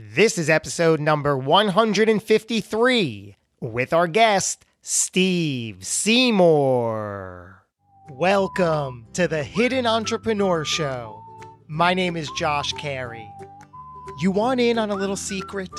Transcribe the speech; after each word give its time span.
This 0.00 0.38
is 0.38 0.48
episode 0.48 1.00
number 1.00 1.36
153 1.36 3.36
with 3.60 3.92
our 3.92 4.06
guest, 4.06 4.64
Steve 4.80 5.84
Seymour. 5.84 7.64
Welcome 8.08 9.08
to 9.14 9.26
the 9.26 9.42
Hidden 9.42 9.88
Entrepreneur 9.88 10.64
Show. 10.64 11.20
My 11.66 11.94
name 11.94 12.16
is 12.16 12.30
Josh 12.38 12.72
Carey. 12.74 13.28
You 14.20 14.30
want 14.30 14.60
in 14.60 14.78
on 14.78 14.92
a 14.92 14.94
little 14.94 15.16
secret? 15.16 15.72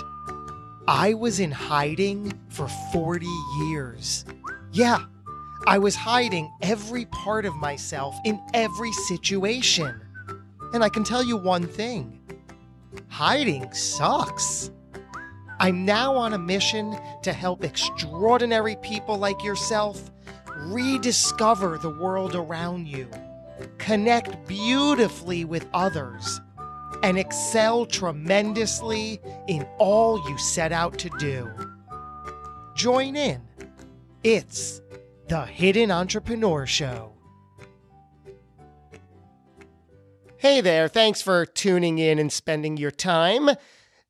I 0.86 1.14
was 1.14 1.40
in 1.40 1.52
hiding 1.52 2.38
for 2.50 2.68
40 2.92 3.26
years. 3.70 4.26
Yeah, 4.74 5.00
I 5.66 5.78
was 5.78 5.96
hiding 5.96 6.52
every 6.62 7.06
part 7.06 7.46
of 7.46 7.56
myself 7.56 8.18
in 8.26 8.38
every 8.54 8.92
situation. 8.92 10.02
And 10.74 10.84
I 10.84 10.90
can 10.90 11.06
tell 11.06 11.24
you 11.24 11.38
one 11.38 11.66
thing 11.66 12.19
hiding 13.08 13.72
sucks. 13.74 14.72
I'm 15.60 15.86
now 15.86 16.16
on 16.16 16.34
a 16.34 16.40
mission 16.40 16.98
to 17.24 17.34
help 17.34 17.64
extraordinary 17.64 18.78
people 18.78 19.18
like 19.18 19.44
yourself 19.44 20.12
rediscover 20.58 21.78
the 21.78 21.90
world 21.90 22.36
around 22.36 22.88
you, 22.88 23.10
connect 23.78 24.48
beautifully 24.48 25.46
with 25.46 25.68
others, 25.74 26.40
and 27.04 27.18
excel 27.18 27.86
tremendously 27.86 29.20
in 29.48 29.66
all 29.78 30.30
you 30.30 30.38
set 30.38 30.72
out 30.72 30.98
to 31.00 31.10
do. 31.20 31.50
Join 32.76 33.16
in. 33.16 33.42
It's 34.24 34.82
the 35.28 35.46
Hidden 35.46 35.92
Entrepreneur 35.92 36.66
Show. 36.66 37.14
Hey 40.42 40.62
there, 40.62 40.88
thanks 40.88 41.22
for 41.22 41.46
tuning 41.46 42.00
in 42.00 42.18
and 42.18 42.32
spending 42.32 42.78
your 42.78 42.92
time. 42.92 43.50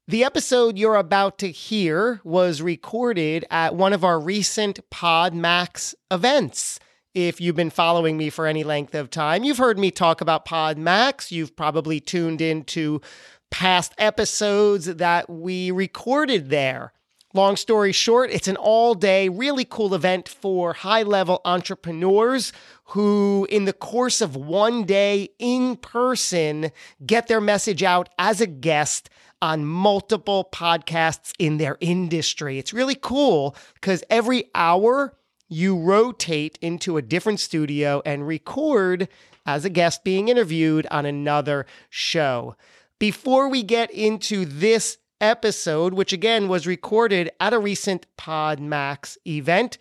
The 0.07 0.23
episode 0.23 0.77
you're 0.77 0.95
about 0.95 1.39
to 1.39 1.49
hear 1.49 2.21
was 2.23 2.61
recorded 2.61 3.45
at 3.49 3.73
one 3.73 3.93
of 3.93 4.03
our 4.03 4.19
recent 4.19 4.79
PodMax 4.91 5.95
events. 6.11 6.79
If 7.15 7.41
you've 7.41 7.55
been 7.55 7.71
following 7.71 8.15
me 8.15 8.29
for 8.29 8.45
any 8.45 8.63
length 8.63 8.93
of 8.93 9.09
time, 9.09 9.43
you've 9.43 9.57
heard 9.57 9.79
me 9.79 9.89
talk 9.89 10.21
about 10.21 10.45
PodMax. 10.45 11.31
You've 11.31 11.55
probably 11.55 11.99
tuned 11.99 12.41
into 12.41 13.01
past 13.49 13.95
episodes 13.97 14.85
that 14.85 15.31
we 15.31 15.71
recorded 15.71 16.51
there. 16.51 16.93
Long 17.33 17.55
story 17.55 17.91
short, 17.91 18.31
it's 18.31 18.47
an 18.47 18.55
all 18.55 18.95
day, 18.95 19.29
really 19.29 19.65
cool 19.65 19.95
event 19.95 20.27
for 20.29 20.73
high 20.73 21.03
level 21.03 21.41
entrepreneurs 21.45 22.51
who, 22.89 23.45
in 23.49 23.65
the 23.65 23.73
course 23.73 24.19
of 24.19 24.35
one 24.35 24.83
day 24.83 25.29
in 25.37 25.75
person, 25.75 26.71
get 27.05 27.27
their 27.27 27.41
message 27.41 27.83
out 27.83 28.09
as 28.17 28.41
a 28.41 28.47
guest 28.47 29.09
on 29.41 29.65
multiple 29.65 30.49
podcasts 30.51 31.31
in 31.37 31.57
their 31.57 31.77
industry. 31.79 32.57
It's 32.57 32.73
really 32.73 32.97
cool 32.99 33.55
because 33.75 34.03
every 34.09 34.45
hour 34.55 35.15
you 35.47 35.77
rotate 35.77 36.57
into 36.61 36.97
a 36.97 37.01
different 37.01 37.39
studio 37.39 38.01
and 38.05 38.27
record 38.27 39.07
as 39.45 39.65
a 39.65 39.69
guest 39.69 40.03
being 40.03 40.27
interviewed 40.27 40.87
on 40.89 41.05
another 41.05 41.65
show. 41.89 42.55
Before 42.97 43.49
we 43.49 43.63
get 43.63 43.91
into 43.91 44.45
this 44.45 44.97
episode, 45.21 45.93
which 45.93 46.11
again 46.11 46.47
was 46.47 46.65
recorded 46.65 47.29
at 47.39 47.53
a 47.53 47.59
recent 47.59 48.07
PodMax 48.17 49.17
event, 49.27 49.77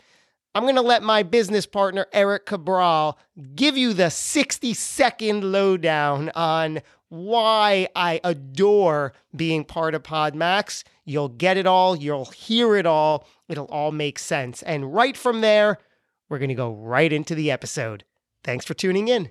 I'm 0.54 0.64
going 0.64 0.76
to 0.76 0.82
let 0.82 1.03
my 1.03 1.22
business 1.22 1.66
partner, 1.66 2.06
Eric 2.12 2.47
Cabral, 2.47 3.19
give 3.54 3.76
you 3.76 3.92
the 3.92 4.10
60 4.10 4.75
second 4.75 5.44
lowdown 5.44 6.31
on 6.34 6.81
why 7.09 7.88
I 7.94 8.20
adore 8.25 9.12
being 9.34 9.64
part 9.64 9.94
of 9.94 10.03
PodMax. 10.03 10.84
You'll 11.04 11.28
get 11.28 11.56
it 11.56 11.66
all, 11.66 11.97
you'll 11.97 12.26
hear 12.26 12.76
it 12.76 12.87
all, 12.87 13.26
it'll 13.48 13.66
all 13.66 13.92
make 13.92 14.19
sense. 14.19 14.62
And 14.62 14.92
right 14.92 15.16
from 15.16 15.41
there, 15.41 15.78
we're 16.28 16.38
going 16.38 16.48
to 16.48 16.54
go 16.54 16.72
right 16.72 17.12
into 17.12 17.34
the 17.34 17.50
episode. 17.50 18.04
Thanks 18.44 18.64
for 18.64 18.75
tuning 18.75 19.08
in. 19.08 19.31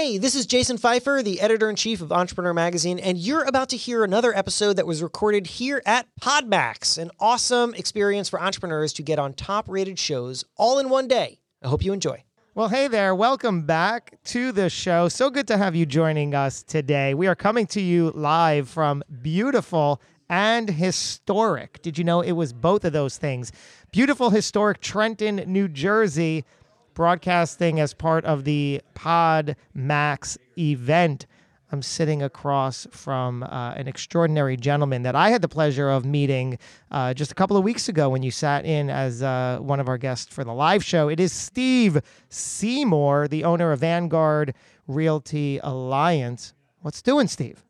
Hey, 0.00 0.16
this 0.16 0.36
is 0.36 0.46
Jason 0.46 0.78
Feifer, 0.78 1.24
the 1.24 1.40
editor 1.40 1.68
in 1.68 1.74
chief 1.74 2.00
of 2.00 2.12
Entrepreneur 2.12 2.54
Magazine, 2.54 3.00
and 3.00 3.18
you're 3.18 3.42
about 3.42 3.68
to 3.70 3.76
hear 3.76 4.04
another 4.04 4.32
episode 4.32 4.74
that 4.74 4.86
was 4.86 5.02
recorded 5.02 5.48
here 5.48 5.82
at 5.84 6.06
PodMax, 6.20 6.98
an 6.98 7.10
awesome 7.18 7.74
experience 7.74 8.28
for 8.28 8.40
entrepreneurs 8.40 8.92
to 8.92 9.02
get 9.02 9.18
on 9.18 9.32
top 9.32 9.68
rated 9.68 9.98
shows 9.98 10.44
all 10.56 10.78
in 10.78 10.88
one 10.88 11.08
day. 11.08 11.40
I 11.64 11.66
hope 11.66 11.84
you 11.84 11.92
enjoy. 11.92 12.22
Well, 12.54 12.68
hey 12.68 12.86
there. 12.86 13.12
Welcome 13.12 13.62
back 13.62 14.22
to 14.26 14.52
the 14.52 14.70
show. 14.70 15.08
So 15.08 15.30
good 15.30 15.48
to 15.48 15.56
have 15.56 15.74
you 15.74 15.84
joining 15.84 16.32
us 16.32 16.62
today. 16.62 17.14
We 17.14 17.26
are 17.26 17.34
coming 17.34 17.66
to 17.66 17.80
you 17.80 18.12
live 18.14 18.68
from 18.68 19.02
beautiful 19.20 20.00
and 20.28 20.70
historic. 20.70 21.82
Did 21.82 21.98
you 21.98 22.04
know 22.04 22.20
it 22.20 22.32
was 22.32 22.52
both 22.52 22.84
of 22.84 22.92
those 22.92 23.16
things? 23.16 23.50
Beautiful, 23.90 24.30
historic 24.30 24.80
Trenton, 24.80 25.42
New 25.46 25.66
Jersey 25.66 26.44
broadcasting 26.98 27.78
as 27.78 27.94
part 27.94 28.24
of 28.24 28.42
the 28.42 28.82
Pod 28.94 29.54
Max 29.72 30.36
event. 30.58 31.26
I'm 31.70 31.80
sitting 31.80 32.24
across 32.24 32.88
from 32.90 33.44
uh, 33.44 33.74
an 33.76 33.86
extraordinary 33.86 34.56
gentleman 34.56 35.04
that 35.04 35.14
I 35.14 35.30
had 35.30 35.40
the 35.40 35.48
pleasure 35.48 35.90
of 35.90 36.04
meeting 36.04 36.58
uh, 36.90 37.14
just 37.14 37.30
a 37.30 37.36
couple 37.36 37.56
of 37.56 37.62
weeks 37.62 37.88
ago 37.88 38.08
when 38.08 38.24
you 38.24 38.32
sat 38.32 38.64
in 38.64 38.90
as 38.90 39.22
uh, 39.22 39.58
one 39.60 39.78
of 39.78 39.88
our 39.88 39.96
guests 39.96 40.34
for 40.34 40.42
the 40.42 40.52
live 40.52 40.82
show. 40.82 41.08
It 41.08 41.20
is 41.20 41.32
Steve 41.32 42.02
Seymour, 42.30 43.28
the 43.28 43.44
owner 43.44 43.70
of 43.70 43.78
Vanguard 43.78 44.52
Realty 44.88 45.60
Alliance. 45.62 46.52
What's 46.80 47.00
doing, 47.00 47.28
Steve? 47.28 47.67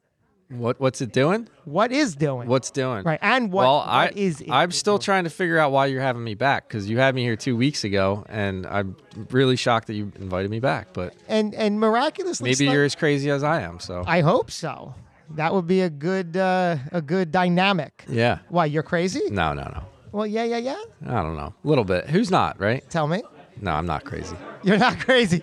What 0.50 0.80
what's 0.80 1.00
it 1.02 1.12
doing? 1.12 1.46
What 1.66 1.92
is 1.92 2.16
doing? 2.16 2.48
What's 2.48 2.70
doing? 2.70 3.04
right? 3.04 3.18
And 3.20 3.52
what, 3.52 3.64
well, 3.64 3.80
I 3.86 4.10
is 4.16 4.40
it 4.40 4.50
I'm 4.50 4.70
still 4.70 4.94
doing? 4.96 5.02
trying 5.04 5.24
to 5.24 5.30
figure 5.30 5.58
out 5.58 5.72
why 5.72 5.86
you're 5.86 6.00
having 6.00 6.24
me 6.24 6.34
back 6.34 6.66
because 6.68 6.88
you 6.88 6.98
had 6.98 7.14
me 7.14 7.22
here 7.22 7.36
two 7.36 7.54
weeks 7.54 7.84
ago, 7.84 8.24
and 8.30 8.66
I'm 8.66 8.96
really 9.30 9.56
shocked 9.56 9.88
that 9.88 9.94
you 9.94 10.10
invited 10.18 10.50
me 10.50 10.58
back. 10.60 10.94
But 10.94 11.14
and 11.28 11.54
and 11.54 11.78
miraculously, 11.78 12.48
maybe 12.50 12.64
you're 12.64 12.84
as 12.84 12.94
crazy 12.94 13.30
as 13.30 13.42
I 13.44 13.60
am. 13.60 13.78
So 13.78 14.04
I 14.06 14.20
hope 14.22 14.50
so. 14.50 14.94
That 15.32 15.52
would 15.52 15.66
be 15.66 15.82
a 15.82 15.90
good 15.90 16.34
uh, 16.38 16.78
a 16.92 17.02
good 17.02 17.30
dynamic. 17.30 18.04
yeah, 18.08 18.38
Why 18.48 18.64
you're 18.64 18.82
crazy? 18.82 19.20
no, 19.30 19.52
no, 19.52 19.64
no. 19.64 19.82
Well, 20.12 20.26
yeah, 20.26 20.44
yeah, 20.44 20.56
yeah. 20.56 20.82
I 21.06 21.22
don't 21.22 21.36
know. 21.36 21.52
A 21.62 21.68
little 21.68 21.84
bit. 21.84 22.08
Who's 22.08 22.30
not 22.30 22.58
right? 22.58 22.82
Tell 22.88 23.06
me, 23.06 23.22
No, 23.60 23.72
I'm 23.72 23.84
not 23.84 24.04
crazy. 24.06 24.34
you're 24.62 24.78
not 24.78 24.98
crazy. 25.04 25.42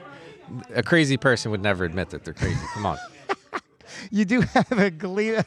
A 0.74 0.82
crazy 0.82 1.18
person 1.18 1.52
would 1.52 1.62
never 1.62 1.86
admit 1.86 2.10
that 2.10 2.24
they're 2.24 2.34
crazy. 2.34 2.58
Come 2.74 2.88
on. 2.88 2.98
You 4.12 4.26
do 4.26 4.42
have 4.54 4.72
a 4.72 4.92
glee. 4.92 5.38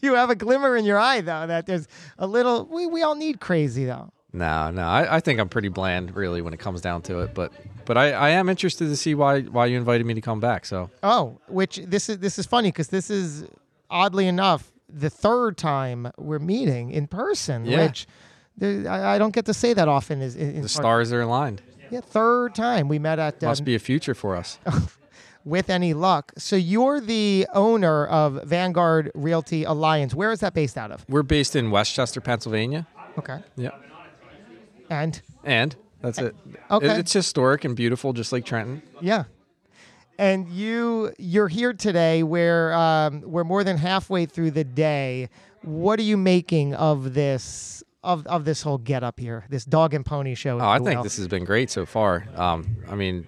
you 0.00 0.14
have 0.14 0.30
a 0.30 0.34
glimmer 0.34 0.76
in 0.76 0.84
your 0.84 0.98
eye 0.98 1.20
though 1.20 1.46
that 1.46 1.66
there's 1.66 1.88
a 2.18 2.26
little. 2.26 2.66
We 2.66 2.86
we 2.86 3.02
all 3.02 3.14
need 3.14 3.40
crazy 3.40 3.84
though. 3.84 4.12
No, 4.34 4.70
no, 4.70 4.82
I, 4.82 5.16
I 5.16 5.20
think 5.20 5.40
I'm 5.40 5.50
pretty 5.50 5.68
bland, 5.68 6.16
really, 6.16 6.40
when 6.40 6.54
it 6.54 6.58
comes 6.58 6.80
down 6.80 7.02
to 7.02 7.20
it. 7.20 7.34
But 7.34 7.52
but 7.84 7.98
I, 7.98 8.12
I 8.12 8.30
am 8.30 8.48
interested 8.48 8.86
to 8.86 8.96
see 8.96 9.14
why 9.14 9.42
why 9.42 9.66
you 9.66 9.76
invited 9.76 10.06
me 10.06 10.14
to 10.14 10.20
come 10.20 10.40
back. 10.40 10.64
So 10.64 10.90
Oh, 11.02 11.38
which 11.48 11.76
this 11.76 12.08
is 12.08 12.18
this 12.18 12.38
is 12.38 12.46
funny 12.46 12.68
because 12.68 12.88
this 12.88 13.10
is 13.10 13.44
oddly 13.90 14.26
enough 14.26 14.72
the 14.88 15.10
third 15.10 15.56
time 15.56 16.10
we're 16.16 16.38
meeting 16.38 16.90
in 16.90 17.06
person. 17.06 17.66
Yeah. 17.66 17.86
Which 17.86 18.06
there, 18.56 18.90
I, 18.90 19.16
I 19.16 19.18
don't 19.18 19.34
get 19.34 19.44
to 19.46 19.54
say 19.54 19.74
that 19.74 19.88
often. 19.88 20.22
Is 20.22 20.36
in 20.36 20.62
the 20.62 20.68
stars 20.68 21.12
are 21.12 21.20
aligned. 21.20 21.60
Yeah, 21.90 22.00
third 22.00 22.54
time 22.54 22.88
we 22.88 22.98
met 22.98 23.18
at 23.18 23.42
Must 23.42 23.60
um, 23.60 23.64
be 23.66 23.74
a 23.74 23.78
future 23.78 24.14
for 24.14 24.34
us. 24.34 24.58
with 25.44 25.70
any 25.70 25.94
luck. 25.94 26.32
So 26.38 26.56
you're 26.56 27.00
the 27.00 27.46
owner 27.54 28.06
of 28.06 28.42
Vanguard 28.44 29.10
Realty 29.14 29.64
Alliance. 29.64 30.14
Where 30.14 30.32
is 30.32 30.40
that 30.40 30.54
based 30.54 30.76
out 30.78 30.90
of? 30.90 31.04
We're 31.08 31.22
based 31.22 31.56
in 31.56 31.70
West 31.70 31.94
Chester, 31.94 32.20
Pennsylvania. 32.20 32.86
Okay, 33.18 33.40
Yeah, 33.56 33.70
and 34.88 35.20
and 35.44 35.76
that's 36.00 36.18
it. 36.18 36.34
Okay. 36.70 36.98
It's 36.98 37.12
historic 37.12 37.64
and 37.64 37.76
beautiful, 37.76 38.12
just 38.12 38.32
like 38.32 38.44
Trenton. 38.44 38.82
Yeah. 39.00 39.24
And 40.18 40.48
you 40.48 41.12
you're 41.18 41.48
here 41.48 41.72
today 41.72 42.22
where 42.22 42.72
um, 42.74 43.22
we're 43.22 43.44
more 43.44 43.64
than 43.64 43.76
halfway 43.76 44.26
through 44.26 44.52
the 44.52 44.64
day. 44.64 45.28
What 45.62 45.98
are 45.98 46.04
you 46.04 46.16
making 46.16 46.74
of 46.74 47.14
this 47.14 47.82
of, 48.02 48.26
of 48.26 48.44
this 48.44 48.62
whole 48.62 48.78
get 48.78 49.02
up 49.04 49.18
here, 49.20 49.44
this 49.48 49.64
dog 49.64 49.94
and 49.94 50.04
pony 50.04 50.34
show? 50.34 50.60
Oh, 50.60 50.68
I 50.68 50.78
think 50.78 51.02
this 51.02 51.16
has 51.16 51.28
been 51.28 51.44
great 51.44 51.70
so 51.70 51.86
far. 51.86 52.26
Um, 52.34 52.76
I 52.88 52.94
mean, 52.94 53.26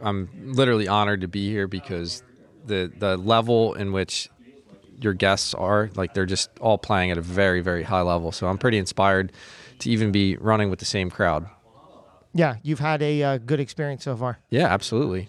I'm 0.00 0.28
literally 0.52 0.88
honored 0.88 1.20
to 1.22 1.28
be 1.28 1.50
here 1.50 1.66
because 1.66 2.22
the 2.66 2.92
the 2.98 3.16
level 3.16 3.74
in 3.74 3.92
which 3.92 4.28
your 5.00 5.12
guests 5.12 5.54
are, 5.54 5.90
like 5.94 6.14
they're 6.14 6.26
just 6.26 6.50
all 6.60 6.78
playing 6.78 7.10
at 7.10 7.18
a 7.18 7.22
very 7.22 7.60
very 7.60 7.82
high 7.82 8.02
level. 8.02 8.32
So 8.32 8.46
I'm 8.46 8.58
pretty 8.58 8.78
inspired 8.78 9.32
to 9.80 9.90
even 9.90 10.12
be 10.12 10.36
running 10.36 10.70
with 10.70 10.78
the 10.78 10.84
same 10.84 11.10
crowd. 11.10 11.46
Yeah, 12.34 12.56
you've 12.62 12.80
had 12.80 13.02
a 13.02 13.22
uh, 13.22 13.38
good 13.38 13.60
experience 13.60 14.04
so 14.04 14.14
far. 14.16 14.38
Yeah, 14.50 14.66
absolutely. 14.66 15.28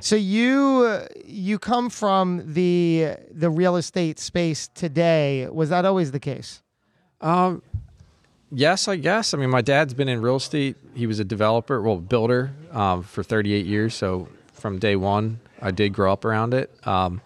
So 0.00 0.16
you 0.16 0.84
uh, 0.86 1.06
you 1.24 1.58
come 1.58 1.88
from 1.88 2.42
the 2.52 3.16
the 3.30 3.48
real 3.48 3.76
estate 3.76 4.18
space 4.18 4.68
today. 4.68 5.48
Was 5.50 5.70
that 5.70 5.84
always 5.84 6.10
the 6.10 6.20
case? 6.20 6.62
Um, 7.22 7.62
yes, 8.52 8.88
I 8.88 8.96
guess. 8.96 9.34
I 9.34 9.38
mean, 9.38 9.50
my 9.50 9.62
dad's 9.62 9.94
been 9.94 10.08
in 10.08 10.20
real 10.22 10.36
estate. 10.36 10.76
He 10.94 11.06
was 11.06 11.18
a 11.18 11.24
developer, 11.24 11.80
well, 11.82 11.96
builder 11.98 12.52
um, 12.72 13.02
for 13.02 13.22
38 13.22 13.66
years. 13.66 13.94
So 13.94 14.28
from 14.52 14.78
day 14.78 14.96
one, 14.96 15.40
I 15.60 15.70
did 15.70 15.92
grow 15.92 16.12
up 16.12 16.24
around 16.24 16.54
it. 16.54 16.70
Um, 16.86 17.20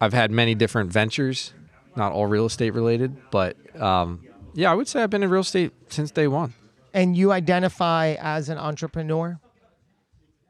I've 0.00 0.12
had 0.12 0.30
many 0.30 0.54
different 0.54 0.92
ventures, 0.92 1.52
not 1.96 2.12
all 2.12 2.26
real 2.26 2.46
estate 2.46 2.70
related, 2.70 3.16
but 3.30 3.56
um, 3.80 4.24
yeah, 4.54 4.70
I 4.70 4.74
would 4.74 4.86
say 4.88 5.02
I've 5.02 5.10
been 5.10 5.22
in 5.22 5.30
real 5.30 5.40
estate 5.40 5.72
since 5.88 6.10
day 6.10 6.28
one. 6.28 6.54
And 6.94 7.16
you 7.16 7.32
identify 7.32 8.14
as 8.20 8.48
an 8.48 8.58
entrepreneur? 8.58 9.38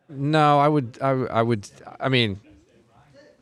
No, 0.09 0.59
I 0.59 0.69
would, 0.69 0.99
I, 1.03 1.13
would- 1.13 1.31
I 1.31 1.43
would, 1.43 1.71
I 2.01 2.09
mean, 2.09 2.41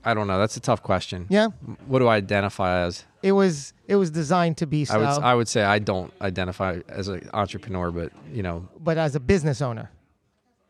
I 0.07 0.15
don't 0.15 0.29
know. 0.29 0.39
That's 0.39 0.57
a 0.57 0.61
tough 0.61 0.85
question. 0.85 1.27
Yeah. 1.29 1.49
What 1.87 1.99
do 1.99 2.07
I 2.07 2.15
identify 2.17 2.83
as? 2.83 3.05
It 3.25 3.33
was 3.33 3.75
it 3.89 3.97
was 3.97 4.11
designed 4.11 4.57
to 4.59 4.67
be 4.67 4.85
so, 4.85 4.95
I 4.95 4.99
would, 4.99 5.25
I 5.25 5.35
would 5.35 5.49
say 5.49 5.65
I 5.65 5.81
don't 5.81 6.13
identify 6.21 6.79
as 6.89 7.09
an 7.09 7.29
entrepreneur, 7.35 7.91
but 7.91 8.13
you 8.33 8.45
know, 8.45 8.69
but 8.79 8.99
as 8.99 9.17
a 9.17 9.21
business 9.21 9.61
owner. 9.61 9.91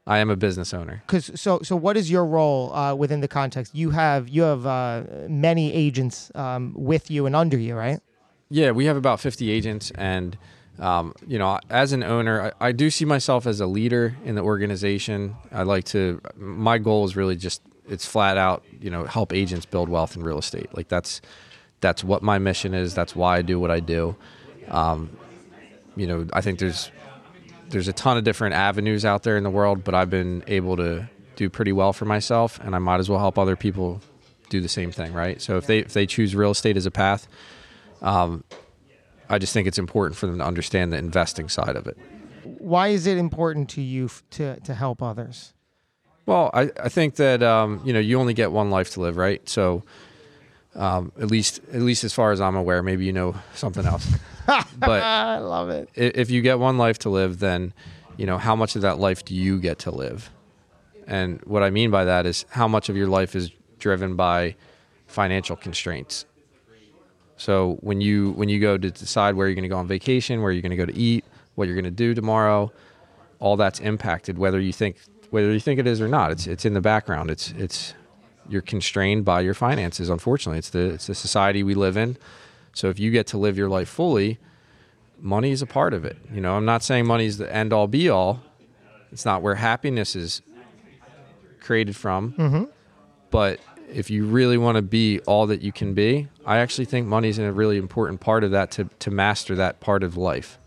I 0.08 0.18
am 0.18 0.30
a 0.30 0.36
business 0.36 0.72
owner. 0.72 1.02
Because 1.06 1.38
so 1.38 1.60
so 1.62 1.76
what 1.76 1.98
is 1.98 2.10
your 2.10 2.24
role 2.24 2.72
uh, 2.74 2.94
within 2.94 3.20
the 3.20 3.28
context? 3.28 3.74
You 3.74 3.90
have 3.90 4.28
you 4.28 4.42
have 4.42 4.64
uh, 4.64 5.02
many 5.28 5.70
agents 5.72 6.32
um, 6.34 6.72
with 6.74 7.10
you 7.10 7.26
and 7.26 7.36
under 7.36 7.58
you, 7.58 7.74
right? 7.74 8.00
Yeah, 8.48 8.70
we 8.70 8.86
have 8.86 8.96
about 8.96 9.18
50 9.20 9.50
agents, 9.50 9.90
and 9.96 10.38
um, 10.78 11.14
you 11.26 11.38
know, 11.38 11.58
as 11.68 11.92
an 11.92 12.04
owner, 12.04 12.52
I, 12.60 12.68
I 12.68 12.72
do 12.72 12.90
see 12.90 13.04
myself 13.04 13.46
as 13.46 13.60
a 13.60 13.66
leader 13.66 14.16
in 14.24 14.36
the 14.36 14.42
organization. 14.42 15.36
I 15.52 15.64
like 15.64 15.84
to. 15.86 16.20
My 16.36 16.78
goal 16.78 17.04
is 17.04 17.16
really 17.16 17.36
just 17.36 17.60
it's 17.88 18.06
flat 18.06 18.36
out, 18.36 18.64
you 18.80 18.90
know, 18.90 19.04
help 19.04 19.32
agents 19.32 19.66
build 19.66 19.88
wealth 19.88 20.16
in 20.16 20.22
real 20.22 20.38
estate. 20.38 20.74
Like 20.74 20.88
that's 20.88 21.20
that's 21.80 22.02
what 22.02 22.22
my 22.22 22.38
mission 22.38 22.74
is. 22.74 22.94
That's 22.94 23.14
why 23.14 23.36
I 23.36 23.42
do 23.42 23.60
what 23.60 23.70
I 23.70 23.80
do. 23.80 24.16
Um, 24.68 25.16
you 25.96 26.06
know, 26.06 26.26
I 26.32 26.40
think 26.40 26.58
there's 26.58 26.90
there's 27.68 27.88
a 27.88 27.92
ton 27.92 28.16
of 28.16 28.24
different 28.24 28.54
avenues 28.54 29.04
out 29.04 29.22
there 29.22 29.36
in 29.36 29.42
the 29.42 29.50
world, 29.50 29.84
but 29.84 29.94
I've 29.94 30.10
been 30.10 30.44
able 30.46 30.76
to 30.76 31.08
do 31.36 31.50
pretty 31.50 31.72
well 31.72 31.92
for 31.92 32.04
myself, 32.04 32.58
and 32.62 32.74
I 32.74 32.78
might 32.78 33.00
as 33.00 33.10
well 33.10 33.18
help 33.18 33.38
other 33.38 33.56
people 33.56 34.00
do 34.48 34.60
the 34.60 34.68
same 34.68 34.92
thing, 34.92 35.12
right? 35.12 35.40
So 35.40 35.56
if 35.56 35.66
they 35.66 35.80
if 35.80 35.92
they 35.92 36.06
choose 36.06 36.34
real 36.34 36.50
estate 36.50 36.76
as 36.76 36.86
a 36.86 36.90
path, 36.90 37.28
um, 38.02 38.44
I 39.28 39.38
just 39.38 39.52
think 39.52 39.66
it's 39.66 39.78
important 39.78 40.16
for 40.16 40.26
them 40.26 40.38
to 40.38 40.44
understand 40.44 40.92
the 40.92 40.98
investing 40.98 41.48
side 41.48 41.76
of 41.76 41.86
it. 41.86 41.98
Why 42.44 42.88
is 42.88 43.06
it 43.06 43.18
important 43.18 43.68
to 43.70 43.82
you 43.82 44.08
to 44.30 44.60
to 44.60 44.74
help 44.74 45.02
others? 45.02 45.52
Well, 46.26 46.50
I, 46.52 46.72
I 46.82 46.88
think 46.88 47.16
that 47.16 47.42
um, 47.42 47.80
you 47.84 47.92
know 47.92 48.00
you 48.00 48.18
only 48.20 48.34
get 48.34 48.52
one 48.52 48.70
life 48.70 48.90
to 48.94 49.00
live, 49.00 49.16
right? 49.16 49.48
So 49.48 49.84
um, 50.74 51.12
at 51.20 51.30
least 51.30 51.60
at 51.72 51.80
least 51.82 52.04
as 52.04 52.12
far 52.12 52.32
as 52.32 52.40
I'm 52.40 52.56
aware, 52.56 52.82
maybe 52.82 53.06
you 53.06 53.12
know 53.12 53.34
something 53.54 53.86
else. 53.86 54.06
but 54.46 55.02
I 55.02 55.38
love 55.38 55.70
it. 55.70 55.88
if 55.94 56.30
you 56.30 56.42
get 56.42 56.58
one 56.58 56.78
life 56.78 56.98
to 57.00 57.10
live, 57.10 57.38
then 57.38 57.72
you 58.16 58.26
know 58.26 58.38
how 58.38 58.56
much 58.56 58.76
of 58.76 58.82
that 58.82 58.98
life 58.98 59.24
do 59.24 59.34
you 59.34 59.58
get 59.60 59.78
to 59.80 59.90
live? 59.90 60.30
And 61.06 61.40
what 61.42 61.62
I 61.62 61.70
mean 61.70 61.90
by 61.90 62.04
that 62.04 62.26
is 62.26 62.44
how 62.50 62.66
much 62.66 62.88
of 62.88 62.96
your 62.96 63.06
life 63.06 63.36
is 63.36 63.50
driven 63.78 64.16
by 64.16 64.56
financial 65.06 65.54
constraints. 65.54 66.26
So 67.36 67.78
when 67.80 68.00
you 68.00 68.32
when 68.32 68.48
you 68.48 68.58
go 68.60 68.76
to 68.76 68.90
decide 68.90 69.36
where 69.36 69.46
you're 69.46 69.54
going 69.54 69.62
to 69.62 69.68
go 69.68 69.78
on 69.78 69.86
vacation, 69.86 70.42
where 70.42 70.50
you're 70.50 70.62
going 70.62 70.70
to 70.70 70.76
go 70.76 70.86
to 70.86 70.96
eat, 70.96 71.24
what 71.54 71.68
you're 71.68 71.76
going 71.76 71.84
to 71.84 71.90
do 71.90 72.14
tomorrow, 72.14 72.72
all 73.38 73.56
that's 73.56 73.78
impacted 73.80 74.38
whether 74.38 74.58
you 74.58 74.72
think 74.72 74.96
whether 75.30 75.52
you 75.52 75.60
think 75.60 75.78
it 75.80 75.86
is 75.86 76.00
or 76.00 76.08
not. 76.08 76.30
It's 76.30 76.46
it's 76.46 76.64
in 76.64 76.74
the 76.74 76.80
background. 76.80 77.30
It's 77.30 77.52
it's 77.52 77.94
you're 78.48 78.62
constrained 78.62 79.24
by 79.24 79.40
your 79.40 79.54
finances. 79.54 80.08
Unfortunately, 80.08 80.58
it's 80.58 80.70
the 80.70 80.94
it's 80.94 81.06
the 81.06 81.14
society 81.14 81.62
we 81.62 81.74
live 81.74 81.96
in. 81.96 82.16
So 82.72 82.88
if 82.88 82.98
you 82.98 83.10
get 83.10 83.26
to 83.28 83.38
live 83.38 83.56
your 83.56 83.68
life 83.68 83.88
fully, 83.88 84.38
money 85.20 85.50
is 85.50 85.62
a 85.62 85.66
part 85.66 85.94
of 85.94 86.04
it. 86.04 86.18
You 86.32 86.40
know, 86.40 86.56
I'm 86.56 86.64
not 86.64 86.82
saying 86.82 87.06
money 87.06 87.26
is 87.26 87.38
the 87.38 87.52
end 87.52 87.72
all 87.72 87.86
be 87.86 88.08
all. 88.08 88.42
It's 89.12 89.24
not 89.24 89.40
where 89.42 89.54
happiness 89.54 90.14
is 90.14 90.42
created 91.60 91.96
from. 91.96 92.32
Mm-hmm. 92.32 92.64
But 93.30 93.60
if 93.92 94.10
you 94.10 94.26
really 94.26 94.58
want 94.58 94.76
to 94.76 94.82
be 94.82 95.20
all 95.20 95.46
that 95.46 95.62
you 95.62 95.72
can 95.72 95.94
be, 95.94 96.28
I 96.44 96.58
actually 96.58 96.84
think 96.84 97.06
money 97.06 97.28
is 97.28 97.38
a 97.38 97.52
really 97.52 97.76
important 97.76 98.20
part 98.20 98.44
of 98.44 98.50
that 98.50 98.70
to, 98.72 98.88
to 99.00 99.10
master 99.10 99.54
that 99.56 99.80
part 99.80 100.02
of 100.02 100.16
life. 100.16 100.58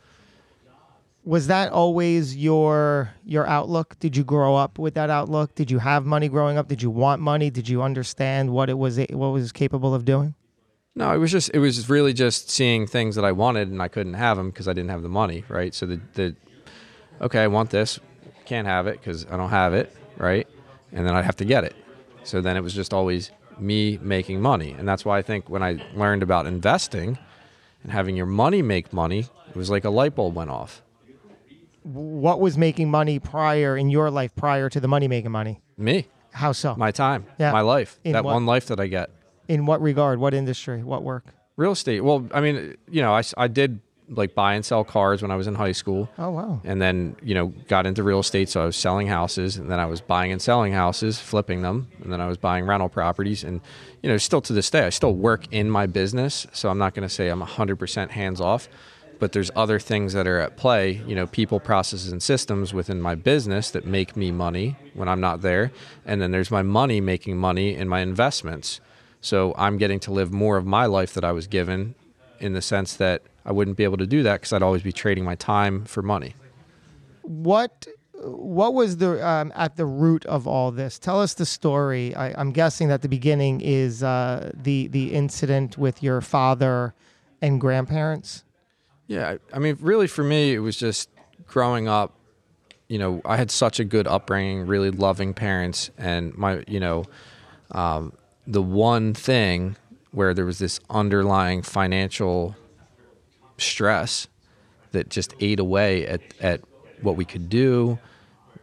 Was 1.30 1.46
that 1.46 1.72
always 1.72 2.36
your 2.36 3.14
your 3.24 3.46
outlook? 3.46 4.00
Did 4.00 4.18
you 4.18 4.24
grow 4.24 4.56
up 4.56 4.80
with 4.80 4.96
that 4.96 5.12
outlook? 5.12 5.54
Did 5.54 5.70
you 5.70 5.78
have 5.78 6.04
money 6.04 6.28
growing 6.28 6.58
up? 6.58 6.68
Did 6.68 6.82
you 6.82 6.90
want 6.90 7.22
money? 7.22 7.52
Did 7.52 7.70
you 7.70 7.84
understand 7.84 8.50
what 8.50 8.68
it 8.68 8.80
was 8.80 8.98
what 9.12 9.28
was 9.28 9.52
capable 9.52 9.94
of 9.94 10.06
doing? 10.06 10.34
No, 10.96 11.14
it 11.14 11.20
was 11.20 11.32
just 11.32 11.52
it 11.54 11.60
was 11.60 11.88
really 11.88 12.14
just 12.14 12.50
seeing 12.50 12.88
things 12.88 13.16
that 13.16 13.24
I 13.26 13.32
wanted 13.32 13.68
and 13.68 13.80
I 13.80 13.90
couldn't 13.90 14.16
have 14.16 14.38
them 14.38 14.50
because 14.50 14.68
I 14.68 14.74
didn't 14.74 14.90
have 14.90 15.04
the 15.04 15.10
money, 15.10 15.44
right? 15.50 15.72
So 15.76 15.86
the 15.86 16.02
the 16.16 16.36
okay, 17.22 17.44
I 17.44 17.48
want 17.48 17.70
this, 17.70 18.00
can't 18.46 18.66
have 18.66 18.88
it 18.88 19.00
because 19.00 19.28
I 19.28 19.38
don't 19.38 19.52
have 19.52 19.76
it, 19.76 19.96
right? 20.18 20.48
And 20.94 21.06
then 21.06 21.16
I'd 21.16 21.26
have 21.26 21.38
to 21.38 21.46
get 21.46 21.64
it. 21.64 21.76
So 22.24 22.42
then 22.42 22.58
it 22.58 22.62
was 22.62 22.74
just 22.74 22.92
always 22.92 23.30
me 23.60 24.00
making 24.02 24.42
money, 24.42 24.72
and 24.72 24.90
that's 24.90 25.06
why 25.06 25.20
I 25.20 25.22
think 25.22 25.48
when 25.48 25.62
I 25.62 25.80
learned 25.94 26.24
about 26.24 26.48
investing 26.48 27.20
and 27.84 27.92
having 27.92 28.16
your 28.16 28.26
money 28.26 28.64
make 28.64 28.92
money, 28.92 29.28
it 29.48 29.56
was 29.56 29.70
like 29.70 29.86
a 29.86 29.92
light 29.92 30.16
bulb 30.16 30.34
went 30.34 30.50
off. 30.50 30.82
What 31.84 32.40
was 32.40 32.58
making 32.58 32.90
money 32.92 33.20
prior 33.20 33.78
in 33.78 33.90
your 33.90 34.10
life 34.12 34.36
prior 34.36 34.70
to 34.70 34.80
the 34.80 34.88
money 34.88 35.08
making 35.08 35.32
money? 35.32 35.62
Me, 35.78 36.08
How 36.32 36.52
so? 36.52 36.76
my 36.76 36.92
time, 36.92 37.26
Yeah. 37.40 37.52
my 37.52 37.62
life, 37.62 38.00
In 38.04 38.12
that 38.14 38.24
what- 38.24 38.34
one 38.34 38.46
life 38.46 38.66
that 38.68 38.80
I 38.80 38.88
get. 38.88 39.10
in 39.48 39.66
what 39.66 39.82
regard? 39.82 40.20
What 40.20 40.34
industry? 40.34 40.84
What 40.84 41.04
work? 41.04 41.26
Real 41.56 41.72
estate. 41.72 42.02
Well, 42.02 42.26
I 42.34 42.42
mean, 42.42 42.76
you 42.90 43.02
know, 43.02 43.14
I, 43.16 43.24
I 43.38 43.48
did 43.48 43.80
like 44.12 44.34
buy 44.34 44.56
and 44.56 44.66
sell 44.66 44.84
cars 44.84 45.22
when 45.22 45.30
I 45.30 45.36
was 45.36 45.46
in 45.48 45.54
high 45.56 45.72
school. 45.72 46.10
Oh 46.18 46.32
wow. 46.32 46.62
and 46.64 46.82
then 46.82 47.16
you 47.22 47.36
know 47.36 47.48
got 47.68 47.86
into 47.86 48.02
real 48.02 48.20
estate 48.22 48.50
so 48.50 48.64
i 48.64 48.66
was 48.66 48.76
selling 48.76 49.06
houses 49.06 49.58
and 49.58 49.70
then 49.70 49.80
i 49.80 49.86
was 49.86 50.02
buying 50.02 50.32
and 50.32 50.42
selling 50.42 50.74
houses 50.74 51.20
flipping 51.20 51.62
them 51.62 51.88
and 52.04 52.12
then 52.12 52.20
i 52.20 52.28
was 52.28 52.36
buying 52.36 52.66
rental 52.66 52.90
properties 52.90 53.44
and 53.44 53.62
you 54.02 54.10
know 54.10 54.18
still 54.18 54.42
to 54.42 54.52
this 54.52 54.68
day 54.72 54.84
i 54.88 54.90
still 54.90 55.14
work 55.14 55.46
in 55.54 55.70
my 55.70 55.86
business 55.86 56.48
so 56.54 56.70
i'm 56.72 56.80
not 56.80 56.96
going 56.96 57.08
to 57.08 57.14
say 57.14 57.30
i'm 57.30 57.40
100% 57.44 58.10
hands 58.10 58.42
off 58.42 58.68
but 59.20 59.34
there's 59.34 59.52
other 59.56 59.80
things 59.80 60.14
that 60.14 60.28
are 60.28 60.40
at 60.40 60.58
play 60.58 61.02
you 61.06 61.16
know 61.16 61.28
people 61.28 61.60
processes 61.60 62.12
and 62.12 62.24
systems 62.24 62.74
within 62.74 63.02
my 63.02 63.16
business 63.16 63.70
that 63.72 63.86
make 63.86 64.16
me 64.16 64.32
money 64.32 64.76
when 64.94 65.08
i'm 65.08 65.20
not 65.20 65.42
there 65.42 65.72
and 66.06 66.22
then 66.22 66.32
there's 66.32 66.52
my 66.52 66.62
money 66.62 67.00
making 67.02 67.38
money 67.38 67.76
in 67.76 67.88
my 67.88 68.00
investments 68.00 68.80
so 69.22 69.54
i'm 69.58 69.78
getting 69.78 70.00
to 70.00 70.12
live 70.12 70.32
more 70.32 70.58
of 70.58 70.66
my 70.66 70.86
life 70.86 71.14
that 71.14 71.24
i 71.24 71.32
was 71.32 71.48
given 71.48 71.96
in 72.40 72.54
the 72.54 72.62
sense 72.62 72.96
that 72.96 73.22
i 73.46 73.52
wouldn't 73.52 73.78
be 73.78 73.84
able 73.84 73.98
to 73.98 74.08
do 74.08 74.24
that 74.24 74.40
because 74.40 74.54
i'd 74.54 74.64
always 74.64 74.84
be 74.84 74.92
trading 74.92 75.24
my 75.24 75.36
time 75.36 75.86
for 75.86 76.02
money 76.02 76.34
What 77.24 77.88
what 78.22 78.74
was 78.74 78.98
the 78.98 79.26
um, 79.26 79.52
at 79.56 79.78
the 79.78 79.86
root 79.86 80.26
of 80.26 80.48
all 80.48 80.72
this? 80.72 81.00
Tell 81.00 81.22
us 81.22 81.34
the 81.34 81.46
story. 81.46 82.14
I, 82.16 82.40
am 82.40 82.52
guessing 82.52 82.90
that 82.90 83.02
the 83.02 83.10
beginning 83.10 83.62
is 83.62 84.04
uh, 84.04 84.52
the 84.54 84.88
the 84.88 85.14
incident 85.14 85.78
with 85.78 86.04
your 86.04 86.22
father 86.22 86.94
and 87.42 87.62
grandparents. 87.62 88.44
Yeah, 89.10 89.38
I 89.52 89.58
mean, 89.58 89.76
really, 89.82 90.06
for 90.06 90.24
me, 90.24 90.54
it 90.54 90.60
was 90.60 90.78
just 90.78 91.10
growing 91.48 91.88
up. 91.88 92.14
You 92.88 93.00
know, 93.00 93.22
I 93.26 93.38
had 93.38 93.50
such 93.50 93.80
a 93.80 93.84
good 93.84 94.08
upbringing, 94.08 94.68
really 94.68 94.92
loving 94.92 95.34
parents, 95.34 95.90
and 95.98 96.36
my, 96.38 96.64
you 96.68 96.80
know, 96.80 97.06
um, 97.72 98.14
the 98.46 98.62
one 98.62 99.16
thing 99.16 99.76
where 100.12 100.36
there 100.36 100.46
was 100.46 100.60
this 100.60 100.80
underlying 100.92 101.64
financial 101.64 102.56
stress 103.58 104.28
that 104.92 105.10
just 105.10 105.34
ate 105.40 105.60
away 105.60 106.06
at, 106.06 106.22
at 106.40 106.62
what 107.02 107.16
we 107.16 107.26
could 107.26 107.50
do, 107.50 107.98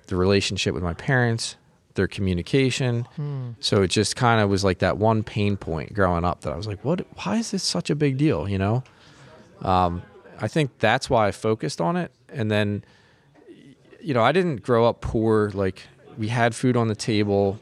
the 0.06 0.16
relationship 0.16 0.74
with 0.74 0.82
my 0.82 0.94
parents, 0.94 1.56
their 1.94 2.06
communication. 2.06 3.02
Hmm. 3.16 3.50
So 3.58 3.82
it 3.82 3.88
just 3.88 4.14
kind 4.14 4.40
of 4.40 4.48
was 4.48 4.62
like 4.62 4.78
that 4.78 4.96
one 4.96 5.24
pain 5.24 5.56
point 5.56 5.92
growing 5.92 6.24
up 6.24 6.42
that 6.42 6.52
I 6.52 6.56
was 6.56 6.68
like, 6.68 6.84
what, 6.84 7.04
why 7.24 7.36
is 7.36 7.50
this 7.50 7.64
such 7.64 7.90
a 7.90 7.96
big 7.96 8.16
deal? 8.16 8.48
You 8.48 8.58
know? 8.58 8.84
Um, 9.62 10.02
I 10.40 10.48
think 10.48 10.78
that's 10.78 11.08
why 11.08 11.28
I 11.28 11.32
focused 11.32 11.80
on 11.80 11.96
it. 11.96 12.12
And 12.28 12.50
then, 12.50 12.84
you 14.00 14.14
know, 14.14 14.22
I 14.22 14.32
didn't 14.32 14.62
grow 14.62 14.86
up 14.86 15.00
poor. 15.00 15.50
Like 15.54 15.82
we 16.18 16.28
had 16.28 16.54
food 16.54 16.76
on 16.76 16.88
the 16.88 16.94
table, 16.96 17.58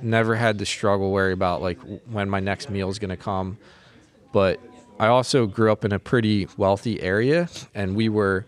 never 0.00 0.34
had 0.34 0.58
to 0.58 0.66
struggle, 0.66 1.10
worry 1.10 1.32
about 1.32 1.62
like 1.62 1.78
when 2.06 2.28
my 2.28 2.40
next 2.40 2.70
meal 2.70 2.88
is 2.88 2.98
going 2.98 3.10
to 3.10 3.16
come. 3.16 3.58
But 4.32 4.60
I 4.98 5.08
also 5.08 5.46
grew 5.46 5.72
up 5.72 5.84
in 5.84 5.92
a 5.92 5.98
pretty 5.98 6.48
wealthy 6.56 7.00
area 7.00 7.48
and 7.74 7.96
we 7.96 8.08
were, 8.08 8.46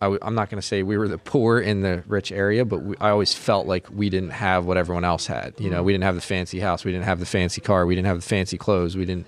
i 0.00 0.06
w- 0.06 0.20
I'm 0.22 0.34
not 0.34 0.50
going 0.50 0.60
to 0.60 0.66
say 0.66 0.82
we 0.82 0.96
were 0.96 1.08
the 1.08 1.18
poor 1.18 1.58
in 1.58 1.80
the 1.80 2.04
rich 2.06 2.30
area, 2.30 2.64
but 2.64 2.82
we, 2.82 2.96
I 3.00 3.10
always 3.10 3.34
felt 3.34 3.66
like 3.66 3.88
we 3.90 4.08
didn't 4.08 4.30
have 4.30 4.66
what 4.66 4.76
everyone 4.76 5.04
else 5.04 5.26
had. 5.26 5.54
You 5.58 5.70
know, 5.70 5.82
we 5.82 5.92
didn't 5.92 6.04
have 6.04 6.14
the 6.14 6.20
fancy 6.20 6.60
house, 6.60 6.84
we 6.84 6.92
didn't 6.92 7.06
have 7.06 7.20
the 7.20 7.26
fancy 7.26 7.60
car, 7.60 7.86
we 7.86 7.94
didn't 7.94 8.06
have 8.06 8.20
the 8.20 8.26
fancy 8.26 8.56
clothes, 8.56 8.96
we 8.96 9.04
didn't, 9.04 9.26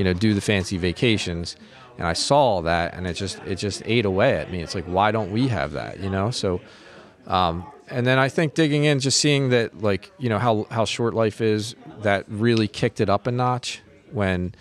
you 0.00 0.04
know, 0.04 0.14
do 0.14 0.32
the 0.32 0.40
fancy 0.40 0.78
vacations. 0.78 1.56
And 1.98 2.06
I 2.06 2.14
saw 2.14 2.62
that, 2.62 2.94
and 2.94 3.06
it 3.06 3.12
just 3.12 3.38
it 3.40 3.56
just 3.56 3.82
ate 3.84 4.06
away 4.06 4.38
at 4.38 4.50
me. 4.50 4.62
It's 4.62 4.74
like, 4.74 4.86
why 4.86 5.10
don't 5.10 5.30
we 5.30 5.48
have 5.48 5.72
that? 5.72 6.00
You 6.00 6.08
know, 6.08 6.30
so. 6.30 6.62
Um, 7.26 7.70
and 7.88 8.06
then 8.06 8.18
I 8.18 8.30
think 8.30 8.54
digging 8.54 8.84
in, 8.84 9.00
just 9.00 9.20
seeing 9.20 9.50
that, 9.50 9.82
like 9.82 10.10
you 10.18 10.30
know 10.30 10.38
how 10.38 10.66
how 10.70 10.86
short 10.86 11.12
life 11.12 11.42
is, 11.42 11.74
that 12.00 12.24
really 12.28 12.66
kicked 12.66 12.98
it 12.98 13.10
up 13.10 13.26
a 13.26 13.30
notch 13.30 13.82
when 14.10 14.54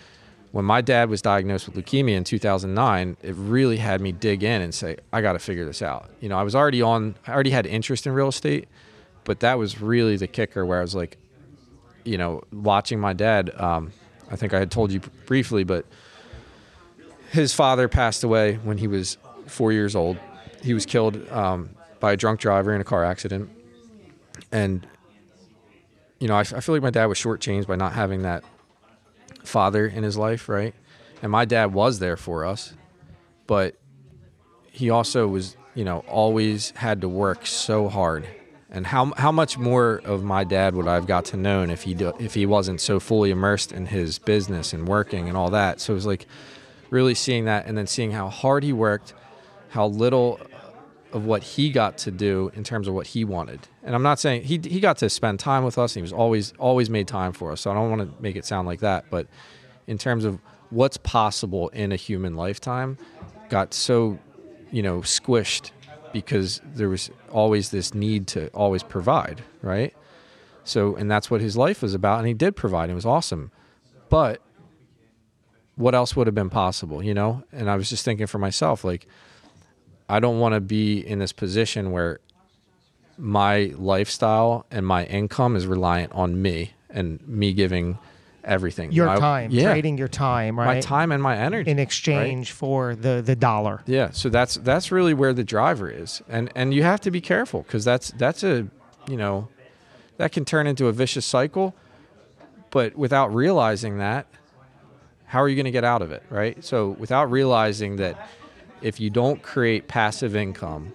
when 0.52 0.66
my 0.66 0.82
dad 0.82 1.10
was 1.10 1.22
diagnosed 1.22 1.70
with 1.70 1.78
leukemia 1.78 2.16
in 2.16 2.26
2009, 2.26 3.16
it 3.22 3.36
really 3.36 3.78
had 3.78 4.02
me 4.02 4.12
dig 4.12 4.44
in 4.44 4.62
and 4.62 4.76
say, 4.76 4.98
I 5.14 5.22
got 5.22 5.34
to 5.34 5.40
figure 5.40 5.64
this 5.64 5.82
out. 5.82 6.10
You 6.20 6.28
know, 6.28 6.38
I 6.38 6.44
was 6.44 6.54
already 6.54 6.82
on, 6.82 7.16
I 7.26 7.32
already 7.32 7.52
had 7.52 7.66
interest 7.66 8.08
in 8.08 8.14
real 8.14 8.30
estate, 8.30 8.68
but 9.24 9.40
that 9.40 9.58
was 9.58 9.80
really 9.80 10.18
the 10.18 10.28
kicker 10.28 10.66
where 10.66 10.80
I 10.80 10.82
was 10.82 10.96
like, 10.96 11.18
you 12.04 12.18
know, 12.18 12.42
watching 12.52 13.00
my 13.00 13.14
dad. 13.14 13.52
Um, 13.56 13.94
I 14.32 14.36
think 14.36 14.54
I 14.54 14.60
had 14.60 14.72
told 14.72 14.92
you 14.92 15.00
briefly, 15.26 15.64
but 15.64 15.86
his 17.32 17.54
father 17.54 17.88
passed 17.88 18.24
away 18.24 18.56
when 18.64 18.78
he 18.78 18.88
was 18.88 19.18
four 19.48 19.72
years 19.72 19.96
old. 19.96 20.18
He 20.62 20.74
was 20.74 20.86
killed 20.86 21.30
um, 21.32 21.70
by 22.00 22.14
a 22.14 22.18
drunk 22.18 22.40
driver 22.40 22.74
in 22.74 22.82
a 22.82 22.84
car 22.84 23.04
accident. 23.04 23.50
And, 24.52 24.86
you 26.20 26.28
know, 26.28 26.36
I, 26.36 26.42
I 26.42 26.60
feel 26.60 26.76
like 26.76 26.82
my 26.82 26.90
dad 26.90 27.06
was 27.06 27.18
shortchanged 27.18 27.68
by 27.68 27.76
not 27.76 27.94
having 27.94 28.24
that 28.24 28.44
father 29.44 29.86
in 29.88 30.04
his 30.04 30.18
life, 30.18 30.50
right? 30.50 30.74
And 31.22 31.32
my 31.32 31.46
dad 31.46 31.74
was 31.74 32.00
there 32.00 32.18
for 32.18 32.46
us, 32.46 32.74
but 33.48 33.76
he 34.72 34.90
also 34.90 35.28
was, 35.28 35.58
you 35.76 35.84
know, 35.84 36.00
always 36.08 36.72
had 36.72 37.02
to 37.02 37.10
work 37.10 37.46
so 37.46 37.90
hard. 37.90 38.28
And 38.72 38.86
how 38.86 39.14
how 39.18 39.32
much 39.32 39.58
more 39.58 40.02
of 40.06 40.24
my 40.24 40.44
dad 40.44 40.76
would 40.76 40.88
I've 40.88 41.08
got 41.08 41.26
to 41.26 41.38
know 41.38 41.64
if 41.64 41.84
he 41.84 41.96
do, 41.96 42.14
if 42.20 42.36
he 42.36 42.46
wasn't 42.46 42.82
so 42.82 43.00
fully 43.00 43.32
immersed 43.32 43.72
in 43.72 43.88
his 43.88 44.20
business 44.20 44.74
and 44.74 44.88
working 44.88 45.28
and 45.28 45.36
all 45.36 45.50
that. 45.50 45.82
So 45.82 45.94
it 45.94 45.96
was 45.96 46.06
like 46.06 46.28
really 46.92 47.16
seeing 47.16 47.46
that 47.46 47.66
and 47.66 47.78
then 47.78 47.88
seeing 47.88 48.12
how 48.12 48.30
hard 48.30 48.64
he 48.64 48.74
worked, 48.74 49.14
how 49.70 49.88
little 49.88 50.40
of 51.12 51.26
what 51.26 51.42
he 51.42 51.72
got 51.72 51.98
to 51.98 52.12
do 52.12 52.52
in 52.54 52.64
terms 52.64 52.88
of 52.88 52.94
what 52.94 53.08
he 53.08 53.26
wanted. 53.26 53.60
And 53.84 53.96
I'm 53.96 54.04
not 54.04 54.20
saying 54.20 54.44
he 54.44 54.60
he 54.64 54.80
got 54.80 54.98
to 54.98 55.10
spend 55.10 55.40
time 55.40 55.64
with 55.64 55.78
us. 55.78 55.94
he 55.94 56.02
was 56.02 56.14
always 56.14 56.54
always 56.60 56.90
made 56.90 57.08
time 57.08 57.34
for 57.34 57.52
us. 57.52 57.62
So 57.62 57.72
I 57.72 57.74
don't 57.74 57.90
want 57.90 58.02
to 58.02 58.22
make 58.22 58.36
it 58.36 58.46
sound 58.46 58.68
like 58.68 58.82
that, 58.82 59.06
but 59.10 59.28
in 59.88 59.98
terms 59.98 60.26
of 60.26 60.40
what's 60.70 60.98
possible 60.98 61.70
in 61.70 61.92
a 61.92 61.96
human 61.96 62.36
lifetime, 62.36 62.98
got 63.50 63.74
so 63.74 64.20
you 64.72 64.84
know 64.84 65.00
squished 65.00 65.72
because 66.14 66.62
there 66.64 66.90
was 66.90 67.10
always 67.32 67.70
this 67.70 67.94
need 67.94 68.28
to 68.28 68.48
always 68.50 68.84
provide, 68.84 69.44
right? 69.62 69.94
So 70.64 70.96
and 70.96 71.10
that's 71.10 71.32
what 71.32 71.42
his 71.42 71.58
life 71.58 71.82
was 71.82 71.94
about, 71.94 72.20
and 72.20 72.28
he 72.28 72.34
did 72.34 72.56
provide. 72.56 72.90
It 72.90 72.94
was 72.94 73.06
awesome, 73.06 73.52
but 74.10 74.42
what 75.76 75.96
else 75.96 76.16
would 76.16 76.28
have 76.28 76.36
been 76.36 76.50
possible, 76.50 77.02
you 77.02 77.14
know? 77.14 77.44
And 77.54 77.70
I 77.70 77.78
was 77.78 77.90
just 77.90 78.04
thinking 78.04 78.28
for 78.28 78.38
myself, 78.38 78.84
like 78.84 79.08
I 80.10 80.20
don't 80.20 80.40
want 80.40 80.54
to 80.56 80.60
be 80.60 81.00
in 81.00 81.20
this 81.20 81.32
position 81.32 81.92
where 81.92 82.20
my 83.18 83.74
lifestyle 83.78 84.66
and 84.72 84.86
my 84.86 85.06
income 85.06 85.56
is 85.56 85.68
reliant 85.68 86.12
on 86.14 86.42
me 86.42 86.74
and 86.90 87.26
me 87.28 87.54
giving 87.54 87.98
everything. 88.44 88.92
Your 88.92 89.08
time, 89.18 89.52
yeah. 89.52 89.72
trading 89.72 89.98
your 89.98 90.08
time, 90.08 90.58
right? 90.60 90.76
My 90.76 90.82
time 90.82 91.12
and 91.12 91.22
my 91.22 91.38
energy 91.38 91.70
in 91.70 91.80
exchange 91.80 92.52
right? 92.52 92.58
for 92.58 92.96
the 92.96 93.22
the 93.22 93.36
dollar. 93.36 93.82
Yeah, 93.86 94.12
so 94.12 94.30
that's 94.30 94.56
that's 94.56 94.92
really 94.92 95.14
where 95.14 95.34
the 95.34 95.44
driver 95.44 95.90
is, 95.90 96.22
and 96.28 96.52
and 96.56 96.74
you 96.74 96.84
have 96.84 97.02
to 97.02 97.12
be 97.12 97.22
careful 97.22 97.64
because 97.64 97.86
that's 97.86 98.12
that's 98.12 98.44
a 98.44 98.68
you 99.08 99.18
know 99.18 99.48
that 100.18 100.32
can 100.32 100.46
turn 100.46 100.68
into 100.68 100.88
a 100.88 100.92
vicious 100.92 101.26
cycle, 101.26 101.74
but 102.72 102.96
without 102.96 103.34
realizing 103.34 103.98
that, 104.00 104.28
how 105.26 105.42
are 105.42 105.48
you 105.48 105.56
going 105.56 105.66
to 105.66 105.72
get 105.72 105.84
out 105.84 106.02
of 106.02 106.12
it, 106.12 106.24
right? 106.30 106.64
So 106.64 106.90
without 106.90 107.32
realizing 107.32 107.96
that 107.98 108.30
if 108.82 109.00
you 109.00 109.10
don't 109.10 109.42
create 109.42 109.88
passive 109.88 110.36
income, 110.36 110.94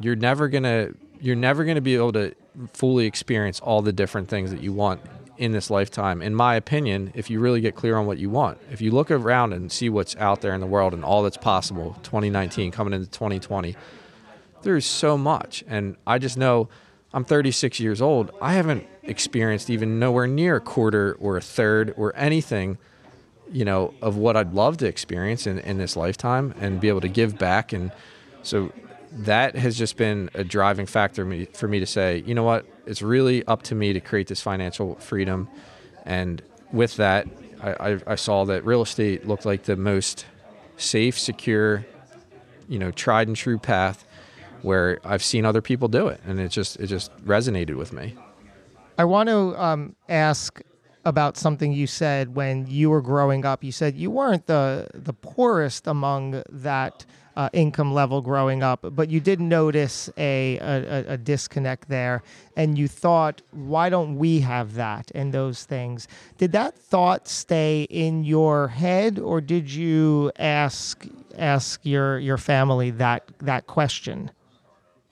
you're 0.00 0.16
never 0.16 0.48
gonna 0.48 0.90
you're 1.20 1.36
never 1.36 1.64
gonna 1.64 1.80
be 1.80 1.94
able 1.94 2.12
to 2.12 2.34
fully 2.72 3.06
experience 3.06 3.60
all 3.60 3.82
the 3.82 3.92
different 3.92 4.28
things 4.28 4.50
that 4.50 4.62
you 4.62 4.72
want 4.72 5.00
in 5.38 5.52
this 5.52 5.70
lifetime. 5.70 6.22
In 6.22 6.34
my 6.34 6.54
opinion, 6.54 7.12
if 7.14 7.28
you 7.28 7.40
really 7.40 7.60
get 7.60 7.74
clear 7.74 7.96
on 7.96 8.06
what 8.06 8.18
you 8.18 8.30
want, 8.30 8.58
if 8.70 8.80
you 8.80 8.90
look 8.90 9.10
around 9.10 9.52
and 9.52 9.70
see 9.70 9.88
what's 9.88 10.16
out 10.16 10.40
there 10.40 10.54
in 10.54 10.60
the 10.60 10.66
world 10.66 10.94
and 10.94 11.04
all 11.04 11.22
that's 11.22 11.36
possible, 11.36 11.96
2019 12.02 12.70
coming 12.70 12.94
into 12.94 13.06
2020, 13.10 13.76
there's 14.62 14.86
so 14.86 15.18
much. 15.18 15.62
And 15.68 15.96
I 16.06 16.18
just 16.18 16.38
know 16.38 16.68
I'm 17.12 17.24
36 17.24 17.78
years 17.80 18.00
old. 18.00 18.30
I 18.40 18.54
haven't 18.54 18.86
experienced 19.02 19.70
even 19.70 19.98
nowhere 19.98 20.26
near 20.26 20.56
a 20.56 20.60
quarter 20.60 21.16
or 21.20 21.36
a 21.36 21.42
third 21.42 21.92
or 21.96 22.16
anything 22.16 22.78
you 23.50 23.64
know, 23.64 23.94
of 24.02 24.16
what 24.16 24.36
I'd 24.36 24.54
love 24.54 24.78
to 24.78 24.86
experience 24.86 25.46
in, 25.46 25.58
in 25.60 25.78
this 25.78 25.96
lifetime 25.96 26.54
and 26.58 26.80
be 26.80 26.88
able 26.88 27.00
to 27.02 27.08
give 27.08 27.38
back. 27.38 27.72
And 27.72 27.92
so 28.42 28.72
that 29.12 29.56
has 29.56 29.76
just 29.76 29.96
been 29.96 30.30
a 30.34 30.44
driving 30.44 30.86
factor 30.86 31.46
for 31.54 31.68
me 31.68 31.80
to 31.80 31.86
say, 31.86 32.22
you 32.26 32.34
know 32.34 32.44
what, 32.44 32.66
it's 32.86 33.02
really 33.02 33.44
up 33.46 33.62
to 33.64 33.74
me 33.74 33.92
to 33.92 34.00
create 34.00 34.26
this 34.28 34.40
financial 34.40 34.94
freedom. 34.96 35.48
And 36.04 36.42
with 36.72 36.96
that, 36.96 37.26
I, 37.62 37.92
I, 37.92 38.00
I 38.06 38.14
saw 38.14 38.44
that 38.44 38.64
real 38.64 38.82
estate 38.82 39.26
looked 39.26 39.46
like 39.46 39.64
the 39.64 39.76
most 39.76 40.26
safe, 40.76 41.18
secure, 41.18 41.86
you 42.68 42.78
know, 42.78 42.90
tried 42.90 43.28
and 43.28 43.36
true 43.36 43.58
path 43.58 44.04
where 44.62 44.98
I've 45.04 45.22
seen 45.22 45.44
other 45.44 45.62
people 45.62 45.88
do 45.88 46.08
it, 46.08 46.20
and 46.26 46.40
it 46.40 46.48
just 46.48 46.76
it 46.80 46.86
just 46.88 47.16
resonated 47.24 47.76
with 47.76 47.92
me. 47.92 48.16
I 48.98 49.04
want 49.04 49.28
to 49.28 49.62
um, 49.62 49.94
ask 50.08 50.60
about 51.04 51.36
something 51.36 51.72
you 51.72 51.86
said 51.86 52.34
when 52.34 52.66
you 52.66 52.90
were 52.90 53.02
growing 53.02 53.44
up. 53.44 53.62
You 53.62 53.72
said 53.72 53.96
you 53.96 54.10
weren't 54.10 54.46
the 54.46 54.88
the 54.92 55.12
poorest 55.12 55.86
among 55.86 56.42
that 56.50 57.06
uh, 57.36 57.50
income 57.52 57.92
level 57.92 58.22
growing 58.22 58.62
up, 58.62 58.80
but 58.82 59.10
you 59.10 59.20
did 59.20 59.40
notice 59.40 60.08
a, 60.16 60.58
a, 60.58 61.04
a 61.14 61.16
disconnect 61.18 61.88
there, 61.88 62.22
and 62.56 62.78
you 62.78 62.88
thought, 62.88 63.42
why 63.50 63.90
don't 63.90 64.16
we 64.16 64.40
have 64.40 64.74
that 64.74 65.10
and 65.14 65.34
those 65.34 65.64
things? 65.64 66.08
Did 66.38 66.52
that 66.52 66.78
thought 66.78 67.28
stay 67.28 67.82
in 67.90 68.24
your 68.24 68.68
head, 68.68 69.18
or 69.18 69.40
did 69.40 69.70
you 69.70 70.32
ask 70.38 71.06
ask 71.36 71.80
your 71.84 72.18
your 72.18 72.38
family 72.38 72.90
that 72.92 73.30
that 73.40 73.66
question? 73.66 74.30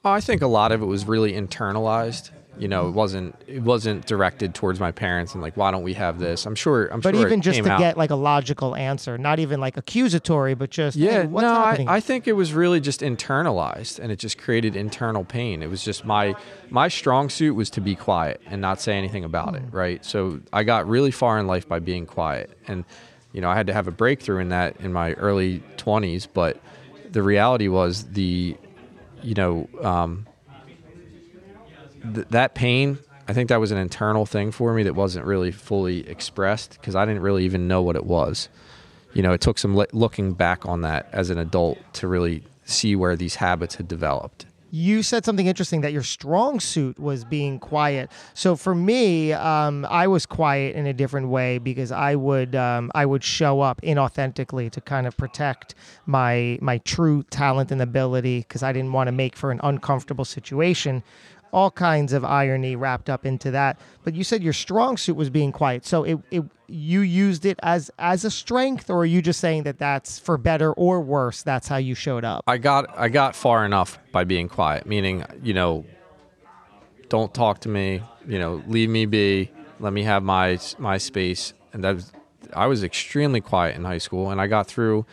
I 0.04 0.20
think 0.20 0.42
a 0.42 0.46
lot 0.46 0.72
of 0.72 0.82
it 0.82 0.86
was 0.86 1.06
really 1.06 1.32
internalized 1.32 2.30
you 2.58 2.68
know, 2.68 2.88
it 2.88 2.92
wasn't 2.92 3.34
it 3.46 3.62
wasn't 3.62 4.06
directed 4.06 4.54
towards 4.54 4.80
my 4.80 4.92
parents 4.92 5.34
and 5.34 5.42
like, 5.42 5.56
why 5.56 5.70
don't 5.70 5.82
we 5.82 5.94
have 5.94 6.18
this? 6.18 6.46
I'm 6.46 6.54
sure. 6.54 6.86
I'm 6.86 7.00
but 7.00 7.14
sure. 7.14 7.22
But 7.22 7.26
even 7.28 7.40
just 7.40 7.62
to 7.62 7.70
out. 7.70 7.78
get 7.78 7.96
like 7.96 8.10
a 8.10 8.16
logical 8.16 8.74
answer, 8.76 9.18
not 9.18 9.38
even 9.38 9.60
like 9.60 9.76
accusatory, 9.76 10.54
but 10.54 10.70
just 10.70 10.96
yeah. 10.96 11.22
Hey, 11.22 11.26
no, 11.26 11.46
I, 11.46 11.84
I, 11.88 12.00
think 12.00 12.28
it 12.28 12.34
was 12.34 12.52
really 12.52 12.80
just 12.80 13.00
internalized, 13.00 13.98
and 13.98 14.12
it 14.12 14.18
just 14.18 14.38
created 14.38 14.76
internal 14.76 15.24
pain. 15.24 15.62
It 15.62 15.70
was 15.70 15.84
just 15.84 16.04
my 16.04 16.34
my 16.70 16.88
strong 16.88 17.28
suit 17.28 17.54
was 17.54 17.70
to 17.70 17.80
be 17.80 17.94
quiet 17.94 18.40
and 18.46 18.60
not 18.60 18.80
say 18.80 18.96
anything 18.96 19.24
about 19.24 19.54
mm. 19.54 19.56
it, 19.56 19.62
hmm. 19.62 19.76
right? 19.76 20.04
So 20.04 20.40
I 20.52 20.64
got 20.64 20.88
really 20.88 21.10
far 21.10 21.38
in 21.38 21.46
life 21.46 21.68
by 21.68 21.78
being 21.78 22.06
quiet, 22.06 22.56
and 22.68 22.84
you 23.32 23.40
know, 23.40 23.50
I 23.50 23.56
had 23.56 23.66
to 23.66 23.72
have 23.72 23.88
a 23.88 23.92
breakthrough 23.92 24.38
in 24.38 24.50
that 24.50 24.80
in 24.80 24.92
my 24.92 25.14
early 25.14 25.60
20s, 25.76 26.28
but 26.32 26.60
the 27.10 27.22
reality 27.22 27.66
was 27.66 28.04
the 28.12 28.56
you 29.24 29.34
know, 29.34 29.68
um, 29.82 30.26
th- 32.14 32.28
that 32.30 32.54
pain. 32.54 32.98
I 33.26 33.32
think 33.32 33.48
that 33.48 33.60
was 33.60 33.70
an 33.70 33.78
internal 33.78 34.26
thing 34.26 34.50
for 34.50 34.74
me 34.74 34.82
that 34.82 34.94
wasn't 34.94 35.24
really 35.24 35.50
fully 35.50 36.06
expressed 36.08 36.72
because 36.72 36.94
I 36.94 37.06
didn't 37.06 37.22
really 37.22 37.44
even 37.44 37.66
know 37.66 37.80
what 37.80 37.96
it 37.96 38.04
was. 38.04 38.48
You 39.14 39.22
know, 39.22 39.32
it 39.32 39.40
took 39.40 39.58
some 39.58 39.74
li- 39.74 39.86
looking 39.92 40.34
back 40.34 40.66
on 40.66 40.82
that 40.82 41.08
as 41.12 41.30
an 41.30 41.38
adult 41.38 41.78
to 41.94 42.08
really 42.08 42.42
see 42.64 42.96
where 42.96 43.16
these 43.16 43.36
habits 43.36 43.76
had 43.76 43.88
developed 43.88 44.46
you 44.74 45.04
said 45.04 45.24
something 45.24 45.46
interesting 45.46 45.82
that 45.82 45.92
your 45.92 46.02
strong 46.02 46.58
suit 46.58 46.98
was 46.98 47.24
being 47.24 47.60
quiet. 47.60 48.10
So 48.34 48.56
for 48.56 48.74
me, 48.74 49.32
um, 49.32 49.86
I 49.88 50.08
was 50.08 50.26
quiet 50.26 50.74
in 50.74 50.84
a 50.88 50.92
different 50.92 51.28
way 51.28 51.58
because 51.58 51.92
I 51.92 52.16
would 52.16 52.56
um, 52.56 52.90
I 52.92 53.06
would 53.06 53.22
show 53.22 53.60
up 53.60 53.80
inauthentically 53.82 54.72
to 54.72 54.80
kind 54.80 55.06
of 55.06 55.16
protect 55.16 55.76
my 56.06 56.58
my 56.60 56.78
true 56.78 57.22
talent 57.30 57.70
and 57.70 57.80
ability 57.80 58.40
because 58.40 58.64
I 58.64 58.72
didn't 58.72 58.92
want 58.92 59.06
to 59.06 59.12
make 59.12 59.36
for 59.36 59.52
an 59.52 59.60
uncomfortable 59.62 60.24
situation 60.24 61.04
all 61.54 61.70
kinds 61.70 62.12
of 62.12 62.24
irony 62.24 62.74
wrapped 62.74 63.08
up 63.08 63.24
into 63.24 63.52
that. 63.52 63.78
But 64.02 64.14
you 64.14 64.24
said 64.24 64.42
your 64.42 64.52
strong 64.52 64.96
suit 64.96 65.14
was 65.14 65.30
being 65.30 65.52
quiet. 65.52 65.86
So 65.86 66.02
it, 66.02 66.18
it 66.30 66.42
you 66.66 67.00
used 67.00 67.46
it 67.46 67.58
as 67.62 67.90
as 67.98 68.24
a 68.24 68.30
strength, 68.30 68.90
or 68.90 68.98
are 68.98 69.06
you 69.06 69.22
just 69.22 69.38
saying 69.40 69.62
that 69.62 69.78
that's 69.78 70.18
for 70.18 70.36
better 70.36 70.72
or 70.72 71.00
worse? 71.00 71.42
That's 71.42 71.68
how 71.68 71.76
you 71.76 71.94
showed 71.94 72.24
up. 72.24 72.42
I 72.48 72.58
got 72.58 72.98
I 72.98 73.08
got 73.08 73.36
far 73.36 73.64
enough 73.64 73.98
by 74.10 74.24
being 74.24 74.48
quiet, 74.48 74.84
meaning 74.84 75.24
you 75.42 75.54
know, 75.54 75.86
don't 77.08 77.32
talk 77.32 77.60
to 77.60 77.68
me. 77.68 78.02
You 78.26 78.38
know, 78.40 78.62
leave 78.66 78.90
me 78.90 79.06
be. 79.06 79.50
Let 79.78 79.92
me 79.92 80.02
have 80.02 80.24
my 80.24 80.58
my 80.78 80.98
space. 80.98 81.54
And 81.72 81.84
that 81.84 81.94
was, 81.94 82.12
I 82.52 82.66
was 82.66 82.82
extremely 82.82 83.40
quiet 83.40 83.76
in 83.76 83.84
high 83.84 83.98
school, 83.98 84.30
and 84.30 84.40
I 84.40 84.48
got 84.48 84.66
through 84.66 85.06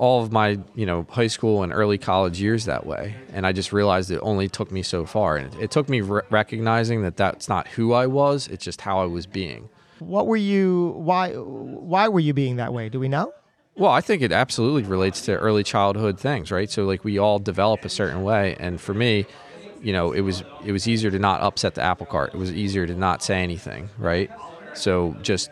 all 0.00 0.22
of 0.22 0.32
my 0.32 0.58
you 0.74 0.86
know 0.86 1.06
high 1.10 1.26
school 1.26 1.62
and 1.62 1.74
early 1.74 1.98
college 1.98 2.40
years 2.40 2.64
that 2.64 2.86
way. 2.86 3.14
And 3.34 3.46
i 3.46 3.52
just 3.52 3.70
realized 3.70 4.10
it 4.10 4.18
only 4.22 4.48
took 4.48 4.72
me 4.72 4.82
so 4.82 5.04
far. 5.04 5.36
And 5.36 5.54
it, 5.54 5.64
it 5.64 5.70
took 5.70 5.90
me 5.90 6.00
re- 6.00 6.22
recognizing 6.30 7.02
that 7.02 7.18
that's 7.18 7.48
not 7.50 7.68
who 7.68 7.92
i 7.92 8.06
was 8.06 8.48
it's 8.48 8.64
just 8.64 8.80
how 8.80 9.00
i 9.00 9.04
was 9.04 9.26
being. 9.26 9.68
What 9.98 10.26
were 10.26 10.38
you 10.38 10.94
why 10.96 11.34
why 11.34 12.08
were 12.08 12.18
you 12.18 12.32
being 12.32 12.56
that 12.56 12.72
way? 12.72 12.88
Do 12.88 12.98
we 12.98 13.08
know? 13.08 13.34
Well 13.76 13.92
i 13.92 14.00
think 14.00 14.22
it 14.22 14.32
absolutely 14.32 14.84
relates 14.84 15.20
to 15.26 15.36
early 15.36 15.62
childhood 15.62 16.18
things 16.18 16.50
right? 16.50 16.70
So 16.70 16.86
like 16.86 17.04
we 17.04 17.18
all 17.18 17.38
develop 17.38 17.84
a 17.84 17.90
certain 17.90 18.22
way. 18.22 18.56
And 18.58 18.80
for 18.80 18.94
me 18.94 19.26
you 19.82 19.92
know 19.92 20.12
it 20.12 20.22
was 20.22 20.42
it 20.64 20.72
was 20.72 20.88
easier 20.88 21.10
to 21.10 21.18
not 21.18 21.42
upset 21.42 21.74
the 21.74 21.82
apple 21.82 22.06
cart. 22.06 22.32
It 22.32 22.38
was 22.38 22.52
easier 22.52 22.86
to 22.86 22.94
not 22.94 23.22
say 23.22 23.42
anything 23.42 23.90
right? 23.98 24.30
So 24.72 25.14
just 25.20 25.50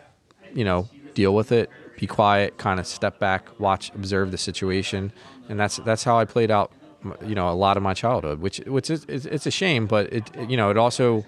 you 0.55 0.63
know 0.63 0.89
deal 1.13 1.35
with 1.35 1.51
it 1.51 1.69
be 1.99 2.07
quiet, 2.07 2.57
kind 2.57 2.79
of 2.79 2.87
step 2.87 3.19
back, 3.19 3.59
watch, 3.59 3.91
observe 3.93 4.31
the 4.31 4.37
situation, 4.37 5.11
and 5.49 5.59
that's 5.59 5.77
that's 5.77 6.03
how 6.03 6.17
I 6.17 6.25
played 6.25 6.51
out, 6.51 6.71
you 7.25 7.35
know, 7.35 7.49
a 7.49 7.53
lot 7.53 7.77
of 7.77 7.83
my 7.83 7.93
childhood. 7.93 8.39
Which 8.39 8.59
which 8.59 8.89
is 8.89 9.05
it's 9.05 9.45
a 9.45 9.51
shame, 9.51 9.87
but 9.87 10.11
it 10.13 10.23
you 10.49 10.57
know 10.57 10.69
it 10.69 10.77
also 10.77 11.25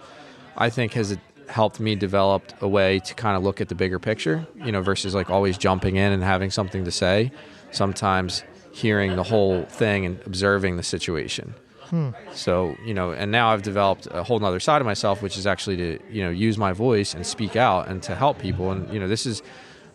I 0.55 0.69
think 0.69 0.93
has 0.93 1.17
helped 1.47 1.79
me 1.79 1.95
develop 1.95 2.43
a 2.61 2.67
way 2.67 2.99
to 2.99 3.13
kind 3.13 3.35
of 3.35 3.43
look 3.43 3.59
at 3.59 3.67
the 3.67 3.75
bigger 3.75 3.99
picture, 3.99 4.47
you 4.55 4.71
know, 4.71 4.81
versus 4.81 5.13
like 5.13 5.29
always 5.29 5.57
jumping 5.57 5.97
in 5.97 6.11
and 6.13 6.23
having 6.23 6.49
something 6.49 6.85
to 6.85 6.91
say. 6.91 7.31
Sometimes 7.71 8.43
hearing 8.71 9.15
the 9.17 9.23
whole 9.23 9.63
thing 9.63 10.05
and 10.05 10.19
observing 10.25 10.77
the 10.77 10.83
situation. 10.83 11.53
Hmm. 11.89 12.11
So, 12.33 12.75
you 12.85 12.93
know, 12.93 13.11
and 13.11 13.31
now 13.31 13.51
I've 13.51 13.63
developed 13.63 14.07
a 14.11 14.23
whole 14.23 14.43
other 14.45 14.61
side 14.61 14.81
of 14.81 14.85
myself, 14.85 15.21
which 15.21 15.37
is 15.37 15.45
actually 15.45 15.75
to, 15.77 15.99
you 16.09 16.23
know, 16.23 16.29
use 16.29 16.57
my 16.57 16.71
voice 16.71 17.13
and 17.13 17.27
speak 17.27 17.57
out 17.57 17.89
and 17.89 18.01
to 18.03 18.15
help 18.15 18.39
people. 18.39 18.71
And, 18.71 18.91
you 18.93 18.99
know, 18.99 19.09
this 19.09 19.25
is, 19.25 19.43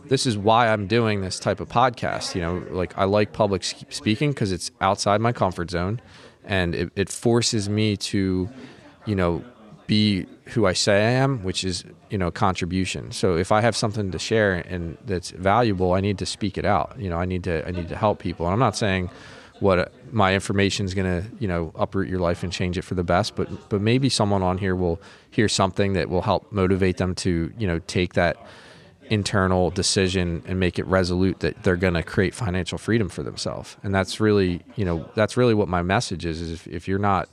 this 0.09 0.27
is 0.27 0.37
why 0.37 0.69
I'm 0.69 0.87
doing 0.87 1.21
this 1.21 1.39
type 1.39 1.61
of 1.61 1.69
podcast. 1.69 2.35
You 2.35 2.41
know, 2.43 2.67
like 2.71 2.97
I 2.97 3.05
like 3.05 3.33
public 3.33 3.65
speaking 3.65 4.31
because 4.31 4.53
it's 4.53 4.71
outside 4.81 5.21
my 5.21 5.33
comfort 5.33 5.71
zone 5.71 6.01
and 6.45 6.75
it, 6.75 6.93
it, 6.95 7.09
forces 7.09 7.69
me 7.69 7.97
to, 7.97 8.49
you 9.05 9.15
know, 9.17 9.45
be 9.87 10.27
who 10.47 10.67
I 10.67 10.73
say 10.73 11.05
I 11.05 11.11
am, 11.11 11.43
which 11.43 11.65
is, 11.65 11.85
you 12.11 12.19
know, 12.19 12.31
contribution. 12.31 13.11
So 13.11 13.37
if 13.37 13.51
I 13.51 13.61
have 13.61 13.77
something 13.77 14.13
to 14.13 14.19
share 14.19 14.55
and 14.55 14.97
that's 15.05 15.31
valuable, 15.31 15.93
I 15.93 16.01
need 16.01 16.19
to 16.19 16.27
speak 16.27 16.57
it 16.57 16.65
out. 16.65 16.95
You 16.99 17.11
know, 17.11 17.17
I 17.17 17.25
need 17.25 17.45
to, 17.45 17.67
I 17.67 17.73
need 17.73 17.89
to 17.89 17.97
help 17.97 18.21
people. 18.21 18.47
And 18.47 18.53
I'm 18.53 18.61
not 18.61 18.77
saying 18.77 19.11
what 19.61 19.79
uh, 19.79 19.87
my 20.13 20.35
information 20.35 20.87
is 20.87 20.95
going 20.95 21.23
to, 21.23 21.29
you 21.39 21.49
know, 21.49 21.73
uproot 21.75 22.09
your 22.09 22.21
life 22.21 22.43
and 22.43 22.53
change 22.53 22.77
it 22.79 22.83
for 22.83 22.95
the 22.95 23.05
best, 23.05 23.35
but, 23.37 23.69
but 23.69 23.81
maybe 23.81 24.09
someone 24.09 24.43
on 24.43 24.59
here 24.59 24.77
will 24.77 25.01
hear 25.31 25.49
something 25.49 25.95
that 25.95 26.09
will 26.09 26.23
help 26.23 26.51
motivate 26.53 26.99
them 26.99 27.15
to, 27.15 27.53
you 27.59 27.67
know, 27.67 27.79
take 27.81 28.15
that, 28.15 28.37
internal 29.11 29.71
decision 29.71 30.43
and 30.47 30.59
make 30.59 30.79
it 30.79 30.87
resolute 30.87 31.41
that 31.41 31.63
they're 31.63 31.77
going 31.77 31.95
to 31.95 32.03
create 32.03 32.35
financial 32.35 32.77
freedom 32.79 33.09
for 33.09 33.23
themselves. 33.23 33.77
And 33.83 33.95
that's 33.95 34.21
really 34.21 34.63
you 34.77 34.85
know 34.85 35.09
that's 35.15 35.37
really 35.37 35.55
what 35.55 35.69
my 35.69 35.83
message 35.83 36.25
is 36.25 36.41
is 36.41 36.53
if, 36.53 36.67
if 36.67 36.89
you're 36.89 36.99
not 36.99 37.29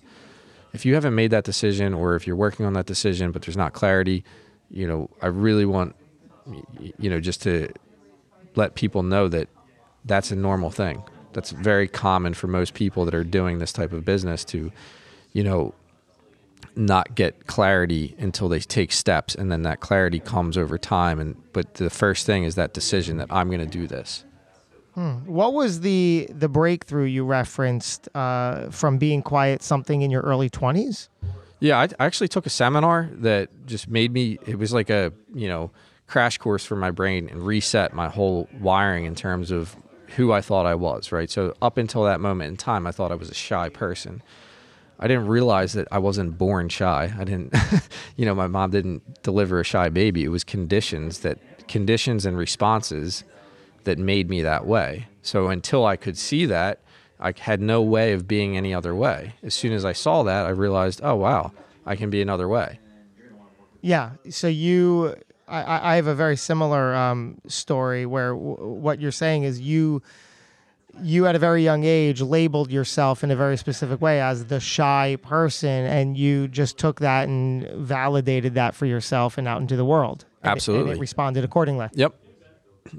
if 0.74 0.86
you 0.86 0.96
haven't 0.96 1.16
made 1.16 1.32
that 1.32 1.44
decision 1.44 1.94
or 1.94 2.16
if 2.16 2.26
you're 2.26 2.36
working 2.36 2.66
on 2.66 2.74
that 2.74 2.86
decision 2.86 3.32
but 3.32 3.44
there's 3.44 3.58
not 3.58 3.74
clarity 3.74 4.24
you 4.72 4.88
know 4.88 5.08
i 5.22 5.28
really 5.28 5.66
want 5.66 5.96
you 6.98 7.10
know 7.10 7.20
just 7.20 7.42
to 7.44 7.72
let 8.56 8.76
people 8.76 9.04
know 9.04 9.28
that 9.28 9.48
that's 10.06 10.32
a 10.32 10.36
normal 10.36 10.70
thing. 10.70 11.04
That's 11.34 11.52
very 11.52 11.88
common 11.88 12.34
for 12.34 12.48
most 12.48 12.74
people 12.74 13.06
that 13.06 13.16
are 13.16 13.24
doing 13.24 13.60
this 13.60 13.74
type 13.74 13.94
of 13.94 14.06
business 14.06 14.46
to 14.46 14.72
you 15.32 15.44
know 15.44 15.74
not 16.76 17.15
get 17.15 17.47
clarity 17.47 18.15
until 18.17 18.49
they 18.49 18.60
take 18.60 18.91
steps 18.91 19.36
and 19.36 19.52
then 19.52 19.63
that 19.63 19.80
clarity 19.80 20.19
comes 20.19 20.58
over 20.58 20.78
time. 20.78 21.19
And 21.19 21.36
but 21.54 21.76
the 21.76 21.89
first 21.89 22.26
thing 22.26 22.43
is 22.43 22.56
that 22.56 22.73
decision 22.73 23.17
that 23.17 23.32
i'm 23.32 23.47
going 23.47 23.60
to 23.60 23.65
do 23.65 23.88
this. 23.88 24.26
Hmm. 24.95 25.26
what 25.26 25.54
was 25.54 25.80
the 25.80 26.28
the 26.30 26.47
breakthrough 26.47 27.06
you 27.06 27.26
referenced 27.26 28.10
uh, 28.15 28.69
from 28.69 28.99
being 28.99 29.23
quiet 29.23 29.63
something 29.63 30.04
in 30.04 30.12
your 30.12 30.21
early 30.21 30.52
20s 30.52 31.10
yeah 31.60 31.80
I, 31.80 31.86
I 31.99 32.06
actually 32.06 32.28
took 32.28 32.45
a 32.45 32.52
seminar 32.52 33.10
that 33.13 33.49
just 33.65 33.88
made 33.88 34.13
me 34.13 34.38
it 34.45 34.60
was 34.60 34.71
like 34.71 34.91
a 34.91 35.12
you 35.34 35.47
know 35.47 35.71
crash 36.06 36.38
course 36.38 36.63
for 36.63 36.76
my 36.76 36.91
brain 36.91 37.28
and 37.28 37.43
reset 37.43 37.93
my 37.93 38.08
whole 38.08 38.47
wiring 38.60 39.06
in 39.06 39.15
terms 39.15 39.49
of 39.49 39.76
who 40.15 40.32
i 40.32 40.41
thought 40.41 40.67
i 40.67 40.76
was 40.76 41.12
right? 41.12 41.32
So 41.32 41.56
up 41.60 41.78
until 41.80 42.04
that 42.04 42.19
moment 42.19 42.49
in 42.49 42.58
time 42.58 42.86
i 42.86 42.91
thought 42.91 43.12
i 43.12 43.15
was 43.15 43.32
a 43.32 43.34
shy 43.34 43.69
person 43.69 44.21
I 45.04 45.08
didn't 45.08 45.28
realize 45.28 45.74
that 45.74 45.89
I 45.92 46.00
wasn't 46.00 46.38
born 46.38 46.70
shy. 46.70 47.13
I 47.20 47.26
didn't, 47.26 47.54
you 48.16 48.26
know, 48.26 48.34
my 48.34 48.48
mom 48.48 48.72
didn't 48.72 49.22
deliver 49.22 49.60
a 49.60 49.63
shy 49.66 49.89
baby. 49.89 50.24
It 50.24 50.30
was 50.30 50.46
conditions 50.46 51.20
that, 51.20 51.39
conditions 51.68 52.26
and 52.26 52.38
responses 52.38 53.26
that 53.84 54.00
made 54.00 54.30
me 54.30 54.42
that 54.44 54.66
way. 54.66 55.08
So 55.22 55.50
until 55.50 55.86
I 55.86 55.98
could 55.98 56.18
see 56.18 56.46
that, 56.46 56.80
I 57.20 57.34
had 57.38 57.60
no 57.60 57.82
way 57.82 58.13
of 58.13 58.30
being 58.30 58.56
any 58.56 58.74
other 58.74 58.96
way. 58.96 59.34
As 59.44 59.54
soon 59.54 59.74
as 59.74 59.84
I 59.84 59.92
saw 59.92 60.24
that, 60.24 60.46
I 60.46 60.50
realized, 60.52 61.02
oh, 61.04 61.16
wow, 61.16 61.52
I 61.86 61.98
can 61.98 62.10
be 62.10 62.22
another 62.22 62.48
way. 62.48 62.80
Yeah. 63.82 64.12
So 64.30 64.48
you, 64.48 65.18
I, 65.50 65.92
I 65.92 65.96
have 65.98 66.08
a 66.08 66.16
very 66.16 66.38
similar 66.38 66.96
um, 66.96 67.42
story 67.50 68.06
where 68.06 68.30
w- 68.30 68.56
what 68.56 69.02
you're 69.02 69.12
saying 69.12 69.44
is 69.44 69.60
you, 69.60 70.02
you 71.02 71.26
at 71.26 71.36
a 71.36 71.40
very 71.40 71.64
young 71.64 71.84
age 71.84 72.22
labeled 72.22 72.72
yourself 72.72 73.24
in 73.24 73.32
a 73.32 73.36
very 73.36 73.58
specific 73.58 74.02
way 74.02 74.22
as 74.22 74.46
the 74.46 74.60
shy 74.60 75.18
person 75.22 75.86
and 75.86 76.18
you 76.18 76.48
just 76.48 76.78
took 76.78 77.00
that 77.00 77.28
and 77.28 77.68
validated 77.86 78.54
that 78.56 78.76
for 78.76 78.86
yourself 78.86 79.38
and 79.38 79.48
out 79.48 79.62
into 79.62 79.76
the 79.76 79.86
world. 79.86 80.26
And 80.44 80.52
absolutely 80.52 80.90
it, 80.90 80.92
and 80.92 80.98
it 80.98 81.02
responded 81.02 81.44
accordingly. 81.44 81.88
Yep. 81.94 82.16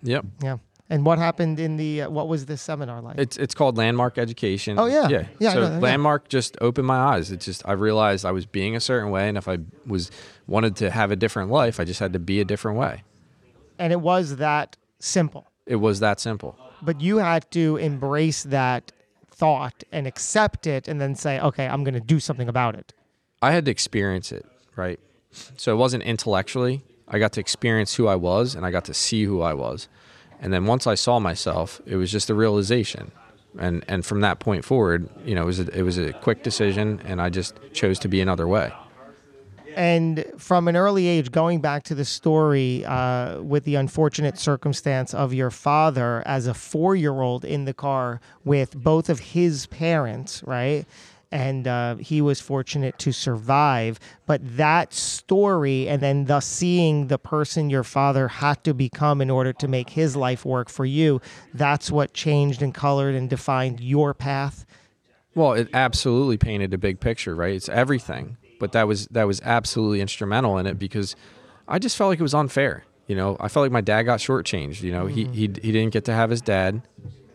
Yep. 0.02 0.26
Yeah. 0.42 0.58
And 0.90 1.06
what 1.06 1.18
happened 1.18 1.58
in 1.60 1.76
the 1.76 2.02
uh, 2.02 2.10
what 2.10 2.28
was 2.28 2.46
this 2.46 2.60
seminar 2.60 3.00
like? 3.00 3.18
It's 3.18 3.36
it's 3.36 3.54
called 3.54 3.78
landmark 3.78 4.18
education. 4.18 4.78
Oh 4.78 4.86
yeah. 4.86 5.08
Yeah. 5.08 5.26
Yeah 5.38 5.52
so 5.52 5.68
know, 5.68 5.78
landmark 5.78 6.24
yeah. 6.24 6.30
just 6.30 6.56
opened 6.60 6.86
my 6.86 6.98
eyes. 6.98 7.30
It 7.30 7.40
just 7.40 7.66
i 7.66 7.72
realized 7.72 8.24
i 8.24 8.32
was 8.32 8.44
being 8.44 8.76
a 8.76 8.80
certain 8.80 9.10
way 9.10 9.28
and 9.28 9.38
if 9.38 9.48
i 9.48 9.58
was 9.86 10.10
wanted 10.46 10.76
to 10.76 10.90
have 10.90 11.10
a 11.10 11.16
different 11.16 11.50
life 11.50 11.80
i 11.80 11.84
just 11.84 12.00
had 12.00 12.12
to 12.12 12.18
be 12.18 12.40
a 12.40 12.44
different 12.44 12.78
way. 12.78 13.02
And 13.78 13.92
it 13.92 14.00
was 14.00 14.36
that 14.36 14.76
simple? 15.00 15.50
It 15.66 15.76
was 15.76 16.00
that 16.00 16.20
simple 16.20 16.58
but 16.84 17.00
you 17.00 17.18
had 17.18 17.50
to 17.52 17.76
embrace 17.76 18.42
that 18.44 18.92
thought 19.30 19.82
and 19.90 20.06
accept 20.06 20.66
it 20.66 20.86
and 20.86 21.00
then 21.00 21.14
say, 21.14 21.40
okay, 21.40 21.66
I'm 21.66 21.82
going 21.84 21.94
to 21.94 22.00
do 22.00 22.20
something 22.20 22.48
about 22.48 22.74
it. 22.74 22.92
I 23.42 23.52
had 23.52 23.64
to 23.64 23.70
experience 23.70 24.32
it, 24.32 24.46
right? 24.76 25.00
So 25.56 25.72
it 25.72 25.76
wasn't 25.76 26.04
intellectually. 26.04 26.82
I 27.08 27.18
got 27.18 27.32
to 27.32 27.40
experience 27.40 27.94
who 27.94 28.06
I 28.06 28.14
was 28.14 28.54
and 28.54 28.64
I 28.64 28.70
got 28.70 28.84
to 28.86 28.94
see 28.94 29.24
who 29.24 29.42
I 29.42 29.54
was. 29.54 29.88
And 30.40 30.52
then 30.52 30.66
once 30.66 30.86
I 30.86 30.94
saw 30.94 31.18
myself, 31.18 31.80
it 31.86 31.96
was 31.96 32.10
just 32.10 32.30
a 32.30 32.34
realization. 32.34 33.12
And 33.58 33.84
and 33.86 34.04
from 34.04 34.20
that 34.20 34.40
point 34.40 34.64
forward, 34.64 35.08
you 35.24 35.34
know, 35.34 35.42
it 35.42 35.46
was 35.46 35.60
a, 35.60 35.78
it 35.78 35.82
was 35.82 35.96
a 35.96 36.12
quick 36.12 36.42
decision 36.42 37.00
and 37.04 37.20
I 37.20 37.30
just 37.30 37.58
chose 37.72 37.98
to 38.00 38.08
be 38.08 38.20
another 38.20 38.48
way 38.48 38.72
and 39.76 40.24
from 40.38 40.68
an 40.68 40.76
early 40.76 41.06
age, 41.06 41.30
going 41.30 41.60
back 41.60 41.82
to 41.84 41.94
the 41.94 42.04
story 42.04 42.84
uh, 42.84 43.40
with 43.40 43.64
the 43.64 43.74
unfortunate 43.74 44.38
circumstance 44.38 45.14
of 45.14 45.34
your 45.34 45.50
father 45.50 46.22
as 46.26 46.46
a 46.46 46.54
four 46.54 46.96
year 46.96 47.20
old 47.20 47.44
in 47.44 47.64
the 47.64 47.74
car 47.74 48.20
with 48.44 48.76
both 48.76 49.08
of 49.08 49.18
his 49.20 49.66
parents, 49.66 50.42
right? 50.46 50.84
And 51.30 51.66
uh, 51.66 51.96
he 51.96 52.20
was 52.20 52.40
fortunate 52.40 52.96
to 53.00 53.10
survive. 53.10 53.98
But 54.26 54.40
that 54.56 54.94
story, 54.94 55.88
and 55.88 56.00
then 56.00 56.26
thus 56.26 56.46
seeing 56.46 57.08
the 57.08 57.18
person 57.18 57.70
your 57.70 57.82
father 57.82 58.28
had 58.28 58.62
to 58.64 58.74
become 58.74 59.20
in 59.20 59.30
order 59.30 59.52
to 59.54 59.66
make 59.66 59.90
his 59.90 60.14
life 60.14 60.44
work 60.44 60.68
for 60.68 60.84
you, 60.84 61.20
that's 61.52 61.90
what 61.90 62.14
changed 62.14 62.62
and 62.62 62.72
colored 62.72 63.16
and 63.16 63.28
defined 63.28 63.80
your 63.80 64.14
path 64.14 64.64
Well, 65.34 65.54
it 65.54 65.68
absolutely 65.74 66.36
painted 66.36 66.72
a 66.72 66.78
big 66.78 67.00
picture, 67.00 67.34
right? 67.34 67.54
It's 67.54 67.68
everything. 67.68 68.36
But 68.58 68.72
that 68.72 68.86
was 68.86 69.06
that 69.08 69.26
was 69.26 69.40
absolutely 69.42 70.00
instrumental 70.00 70.58
in 70.58 70.66
it 70.66 70.78
because 70.78 71.16
I 71.66 71.78
just 71.78 71.96
felt 71.96 72.10
like 72.10 72.20
it 72.20 72.22
was 72.22 72.34
unfair. 72.34 72.84
You 73.06 73.16
know, 73.16 73.36
I 73.38 73.48
felt 73.48 73.64
like 73.64 73.72
my 73.72 73.80
dad 73.80 74.04
got 74.04 74.20
shortchanged. 74.20 74.82
You 74.82 74.92
know, 74.92 75.06
he 75.06 75.24
mm-hmm. 75.24 75.32
he 75.32 75.40
he 75.40 75.72
didn't 75.72 75.92
get 75.92 76.04
to 76.06 76.12
have 76.12 76.30
his 76.30 76.40
dad 76.40 76.82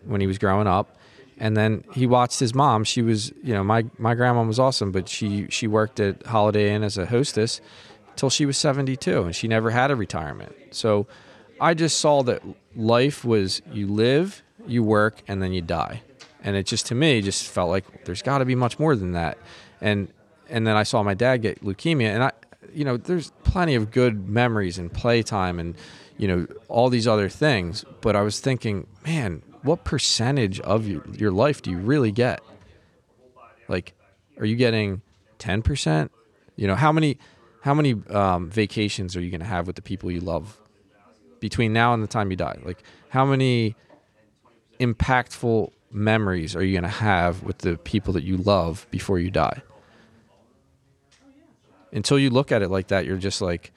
when 0.05 0.21
he 0.21 0.27
was 0.27 0.37
growing 0.37 0.67
up, 0.67 0.97
and 1.37 1.55
then 1.55 1.83
he 1.93 2.07
watched 2.07 2.39
his 2.39 2.55
mom. 2.55 2.83
She 2.83 3.01
was, 3.01 3.31
you 3.43 3.53
know, 3.53 3.63
my 3.63 3.85
my 3.97 4.15
grandma 4.15 4.43
was 4.43 4.59
awesome, 4.59 4.91
but 4.91 5.07
she 5.07 5.47
she 5.49 5.67
worked 5.67 5.99
at 5.99 6.25
Holiday 6.25 6.73
Inn 6.73 6.83
as 6.83 6.97
a 6.97 7.05
hostess 7.05 7.61
till 8.15 8.29
she 8.29 8.45
was 8.45 8.57
72, 8.57 9.23
and 9.23 9.35
she 9.35 9.47
never 9.47 9.69
had 9.69 9.91
a 9.91 9.95
retirement. 9.95 10.53
So 10.71 11.07
I 11.61 11.73
just 11.73 11.99
saw 11.99 12.21
that 12.23 12.41
life 12.75 13.23
was 13.23 13.61
you 13.71 13.87
live, 13.87 14.41
you 14.67 14.83
work, 14.83 15.21
and 15.27 15.41
then 15.41 15.53
you 15.53 15.61
die, 15.61 16.01
and 16.43 16.55
it 16.55 16.65
just 16.65 16.87
to 16.87 16.95
me 16.95 17.21
just 17.21 17.47
felt 17.47 17.69
like 17.69 18.05
there's 18.05 18.21
got 18.21 18.39
to 18.39 18.45
be 18.45 18.55
much 18.55 18.79
more 18.79 18.95
than 18.95 19.13
that, 19.13 19.37
and 19.81 20.09
and 20.49 20.65
then 20.65 20.75
I 20.75 20.83
saw 20.83 21.03
my 21.03 21.13
dad 21.13 21.41
get 21.41 21.63
leukemia, 21.63 22.13
and 22.13 22.23
I, 22.23 22.31
you 22.73 22.83
know, 22.83 22.97
there's 22.97 23.31
plenty 23.43 23.75
of 23.75 23.91
good 23.91 24.27
memories 24.27 24.77
and 24.77 24.91
playtime 24.91 25.59
and 25.59 25.75
you 26.17 26.27
know 26.27 26.47
all 26.67 26.89
these 26.89 27.07
other 27.07 27.29
things, 27.29 27.85
but 28.01 28.15
I 28.15 28.21
was 28.21 28.39
thinking, 28.39 28.87
man, 29.05 29.41
what 29.63 29.83
percentage 29.83 30.59
of 30.61 30.87
your, 30.87 31.03
your 31.11 31.31
life 31.31 31.61
do 31.61 31.71
you 31.71 31.77
really 31.77 32.11
get? 32.11 32.41
Like, 33.67 33.93
are 34.37 34.45
you 34.45 34.55
getting 34.55 35.01
ten 35.37 35.61
percent? 35.61 36.11
You 36.55 36.67
know, 36.67 36.75
how 36.75 36.91
many 36.91 37.17
how 37.61 37.73
many 37.73 37.95
um, 38.09 38.49
vacations 38.49 39.15
are 39.15 39.21
you 39.21 39.29
going 39.29 39.41
to 39.41 39.47
have 39.47 39.67
with 39.67 39.75
the 39.75 39.81
people 39.81 40.11
you 40.11 40.21
love 40.21 40.57
between 41.39 41.73
now 41.73 41.93
and 41.93 42.03
the 42.03 42.07
time 42.07 42.31
you 42.31 42.37
die? 42.37 42.57
Like, 42.63 42.83
how 43.09 43.25
many 43.25 43.75
impactful 44.79 45.71
memories 45.91 46.55
are 46.55 46.63
you 46.63 46.73
going 46.73 46.83
to 46.83 46.89
have 46.99 47.43
with 47.43 47.59
the 47.59 47.77
people 47.77 48.13
that 48.13 48.23
you 48.23 48.37
love 48.37 48.87
before 48.91 49.19
you 49.19 49.29
die? 49.31 49.61
Until 51.91 52.19
you 52.19 52.29
look 52.29 52.51
at 52.51 52.61
it 52.61 52.69
like 52.69 52.87
that, 52.87 53.05
you're 53.05 53.17
just 53.17 53.41
like, 53.41 53.71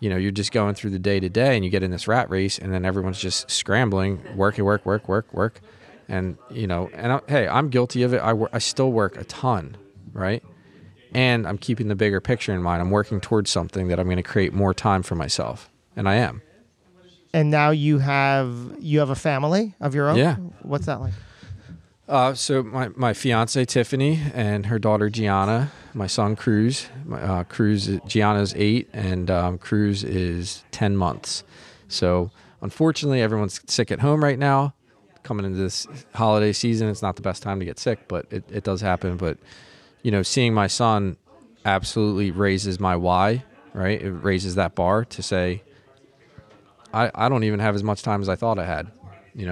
you 0.00 0.10
know, 0.10 0.16
you're 0.16 0.32
just 0.32 0.52
going 0.52 0.74
through 0.74 0.90
the 0.90 0.98
day 0.98 1.20
to 1.20 1.28
day 1.28 1.56
and 1.56 1.64
you 1.64 1.70
get 1.70 1.82
in 1.82 1.90
this 1.90 2.06
rat 2.06 2.28
race 2.28 2.58
and 2.58 2.72
then 2.72 2.84
everyone's 2.84 3.20
just 3.20 3.50
scrambling, 3.50 4.20
working, 4.36 4.64
work, 4.64 4.84
work, 4.84 5.08
work, 5.08 5.32
work. 5.32 5.60
And, 6.08 6.38
you 6.50 6.66
know, 6.66 6.90
and 6.94 7.12
I, 7.12 7.20
hey, 7.28 7.48
I'm 7.48 7.68
guilty 7.68 8.02
of 8.02 8.12
it. 8.12 8.18
I, 8.18 8.34
I 8.52 8.58
still 8.58 8.92
work 8.92 9.16
a 9.16 9.24
ton, 9.24 9.76
right? 10.12 10.42
And 11.12 11.46
I'm 11.46 11.58
keeping 11.58 11.88
the 11.88 11.96
bigger 11.96 12.20
picture 12.20 12.52
in 12.52 12.62
mind. 12.62 12.82
I'm 12.82 12.90
working 12.90 13.20
towards 13.20 13.50
something 13.50 13.88
that 13.88 13.98
I'm 13.98 14.06
going 14.06 14.16
to 14.18 14.22
create 14.22 14.52
more 14.52 14.74
time 14.74 15.02
for 15.02 15.14
myself. 15.14 15.70
And 15.96 16.08
I 16.08 16.16
am. 16.16 16.42
And 17.32 17.50
now 17.50 17.70
you 17.70 17.98
have 17.98 18.76
you 18.78 19.00
have 19.00 19.10
a 19.10 19.14
family 19.14 19.74
of 19.80 19.94
your 19.94 20.08
own. 20.08 20.16
Yeah. 20.16 20.36
What's 20.62 20.86
that 20.86 21.00
like? 21.00 21.12
Uh, 22.08 22.34
so 22.34 22.62
my, 22.62 22.88
my 22.94 23.12
fiance 23.12 23.64
Tiffany 23.64 24.20
and 24.32 24.66
her 24.66 24.78
daughter 24.78 25.10
Gianna, 25.10 25.72
my 25.92 26.06
son 26.06 26.36
Cruz. 26.36 26.88
My, 27.04 27.20
uh, 27.20 27.44
Cruz 27.44 27.90
Gianna's 28.06 28.54
eight 28.56 28.88
and 28.92 29.30
um, 29.30 29.58
Cruz 29.58 30.04
is 30.04 30.64
ten 30.70 30.96
months. 30.96 31.42
So 31.88 32.30
unfortunately, 32.60 33.22
everyone's 33.22 33.60
sick 33.66 33.90
at 33.90 34.00
home 34.00 34.22
right 34.22 34.38
now. 34.38 34.74
Coming 35.24 35.44
into 35.46 35.58
this 35.58 35.88
holiday 36.14 36.52
season, 36.52 36.88
it's 36.88 37.02
not 37.02 37.16
the 37.16 37.22
best 37.22 37.42
time 37.42 37.58
to 37.58 37.64
get 37.64 37.80
sick, 37.80 38.06
but 38.06 38.26
it, 38.30 38.44
it 38.50 38.62
does 38.62 38.80
happen. 38.80 39.16
But 39.16 39.38
you 40.02 40.12
know, 40.12 40.22
seeing 40.22 40.54
my 40.54 40.68
son 40.68 41.16
absolutely 41.64 42.30
raises 42.30 42.78
my 42.78 42.94
why. 42.94 43.44
Right, 43.74 44.00
it 44.00 44.10
raises 44.10 44.54
that 44.54 44.74
bar 44.74 45.04
to 45.04 45.22
say, 45.22 45.62
I 46.94 47.10
I 47.14 47.28
don't 47.28 47.44
even 47.44 47.60
have 47.60 47.74
as 47.74 47.82
much 47.82 48.02
time 48.02 48.22
as 48.22 48.28
I 48.28 48.34
thought 48.34 48.58
I 48.58 48.64
had. 48.64 48.90
You 49.34 49.46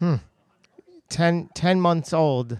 know, 0.00 0.20
10, 1.12 1.50
10 1.54 1.80
months 1.80 2.12
old, 2.12 2.58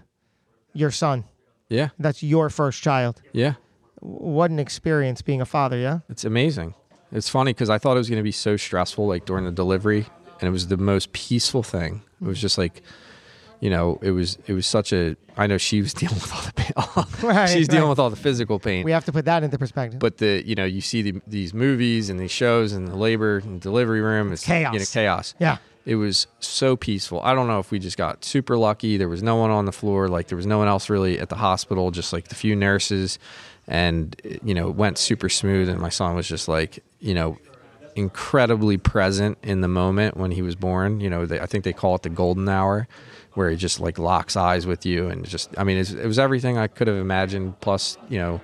your 0.73 0.91
son. 0.91 1.25
yeah, 1.69 1.89
That's 1.99 2.23
your 2.23 2.49
first 2.49 2.81
child. 2.81 3.21
yeah. 3.33 3.55
What 3.99 4.51
an 4.51 4.59
experience 4.59 5.21
being 5.21 5.39
a 5.39 5.45
father, 5.45 5.77
yeah? 5.77 5.99
It's 6.09 6.25
amazing. 6.25 6.75
It's 7.13 7.29
funny 7.29 7.53
because 7.53 7.69
I 7.69 7.77
thought 7.77 7.95
it 7.95 7.99
was 7.99 8.09
going 8.09 8.19
to 8.19 8.23
be 8.23 8.33
so 8.33 8.57
stressful, 8.57 9.07
like 9.07 9.25
during 9.25 9.45
the 9.45 9.51
delivery, 9.51 10.05
and 10.41 10.47
it 10.47 10.51
was 10.51 10.67
the 10.67 10.75
most 10.75 11.13
peaceful 11.13 11.63
thing. 11.63 12.01
It 12.21 12.27
was 12.27 12.37
mm-hmm. 12.37 12.41
just 12.41 12.57
like, 12.57 12.81
you 13.61 13.69
know, 13.69 13.99
it 14.01 14.11
was 14.11 14.37
it 14.45 14.51
was 14.53 14.67
such 14.67 14.91
a. 14.91 15.15
I 15.37 15.47
know 15.47 15.57
she 15.57 15.79
was 15.79 15.93
dealing 16.01 16.15
with 16.15 16.33
all 16.33 16.41
the 16.41 16.51
pain. 16.53 16.73
Right, 17.23 17.49
She's 17.49 17.69
dealing 17.69 17.83
right. 17.83 17.89
with 17.91 17.99
all 17.99 18.09
the 18.09 18.17
physical 18.17 18.59
pain. 18.59 18.83
We 18.83 18.91
have 18.91 19.05
to 19.05 19.13
put 19.13 19.23
that 19.23 19.43
into 19.43 19.57
perspective. 19.57 19.99
but 19.99 20.17
the 20.17 20.43
you 20.45 20.55
know 20.55 20.65
you 20.65 20.81
see 20.81 21.01
the, 21.01 21.21
these 21.25 21.53
movies 21.53 22.09
and 22.09 22.19
these 22.19 22.31
shows 22.31 22.73
and 22.73 22.89
the 22.89 22.97
labor 22.97 23.37
and 23.37 23.61
delivery 23.61 24.01
room 24.01 24.33
is 24.33 24.43
Chaos. 24.43 24.73
You 24.73 24.79
know, 24.79 24.85
chaos. 24.85 25.33
yeah. 25.39 25.57
It 25.85 25.95
was 25.95 26.27
so 26.39 26.77
peaceful. 26.77 27.19
I 27.21 27.33
don't 27.33 27.47
know 27.47 27.59
if 27.59 27.69
we 27.69 27.77
just 27.77 27.97
got 27.97 28.23
super 28.23 28.57
lucky. 28.57 28.95
There 28.95 29.09
was 29.09 29.21
no 29.21 29.35
one 29.35 29.51
on 29.51 29.65
the 29.65 29.73
floor. 29.73 30.07
Like 30.07 30.27
there 30.27 30.37
was 30.37 30.45
no 30.45 30.57
one 30.57 30.67
else 30.67 30.89
really 30.89 31.19
at 31.19 31.29
the 31.29 31.35
hospital. 31.35 31.91
Just 31.91 32.13
like 32.13 32.29
the 32.29 32.35
few 32.35 32.55
nurses, 32.55 33.19
and 33.67 34.15
you 34.43 34.53
know, 34.53 34.69
it 34.69 34.75
went 34.75 34.97
super 34.97 35.27
smooth. 35.27 35.67
And 35.67 35.79
my 35.79 35.89
son 35.89 36.15
was 36.15 36.27
just 36.27 36.47
like, 36.47 36.81
you 36.99 37.13
know, 37.13 37.37
incredibly 37.95 38.77
present 38.77 39.37
in 39.43 39.59
the 39.61 39.67
moment 39.67 40.15
when 40.15 40.31
he 40.31 40.41
was 40.41 40.55
born. 40.55 41.01
You 41.01 41.09
know, 41.09 41.25
they, 41.25 41.39
I 41.39 41.47
think 41.47 41.65
they 41.65 41.73
call 41.73 41.95
it 41.95 42.03
the 42.03 42.09
golden 42.09 42.47
hour, 42.47 42.87
where 43.33 43.49
he 43.49 43.57
just 43.57 43.81
like 43.81 43.99
locks 43.99 44.37
eyes 44.37 44.65
with 44.65 44.85
you 44.85 45.09
and 45.09 45.25
just. 45.25 45.49
I 45.57 45.65
mean, 45.65 45.77
it 45.77 46.05
was 46.05 46.17
everything 46.17 46.57
I 46.57 46.67
could 46.67 46.87
have 46.87 46.97
imagined. 46.97 47.59
Plus, 47.59 47.97
you 48.07 48.19
know, 48.19 48.39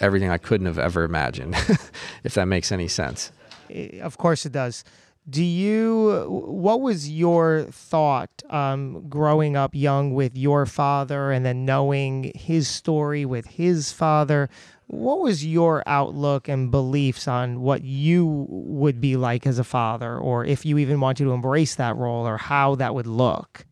everything 0.00 0.30
I 0.30 0.38
couldn't 0.38 0.66
have 0.66 0.78
ever 0.78 1.04
imagined. 1.04 1.54
if 2.24 2.34
that 2.34 2.46
makes 2.46 2.72
any 2.72 2.88
sense. 2.88 3.32
Eh, 3.70 4.00
of 4.00 4.16
course 4.18 4.46
it 4.46 4.52
does. 4.52 4.84
Do 5.28 5.44
you, 5.44 6.24
what 6.28 6.80
was 6.80 7.10
your 7.10 7.66
thought 7.70 8.30
um, 8.48 9.08
growing 9.08 9.56
up 9.56 9.74
young 9.74 10.14
with 10.14 10.36
your 10.36 10.64
father 10.64 11.30
and 11.32 11.44
then 11.44 11.66
knowing 11.66 12.32
his 12.34 12.66
story 12.66 13.26
with 13.26 13.46
his 13.46 13.92
father? 13.92 14.48
What 14.86 15.20
was 15.20 15.44
your 15.44 15.82
outlook 15.86 16.48
and 16.48 16.70
beliefs 16.70 17.28
on 17.28 17.60
what 17.60 17.82
you 17.84 18.46
would 18.48 19.02
be 19.02 19.16
like 19.16 19.46
as 19.46 19.58
a 19.58 19.64
father, 19.64 20.16
or 20.16 20.46
if 20.46 20.64
you 20.64 20.78
even 20.78 20.98
wanted 20.98 21.24
to 21.24 21.32
embrace 21.32 21.74
that 21.74 21.94
role, 21.96 22.26
or 22.26 22.38
how 22.38 22.74
that 22.76 22.94
would 22.94 23.06
look? 23.06 23.66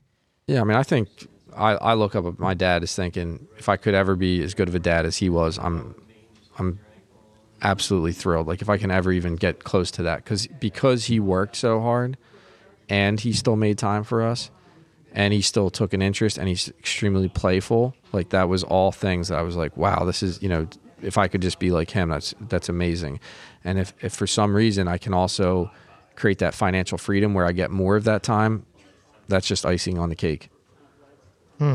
Yeah, 0.47 0.61
I 0.61 0.65
mean, 0.65 0.77
I 0.77 0.83
think 0.83 1.09
I, 1.57 1.73
I 1.73 1.95
look 1.95 2.15
up 2.15 2.27
at 2.27 2.39
my 2.39 2.53
dad 2.53 2.83
as 2.83 2.95
thinking 2.95 3.49
if 3.57 3.71
I 3.71 3.79
could 3.79 3.95
ever 3.95 4.15
be 4.15 4.43
as 4.43 4.53
good 4.53 4.69
of 4.69 4.75
a 4.75 4.79
dad 4.79 5.07
as 5.07 5.17
he 5.17 5.31
was, 5.31 5.59
I'm 5.59 5.95
I'm 6.59 6.81
absolutely 7.63 8.13
thrilled. 8.13 8.47
Like 8.47 8.63
if 8.63 8.69
I 8.69 8.77
can 8.77 8.91
ever 8.91 9.13
even 9.13 9.37
get 9.37 9.65
close 9.65 9.91
to 9.93 10.03
that, 10.05 10.25
because 10.25 10.47
because 10.47 11.07
he 11.07 11.21
worked 11.21 11.57
so 11.57 11.81
hard, 11.81 12.17
and 12.89 13.21
he 13.21 13.33
still 13.33 13.57
made 13.57 13.79
time 13.79 14.05
for 14.05 14.23
us, 14.23 14.51
and 15.13 15.33
he 15.33 15.43
still 15.43 15.71
took 15.71 15.93
an 15.93 16.03
interest, 16.03 16.39
and 16.39 16.49
he's 16.49 16.69
extremely 16.69 17.29
playful. 17.29 17.95
Like 18.13 18.31
that 18.31 18.49
was 18.49 18.63
all 18.63 18.93
things 18.93 19.29
that 19.29 19.39
I 19.39 19.43
was 19.43 19.57
like, 19.57 19.77
wow, 19.77 20.05
this 20.05 20.23
is 20.23 20.43
you 20.43 20.49
know, 20.49 20.69
if 21.03 21.19
I 21.19 21.29
could 21.29 21.43
just 21.43 21.59
be 21.59 21.71
like 21.71 21.91
him, 21.91 22.09
that's 22.09 22.35
that's 22.41 22.69
amazing. 22.69 23.21
And 23.65 23.79
if 23.79 23.95
if 24.01 24.13
for 24.13 24.27
some 24.27 24.55
reason 24.55 24.89
I 24.89 24.99
can 24.99 25.15
also 25.15 25.71
create 26.15 26.39
that 26.39 26.55
financial 26.55 26.99
freedom 26.99 27.35
where 27.35 27.47
I 27.47 27.53
get 27.53 27.71
more 27.71 27.97
of 27.97 28.05
that 28.05 28.23
time, 28.23 28.65
that's 29.29 29.47
just 29.47 29.67
icing 29.67 29.99
on 29.99 30.09
the 30.09 30.17
cake. 30.17 30.51
Hmm. 31.59 31.75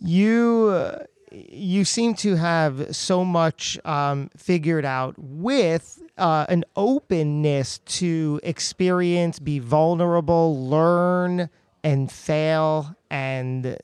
you 0.00 0.70
uh, 0.72 1.04
you 1.32 1.84
seem 1.84 2.14
to 2.14 2.36
have 2.36 2.94
so 2.94 3.24
much 3.24 3.78
um, 3.84 4.30
figured 4.36 4.84
out 4.84 5.14
with 5.18 6.02
uh, 6.16 6.46
an 6.48 6.64
openness 6.76 7.78
to 7.78 8.40
experience, 8.42 9.38
be 9.38 9.58
vulnerable, 9.58 10.68
learn, 10.68 11.50
and 11.84 12.10
fail 12.10 12.96
and 13.10 13.78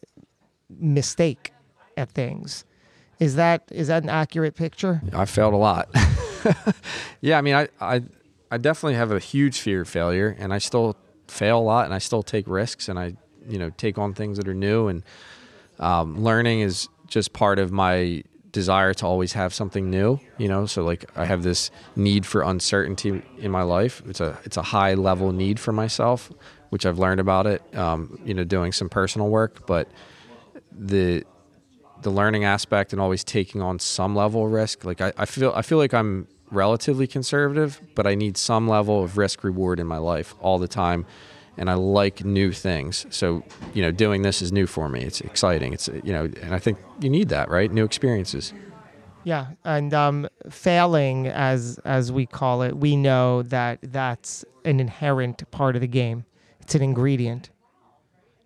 mistake 0.69 1.53
at 1.97 2.11
things. 2.11 2.65
Is 3.21 3.37
that 3.37 3.63
is 3.71 3.89
that 3.89 4.03
an 4.03 4.09
accurate 4.09 4.57
picture? 4.57 5.01
I 5.13 5.25
failed 5.25 5.55
a 5.55 5.59
lot. 5.59 5.89
yeah, 7.21 7.39
I 7.39 7.41
mean, 7.41 7.55
I, 7.55 7.69
I, 7.81 8.03
I 8.51 8.59
definitely 8.59 8.95
have 8.95 9.13
a 9.13 9.19
huge 9.19 9.61
fear 9.61 9.83
of 9.83 9.89
failure, 9.89 10.37
and 10.39 10.53
I 10.53 10.59
still 10.59 10.97
fail 11.29 11.59
a 11.59 11.63
lot, 11.63 11.85
and 11.85 11.95
I 11.95 11.99
still 11.99 12.23
take 12.23 12.47
risks, 12.49 12.89
and 12.89 12.99
I, 12.99 13.15
you 13.49 13.59
know, 13.59 13.71
take 13.71 13.99
on 13.99 14.15
things 14.15 14.37
that 14.39 14.49
are 14.49 14.55
new, 14.55 14.89
and 14.89 15.03
um, 15.79 16.23
learning 16.23 16.61
is 16.61 16.89
just 17.07 17.33
part 17.33 17.59
of 17.59 17.71
my 17.73 18.23
desire 18.53 18.95
to 18.95 19.05
always 19.05 19.33
have 19.33 19.53
something 19.53 19.91
new. 19.91 20.19
You 20.39 20.49
know, 20.49 20.67
so 20.67 20.85
like 20.85 21.05
I 21.17 21.27
have 21.27 21.43
this 21.43 21.71
need 21.97 22.25
for 22.25 22.43
uncertainty 22.43 23.23
in 23.39 23.51
my 23.51 23.63
life. 23.63 24.03
It's 24.07 24.21
a 24.21 24.39
it's 24.45 24.57
a 24.57 24.63
high 24.63 24.95
level 24.95 25.33
need 25.33 25.61
for 25.61 25.73
myself, 25.73 26.31
which 26.71 26.87
I've 26.87 26.99
learned 26.99 27.21
about 27.21 27.47
it. 27.47 27.77
Um, 27.77 28.19
you 28.25 28.33
know, 28.33 28.45
doing 28.45 28.73
some 28.73 28.89
personal 28.89 29.29
work, 29.29 29.67
but 29.67 29.89
the 30.73 31.25
the 32.03 32.11
learning 32.11 32.45
aspect 32.45 32.93
and 32.93 33.01
always 33.01 33.25
taking 33.25 33.61
on 33.61 33.79
some 33.79 34.15
level 34.15 34.47
of 34.47 34.53
risk. 34.53 34.85
Like 34.85 35.01
I, 35.01 35.13
I 35.19 35.27
feel 35.27 35.53
I 35.55 35.63
feel 35.63 35.79
like 35.79 35.93
I'm 35.93 36.29
relatively 36.51 37.07
conservative, 37.07 37.81
but 37.95 38.07
I 38.07 38.15
need 38.15 38.37
some 38.37 38.69
level 38.69 39.03
of 39.03 39.19
risk 39.19 39.43
reward 39.43 39.81
in 39.81 39.87
my 39.87 39.99
life 39.99 40.35
all 40.41 40.59
the 40.59 40.69
time. 40.69 41.07
And 41.57 41.71
I 41.71 41.75
like 41.75 42.25
new 42.25 42.51
things. 42.53 43.07
So, 43.11 43.45
you 43.75 43.83
know, 43.83 43.93
doing 43.93 44.23
this 44.23 44.43
is 44.43 44.51
new 44.51 44.67
for 44.67 44.89
me. 44.89 45.03
It's 45.03 45.21
exciting. 45.21 45.73
It's 45.73 45.89
you 45.89 46.13
know, 46.13 46.25
and 46.43 46.55
I 46.55 46.59
think 46.59 46.79
you 47.01 47.09
need 47.09 47.29
that, 47.29 47.49
right? 47.49 47.71
New 47.71 47.85
experiences. 47.85 48.53
Yeah, 49.25 49.47
and 49.65 49.95
um, 49.95 50.29
failing, 50.51 51.27
as 51.29 51.81
as 51.85 52.13
we 52.13 52.27
call 52.27 52.63
it, 52.63 52.77
we 52.77 52.95
know 52.95 53.43
that 53.43 53.79
that's 53.83 54.45
an 54.65 54.81
inherent 54.81 55.51
part 55.51 55.77
of 55.77 55.81
the 55.81 55.89
game. 55.89 56.27
It's 56.61 56.75
an 56.75 56.83
ingredient. 56.83 57.51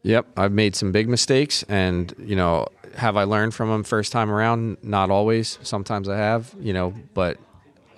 Yep, 0.03 0.27
I've 0.37 0.53
made 0.53 0.77
some 0.77 0.93
big 0.93 1.09
mistakes, 1.09 1.65
and 1.65 2.15
you 2.19 2.37
know, 2.37 2.69
have 2.95 3.17
I 3.17 3.25
learned 3.25 3.55
from 3.55 3.71
them 3.71 3.83
first 3.83 4.13
time 4.13 4.31
around? 4.31 4.79
Not 4.83 5.11
always. 5.11 5.59
Sometimes 5.63 6.09
I 6.09 6.17
have, 6.17 6.55
you 6.61 6.73
know, 6.73 6.95
but 7.15 7.39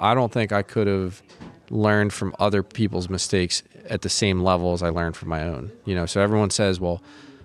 I 0.00 0.14
don't 0.14 0.32
think 0.32 0.50
I 0.50 0.62
could 0.62 0.86
have 0.86 1.22
learned 1.68 2.12
from 2.12 2.34
other 2.38 2.62
people's 2.62 3.08
mistakes 3.08 3.62
at 3.88 4.02
the 4.02 4.08
same 4.08 4.42
level 4.42 4.72
as 4.72 4.82
I 4.82 4.88
learned 4.88 5.16
from 5.16 5.28
my 5.28 5.42
own. 5.42 5.72
You 5.84 5.94
know, 5.94 6.06
so 6.06 6.20
everyone 6.20 6.50
says, 6.50 6.80
well, 6.80 7.02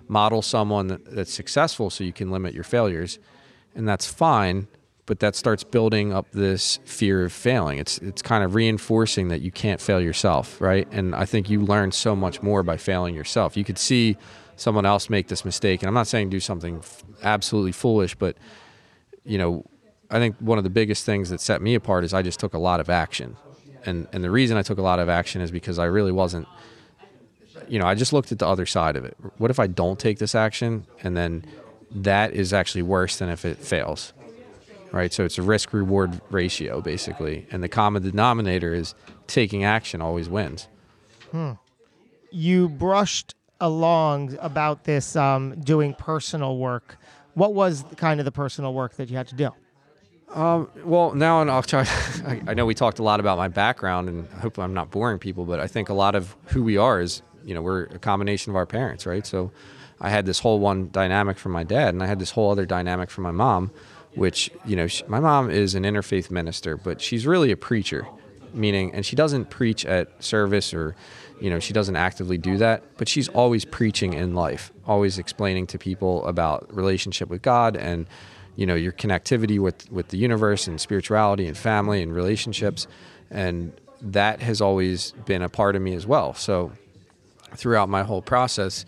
model 0.08 0.42
someone 0.42 1.00
that's 1.06 1.32
successful 1.32 1.90
so 1.90 2.04
you 2.04 2.12
can 2.12 2.30
limit 2.30 2.54
your 2.54 2.64
failures, 2.64 3.18
and 3.74 3.88
that's 3.88 4.06
fine. 4.06 4.68
But 5.06 5.20
that 5.20 5.36
starts 5.36 5.62
building 5.62 6.12
up 6.12 6.32
this 6.32 6.80
fear 6.84 7.24
of 7.24 7.32
failing. 7.32 7.78
It's 7.78 7.98
it's 7.98 8.22
kind 8.22 8.42
of 8.42 8.56
reinforcing 8.56 9.28
that 9.28 9.40
you 9.40 9.52
can't 9.52 9.80
fail 9.80 10.00
yourself, 10.00 10.60
right? 10.60 10.88
And 10.90 11.14
I 11.14 11.24
think 11.24 11.48
you 11.48 11.60
learn 11.60 11.92
so 11.92 12.16
much 12.16 12.42
more 12.42 12.64
by 12.64 12.76
failing 12.76 13.14
yourself. 13.14 13.56
You 13.56 13.62
could 13.62 13.78
see 13.78 14.16
someone 14.56 14.84
else 14.84 15.08
make 15.08 15.28
this 15.28 15.44
mistake, 15.44 15.82
and 15.82 15.88
I'm 15.88 15.94
not 15.94 16.08
saying 16.08 16.30
do 16.30 16.40
something 16.40 16.78
f- 16.78 17.04
absolutely 17.22 17.70
foolish, 17.70 18.16
but 18.16 18.36
you 19.24 19.38
know, 19.38 19.64
I 20.10 20.18
think 20.18 20.36
one 20.38 20.58
of 20.58 20.64
the 20.64 20.70
biggest 20.70 21.04
things 21.04 21.30
that 21.30 21.40
set 21.40 21.62
me 21.62 21.74
apart 21.74 22.02
is 22.02 22.12
I 22.12 22.22
just 22.22 22.40
took 22.40 22.54
a 22.54 22.58
lot 22.58 22.80
of 22.80 22.90
action. 22.90 23.36
And 23.86 24.06
and 24.12 24.22
the 24.22 24.30
reason 24.30 24.56
I 24.56 24.62
took 24.62 24.78
a 24.78 24.82
lot 24.82 24.98
of 24.98 25.08
action 25.08 25.40
is 25.40 25.50
because 25.50 25.78
I 25.78 25.84
really 25.84 26.12
wasn't 26.12 26.46
you 27.68 27.78
know, 27.78 27.86
I 27.86 27.94
just 27.94 28.12
looked 28.12 28.32
at 28.32 28.38
the 28.38 28.46
other 28.46 28.66
side 28.66 28.96
of 28.96 29.04
it. 29.04 29.16
What 29.38 29.50
if 29.50 29.58
I 29.58 29.66
don't 29.66 29.98
take 29.98 30.18
this 30.18 30.34
action 30.34 30.86
and 31.02 31.16
then 31.16 31.44
that 31.90 32.32
is 32.32 32.52
actually 32.52 32.82
worse 32.82 33.16
than 33.16 33.28
if 33.28 33.44
it 33.44 33.58
fails? 33.58 34.12
Right? 34.92 35.12
So 35.12 35.24
it's 35.24 35.38
a 35.38 35.42
risk 35.42 35.72
reward 35.72 36.20
ratio 36.30 36.80
basically. 36.80 37.46
And 37.50 37.62
the 37.62 37.68
common 37.68 38.02
denominator 38.02 38.74
is 38.74 38.94
taking 39.26 39.64
action 39.64 40.00
always 40.00 40.28
wins. 40.28 40.68
Hmm. 41.30 41.52
You 42.30 42.68
brushed 42.68 43.34
along 43.60 44.36
about 44.40 44.84
this 44.84 45.16
um, 45.16 45.58
doing 45.60 45.94
personal 45.94 46.58
work. 46.58 46.98
What 47.34 47.54
was 47.54 47.84
kind 47.96 48.20
of 48.20 48.24
the 48.24 48.32
personal 48.32 48.74
work 48.74 48.96
that 48.96 49.10
you 49.10 49.16
had 49.16 49.28
to 49.28 49.34
do? 49.34 49.50
Um, 50.36 50.68
well, 50.84 51.14
now 51.14 51.40
I'll 51.40 51.62
try. 51.62 51.80
I, 52.26 52.42
I 52.48 52.54
know 52.54 52.66
we 52.66 52.74
talked 52.74 52.98
a 52.98 53.02
lot 53.02 53.20
about 53.20 53.38
my 53.38 53.48
background, 53.48 54.10
and 54.10 54.28
I 54.36 54.40
hope 54.40 54.58
I'm 54.58 54.74
not 54.74 54.90
boring 54.90 55.18
people, 55.18 55.46
but 55.46 55.60
I 55.60 55.66
think 55.66 55.88
a 55.88 55.94
lot 55.94 56.14
of 56.14 56.36
who 56.48 56.62
we 56.62 56.76
are 56.76 57.00
is, 57.00 57.22
you 57.42 57.54
know, 57.54 57.62
we're 57.62 57.84
a 57.84 57.98
combination 57.98 58.50
of 58.50 58.56
our 58.56 58.66
parents, 58.66 59.06
right? 59.06 59.26
So 59.26 59.50
I 59.98 60.10
had 60.10 60.26
this 60.26 60.38
whole 60.38 60.60
one 60.60 60.90
dynamic 60.92 61.38
from 61.38 61.52
my 61.52 61.64
dad, 61.64 61.94
and 61.94 62.02
I 62.02 62.06
had 62.06 62.18
this 62.18 62.32
whole 62.32 62.50
other 62.50 62.66
dynamic 62.66 63.08
from 63.10 63.24
my 63.24 63.30
mom, 63.30 63.70
which, 64.14 64.50
you 64.66 64.76
know, 64.76 64.86
she, 64.86 65.04
my 65.06 65.20
mom 65.20 65.50
is 65.50 65.74
an 65.74 65.84
interfaith 65.84 66.30
minister, 66.30 66.76
but 66.76 67.00
she's 67.00 67.26
really 67.26 67.50
a 67.50 67.56
preacher, 67.56 68.06
meaning, 68.52 68.92
and 68.92 69.06
she 69.06 69.16
doesn't 69.16 69.48
preach 69.48 69.86
at 69.86 70.22
service 70.22 70.74
or, 70.74 70.94
you 71.40 71.48
know, 71.48 71.60
she 71.60 71.72
doesn't 71.72 71.96
actively 71.96 72.36
do 72.36 72.58
that, 72.58 72.82
but 72.98 73.08
she's 73.08 73.28
always 73.30 73.64
preaching 73.64 74.12
in 74.12 74.34
life, 74.34 74.70
always 74.86 75.18
explaining 75.18 75.66
to 75.68 75.78
people 75.78 76.26
about 76.26 76.74
relationship 76.74 77.30
with 77.30 77.40
God 77.40 77.74
and, 77.74 78.06
you 78.56 78.66
know 78.66 78.74
your 78.74 78.92
connectivity 78.92 79.58
with 79.58 79.90
with 79.90 80.08
the 80.08 80.18
universe 80.18 80.66
and 80.66 80.80
spirituality 80.80 81.46
and 81.46 81.56
family 81.56 82.02
and 82.02 82.14
relationships. 82.14 82.86
And 83.30 83.72
that 84.00 84.40
has 84.40 84.60
always 84.60 85.12
been 85.24 85.42
a 85.42 85.48
part 85.48 85.76
of 85.76 85.82
me 85.82 85.94
as 85.94 86.06
well. 86.06 86.34
So 86.34 86.72
throughout 87.54 87.88
my 87.88 88.02
whole 88.02 88.22
process 88.22 88.84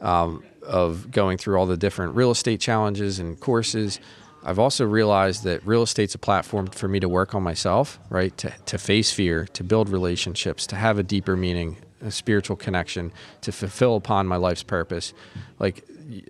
um, 0.00 0.44
of 0.62 1.10
going 1.10 1.38
through 1.38 1.58
all 1.58 1.66
the 1.66 1.76
different 1.76 2.14
real 2.14 2.30
estate 2.30 2.60
challenges 2.60 3.18
and 3.18 3.38
courses 3.40 3.98
i've 4.44 4.58
also 4.58 4.84
realized 4.84 5.44
that 5.44 5.64
real 5.66 5.82
estate's 5.82 6.14
a 6.14 6.18
platform 6.18 6.66
for 6.66 6.86
me 6.88 7.00
to 7.00 7.08
work 7.08 7.34
on 7.34 7.42
myself 7.42 7.98
right? 8.10 8.36
To, 8.38 8.52
to 8.66 8.78
face 8.78 9.12
fear 9.12 9.46
to 9.54 9.64
build 9.64 9.88
relationships 9.88 10.66
to 10.66 10.76
have 10.76 10.98
a 10.98 11.02
deeper 11.02 11.36
meaning 11.36 11.76
a 12.02 12.10
spiritual 12.10 12.56
connection 12.56 13.12
to 13.40 13.52
fulfill 13.52 13.96
upon 13.96 14.26
my 14.26 14.36
life's 14.36 14.62
purpose. 14.62 15.14
Like 15.58 15.84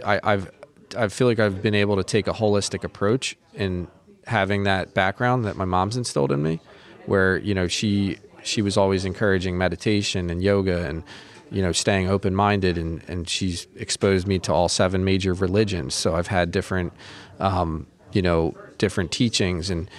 I, 0.05 0.21
i've 0.23 0.51
I 0.97 1.09
feel 1.09 1.27
like 1.27 1.39
I've 1.39 1.63
been 1.63 1.75
able 1.75 1.97
to 1.97 2.05
take 2.05 2.27
a 2.27 2.33
holistic 2.33 2.85
approach 2.85 3.37
in 3.55 3.89
having 4.27 4.65
that 4.65 4.95
background 4.95 5.45
that 5.45 5.57
my 5.57 5.65
mom's 5.65 5.97
instilled 5.97 6.33
in 6.33 6.43
me, 6.43 6.61
where 7.07 7.39
you 7.39 7.55
know 7.55 7.69
she 7.69 8.19
she 8.43 8.63
was 8.63 8.77
always 8.77 9.05
encouraging 9.05 9.59
meditation 9.59 10.31
and 10.31 10.43
yoga 10.43 10.87
and 10.87 11.03
you 11.51 11.63
know 11.63 11.73
staying 11.73 12.09
open 12.09 12.35
minded 12.35 12.79
and 12.79 13.03
and 13.09 13.29
she's 13.29 13.67
exposed 13.77 14.27
me 14.27 14.39
to 14.41 14.53
all 14.53 14.69
seven 14.69 15.05
major 15.05 15.35
religions. 15.35 15.95
So 15.95 16.15
I've 16.15 16.29
had 16.29 16.51
different 16.51 16.93
um, 17.41 17.87
you 18.13 18.23
know 18.23 18.57
different 18.79 19.11
teachings 19.11 19.71
and 19.71 19.91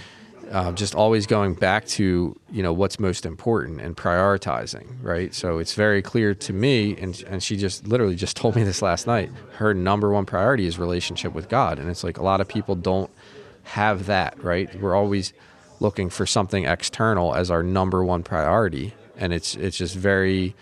uh, 0.51 0.71
just 0.71 0.95
always 0.95 1.25
going 1.27 1.53
back 1.53 1.85
to 1.85 2.39
you 2.51 2.63
know 2.63 2.71
what's 2.73 2.99
most 2.99 3.25
important 3.25 3.81
and 3.81 3.95
prioritizing 3.97 4.87
right? 5.01 5.33
So 5.33 5.57
it's 5.59 5.73
very 5.73 6.01
clear 6.01 6.33
to 6.35 6.53
me 6.53 6.95
and, 6.97 7.21
and 7.27 7.43
she 7.43 7.57
just 7.57 7.87
literally 7.87 8.15
just 8.15 8.37
told 8.37 8.55
me 8.55 8.63
this 8.63 8.81
last 8.81 9.07
night 9.07 9.29
her 9.55 9.73
number 9.73 10.11
one 10.11 10.25
priority 10.25 10.65
is 10.65 10.79
relationship 10.79 11.33
with 11.33 11.49
god. 11.49 11.79
And 11.79 11.89
it's 11.89 12.03
like 12.03 12.17
a 12.17 12.23
lot 12.23 12.41
of 12.41 12.47
people 12.47 12.75
don't 12.75 13.09
have 13.63 14.05
that 14.05 14.41
right? 14.43 14.73
We're 14.81 14.95
always 14.95 15.33
looking 15.79 16.09
for 16.09 16.25
something 16.25 16.65
external 16.65 17.35
as 17.35 17.51
our 17.51 17.61
number 17.63 18.03
one 18.03 18.23
priority. 18.23 18.93
And 19.17 19.33
it's 19.33 19.55
it's 19.55 19.77
just 19.77 19.95
very 19.95 20.55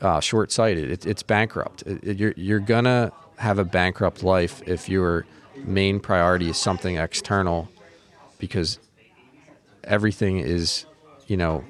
uh, 0.00 0.20
short-sighted. 0.20 0.90
It, 0.90 1.04
it's 1.06 1.22
bankrupt. 1.22 1.82
It- 1.82 2.02
it- 2.04 2.16
you're, 2.18 2.34
you're 2.36 2.58
gonna 2.60 3.12
have 3.36 3.58
a 3.58 3.64
bankrupt 3.64 4.22
life 4.22 4.62
if 4.66 4.88
your 4.88 5.26
main 5.56 6.00
priority 6.00 6.48
is 6.48 6.56
something 6.56 6.96
external 6.96 7.68
because 8.38 8.78
everything 9.90 10.38
is, 10.38 10.86
you 11.26 11.36
know, 11.36 11.64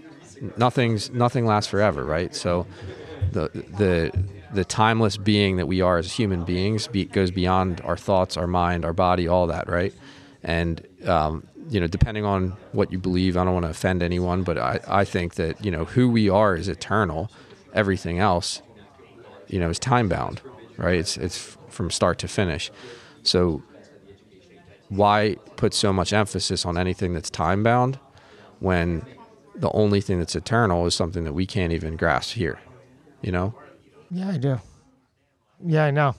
nothing's 0.56 1.10
nothing 1.10 1.46
lasts 1.46 1.68
forever, 1.70 2.04
right? 2.04 2.34
So 2.34 2.66
the 3.32 3.48
the 3.76 4.12
the 4.52 4.64
timeless 4.64 5.16
being 5.16 5.56
that 5.56 5.66
we 5.66 5.80
are 5.80 5.98
as 5.98 6.12
human 6.12 6.44
beings 6.44 6.88
be, 6.88 7.04
goes 7.04 7.30
beyond 7.30 7.80
our 7.82 7.96
thoughts, 7.96 8.36
our 8.36 8.46
mind, 8.46 8.84
our 8.84 8.92
body, 8.92 9.26
all 9.26 9.46
that, 9.46 9.68
right? 9.68 9.94
And 10.42 10.86
um, 11.06 11.46
you 11.68 11.80
know, 11.80 11.86
depending 11.86 12.24
on 12.24 12.56
what 12.72 12.92
you 12.92 12.98
believe, 12.98 13.36
I 13.36 13.44
don't 13.44 13.54
want 13.54 13.64
to 13.64 13.70
offend 13.70 14.02
anyone, 14.02 14.42
but 14.42 14.58
I, 14.58 14.80
I 14.86 15.04
think 15.04 15.34
that 15.34 15.64
you 15.64 15.70
know 15.70 15.84
who 15.84 16.08
we 16.10 16.28
are 16.28 16.54
is 16.54 16.68
eternal. 16.68 17.30
Everything 17.72 18.18
else, 18.18 18.62
you 19.48 19.58
know, 19.60 19.70
is 19.70 19.78
time 19.78 20.08
bound, 20.08 20.42
right? 20.76 20.98
It's 20.98 21.16
it's 21.16 21.56
from 21.68 21.90
start 21.90 22.18
to 22.18 22.28
finish. 22.28 22.70
So 23.22 23.62
why 24.88 25.36
put 25.56 25.72
so 25.72 25.92
much 25.92 26.12
emphasis 26.12 26.66
on 26.66 26.76
anything 26.76 27.14
that's 27.14 27.30
time 27.30 27.62
bound 27.62 28.00
when 28.60 29.04
the 29.56 29.70
only 29.72 30.00
thing 30.00 30.18
that's 30.18 30.36
eternal 30.36 30.86
is 30.86 30.94
something 30.94 31.24
that 31.24 31.32
we 31.32 31.44
can't 31.44 31.72
even 31.72 31.96
grasp 31.96 32.34
here 32.34 32.58
you 33.22 33.32
know 33.32 33.54
Yeah, 34.10 34.30
I 34.30 34.36
do. 34.38 34.60
Yeah, 35.64 35.84
I 35.84 35.90
know. 35.90 36.14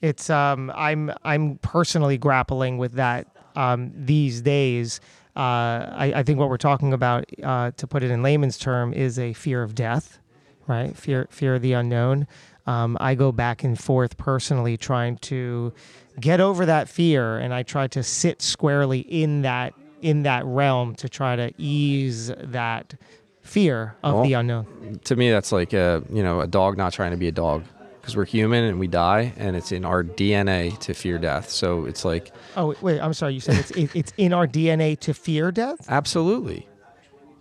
It's 0.00 0.28
um, 0.30 0.72
I'm 0.74 1.12
I'm 1.24 1.58
personally 1.58 2.18
grappling 2.18 2.78
with 2.78 2.94
that 2.94 3.28
um, 3.54 3.92
these 3.94 4.40
days. 4.40 5.00
Uh, 5.36 5.86
I, 5.96 6.12
I 6.16 6.22
think 6.24 6.38
what 6.38 6.50
we're 6.50 6.58
talking 6.58 6.92
about, 6.92 7.24
uh, 7.42 7.70
to 7.76 7.86
put 7.86 8.02
it 8.02 8.10
in 8.10 8.22
layman's 8.22 8.58
term, 8.58 8.92
is 8.92 9.18
a 9.18 9.32
fear 9.32 9.62
of 9.62 9.74
death, 9.74 10.18
right? 10.66 10.96
Fear 10.96 11.28
fear 11.30 11.54
of 11.54 11.62
the 11.62 11.72
unknown. 11.72 12.26
Um, 12.66 12.96
I 13.00 13.14
go 13.14 13.32
back 13.32 13.64
and 13.64 13.78
forth 13.78 14.16
personally 14.16 14.76
trying 14.76 15.16
to 15.18 15.72
get 16.20 16.40
over 16.40 16.66
that 16.66 16.88
fear, 16.88 17.38
and 17.38 17.54
I 17.54 17.62
try 17.62 17.86
to 17.88 18.02
sit 18.02 18.42
squarely 18.42 19.00
in 19.00 19.42
that 19.42 19.74
in 20.02 20.24
that 20.24 20.44
realm 20.44 20.94
to 20.96 21.08
try 21.08 21.36
to 21.36 21.52
ease 21.58 22.30
that 22.38 22.94
fear 23.40 23.94
of 24.02 24.14
Well, 24.14 24.22
the 24.24 24.32
unknown. 24.34 25.00
to 25.04 25.16
me 25.16 25.30
that's 25.30 25.50
like 25.52 25.72
a 25.72 26.02
you 26.10 26.22
know 26.22 26.40
a 26.40 26.46
dog 26.46 26.76
not 26.76 26.92
trying 26.92 27.10
to 27.12 27.16
be 27.16 27.28
a 27.28 27.32
dog 27.32 27.64
because 28.00 28.16
we're 28.16 28.24
human 28.24 28.64
and 28.64 28.78
we 28.80 28.86
die 28.88 29.32
and 29.36 29.56
it's 29.56 29.72
in 29.72 29.84
our 29.84 30.02
dna 30.04 30.76
to 30.80 30.92
fear 30.94 31.18
death 31.18 31.48
so 31.50 31.84
it's 31.86 32.04
like 32.04 32.32
Oh 32.56 32.74
wait, 32.82 33.00
I'm 33.00 33.14
sorry. 33.14 33.34
You 33.34 33.40
said 33.40 33.56
it's 33.56 33.70
it, 33.72 33.90
it's 33.94 34.12
in 34.16 34.32
our 34.32 34.46
DNA 34.46 34.98
to 35.00 35.14
fear 35.14 35.50
death. 35.50 35.86
absolutely 35.88 36.68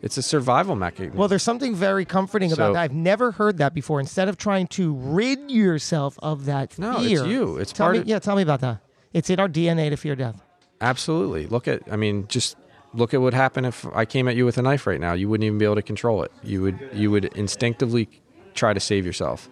it's 0.01 0.17
a 0.17 0.23
survival 0.23 0.75
mechanism 0.75 1.15
Well, 1.17 1.27
there's 1.27 1.43
something 1.43 1.75
very 1.75 2.05
comforting 2.05 2.49
So- 2.49 2.55
about 2.55 2.73
that. 2.73 2.79
I've 2.81 2.93
never 2.93 3.31
heard 3.33 3.59
that 3.59 3.75
before. 3.75 3.99
Instead 3.99 4.29
of 4.29 4.35
trying 4.37 4.65
to 4.69 4.93
rid 4.95 5.51
yourself 5.51 6.17
of 6.23 6.45
that 6.45 6.73
fear, 6.73 6.91
No, 6.91 6.97
it's 7.03 7.21
you. 7.27 7.57
It's 7.57 7.71
tell 7.71 7.85
part 7.85 7.93
me, 7.97 7.99
of- 8.01 8.07
yeah. 8.07 8.17
Tell 8.17 8.35
me 8.35 8.41
about 8.41 8.61
that. 8.61 8.79
It's 9.13 9.29
in 9.29 9.39
our 9.39 9.47
DNA 9.47 9.91
to 9.91 9.97
fear 9.97 10.15
death. 10.15 10.41
Absolutely. 10.81 11.45
Look 11.47 11.67
at 11.67 11.81
i 11.91 11.95
mean 11.95 12.27
just 12.27 12.57
look 12.93 13.13
at 13.13 13.21
what 13.21 13.33
happened 13.33 13.65
if 13.65 13.85
i 13.95 14.03
came 14.03 14.27
at 14.27 14.35
you 14.35 14.43
with 14.45 14.57
a 14.57 14.61
knife 14.61 14.85
right 14.87 14.99
now. 14.99 15.13
You 15.13 15.29
wouldn't 15.29 15.45
even 15.45 15.57
be 15.57 15.65
able 15.65 15.75
to 15.75 15.81
control 15.81 16.23
it. 16.23 16.31
You 16.43 16.61
would 16.63 16.89
you 16.93 17.11
would 17.11 17.25
instinctively 17.25 18.09
try 18.53 18.73
to 18.73 18.79
save 18.79 19.05
yourself. 19.05 19.49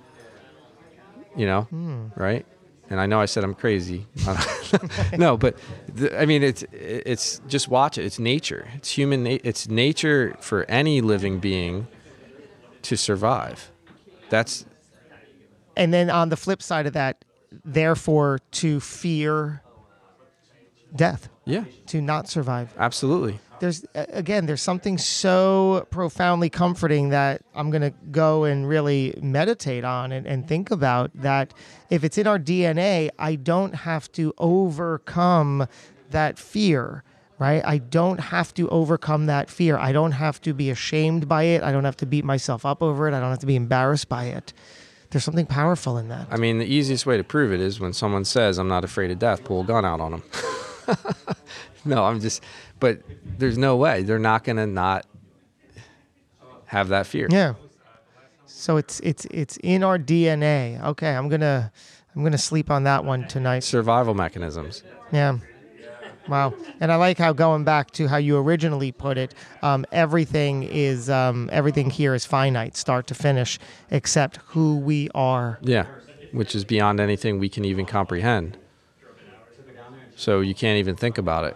You 1.35 1.45
know? 1.45 1.61
Hmm. 1.63 2.07
Right? 2.15 2.45
And 2.89 2.99
i 2.99 3.05
know 3.05 3.19
i 3.21 3.25
said 3.25 3.43
i'm 3.43 3.53
crazy. 3.53 4.07
No 5.17 5.37
but 5.37 5.55
th- 5.97 6.11
i 6.13 6.25
mean 6.25 6.43
it's 6.43 6.63
it's 6.71 7.39
just 7.47 7.67
watch 7.69 7.97
it. 7.97 8.05
It's 8.05 8.19
nature. 8.19 8.67
It's 8.75 8.91
human 8.91 9.23
na- 9.23 9.37
it's 9.43 9.67
nature 9.69 10.35
for 10.39 10.65
any 10.69 11.01
living 11.01 11.39
being 11.39 11.87
to 12.83 12.95
survive. 12.97 13.71
That's 14.29 14.65
And 15.75 15.93
then 15.93 16.09
on 16.09 16.29
the 16.29 16.37
flip 16.37 16.61
side 16.61 16.85
of 16.87 16.93
that, 16.93 17.23
therefore, 17.65 18.39
to 18.51 18.79
fear 18.79 19.61
death, 20.95 21.29
yeah. 21.45 21.63
to 21.87 22.01
not 22.01 22.27
survive. 22.27 22.73
absolutely. 22.77 23.39
There's 23.59 23.85
again 23.93 24.45
there's 24.45 24.61
something 24.61 24.97
so 24.97 25.85
profoundly 25.89 26.49
comforting 26.49 27.09
that 27.09 27.41
i'm 27.53 27.69
going 27.71 27.81
to 27.81 27.93
go 28.09 28.45
and 28.45 28.65
really 28.65 29.13
meditate 29.21 29.83
on 29.83 30.13
and, 30.13 30.25
and 30.25 30.47
think 30.47 30.71
about 30.71 31.11
that 31.13 31.53
if 31.89 32.05
it's 32.05 32.17
in 32.17 32.25
our 32.25 32.39
dna 32.39 33.09
i 33.19 33.35
don't 33.35 33.75
have 33.75 34.09
to 34.13 34.33
overcome 34.37 35.67
that 36.09 36.39
fear 36.39 37.03
right? 37.39 37.63
I 37.65 37.77
don't 37.77 38.19
have 38.19 38.53
to 38.55 38.67
overcome 38.69 39.25
that 39.27 39.49
fear. 39.49 39.77
I 39.77 39.91
don't 39.93 40.11
have 40.11 40.41
to 40.41 40.53
be 40.53 40.69
ashamed 40.69 41.27
by 41.27 41.43
it. 41.43 41.63
I 41.63 41.71
don't 41.71 41.85
have 41.85 41.97
to 41.97 42.05
beat 42.05 42.25
myself 42.25 42.65
up 42.65 42.83
over 42.83 43.07
it. 43.07 43.13
I 43.13 43.19
don't 43.19 43.29
have 43.29 43.39
to 43.39 43.45
be 43.45 43.55
embarrassed 43.55 44.09
by 44.09 44.25
it. 44.25 44.53
There's 45.09 45.23
something 45.23 45.47
powerful 45.47 45.97
in 45.97 46.09
that. 46.09 46.27
I 46.29 46.37
mean, 46.37 46.59
the 46.59 46.65
easiest 46.65 47.05
way 47.05 47.17
to 47.17 47.23
prove 47.23 47.51
it 47.51 47.59
is 47.59 47.79
when 47.79 47.93
someone 47.93 48.25
says, 48.25 48.59
"I'm 48.59 48.67
not 48.67 48.83
afraid 48.83 49.09
of 49.09 49.17
death," 49.17 49.43
pull 49.43 49.61
a 49.61 49.63
gun 49.63 49.83
out 49.83 49.99
on 49.99 50.11
them. 50.11 50.23
no, 51.85 52.03
I'm 52.03 52.19
just. 52.19 52.43
But 52.79 53.01
there's 53.37 53.57
no 53.57 53.75
way 53.75 54.03
they're 54.03 54.19
not 54.19 54.43
going 54.43 54.57
to 54.57 54.67
not 54.67 55.05
have 56.65 56.89
that 56.89 57.07
fear. 57.07 57.27
Yeah. 57.29 57.55
So 58.45 58.77
it's 58.77 58.99
it's 59.01 59.25
it's 59.31 59.57
in 59.57 59.83
our 59.83 59.97
DNA. 59.97 60.83
Okay, 60.83 61.15
I'm 61.15 61.29
gonna 61.29 61.71
I'm 62.15 62.23
gonna 62.23 62.37
sleep 62.37 62.69
on 62.69 62.83
that 62.83 63.05
one 63.05 63.27
tonight. 63.27 63.63
Survival 63.63 64.13
mechanisms. 64.13 64.83
Yeah. 65.11 65.37
Wow. 66.27 66.53
And 66.79 66.91
I 66.91 66.95
like 66.95 67.17
how 67.17 67.33
going 67.33 67.63
back 67.63 67.91
to 67.91 68.07
how 68.07 68.17
you 68.17 68.37
originally 68.37 68.91
put 68.91 69.17
it, 69.17 69.33
um, 69.63 69.85
everything 69.91 70.63
is 70.63 71.09
um, 71.09 71.49
everything 71.51 71.89
here 71.89 72.13
is 72.13 72.25
finite, 72.25 72.77
start 72.77 73.07
to 73.07 73.15
finish, 73.15 73.57
except 73.89 74.37
who 74.47 74.77
we 74.77 75.09
are. 75.15 75.57
Yeah, 75.61 75.87
which 76.31 76.53
is 76.53 76.65
beyond 76.65 76.99
anything 76.99 77.39
we 77.39 77.49
can 77.49 77.65
even 77.65 77.85
comprehend. 77.85 78.57
So 80.19 80.41
you 80.41 80.53
can't 80.53 80.77
even 80.77 80.97
think 80.97 81.17
about 81.17 81.45
it. 81.45 81.55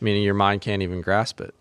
Meaning 0.00 0.22
your 0.22 0.32
mind 0.32 0.62
can't 0.62 0.80
even 0.80 1.02
grasp 1.02 1.42
it. 1.42 1.54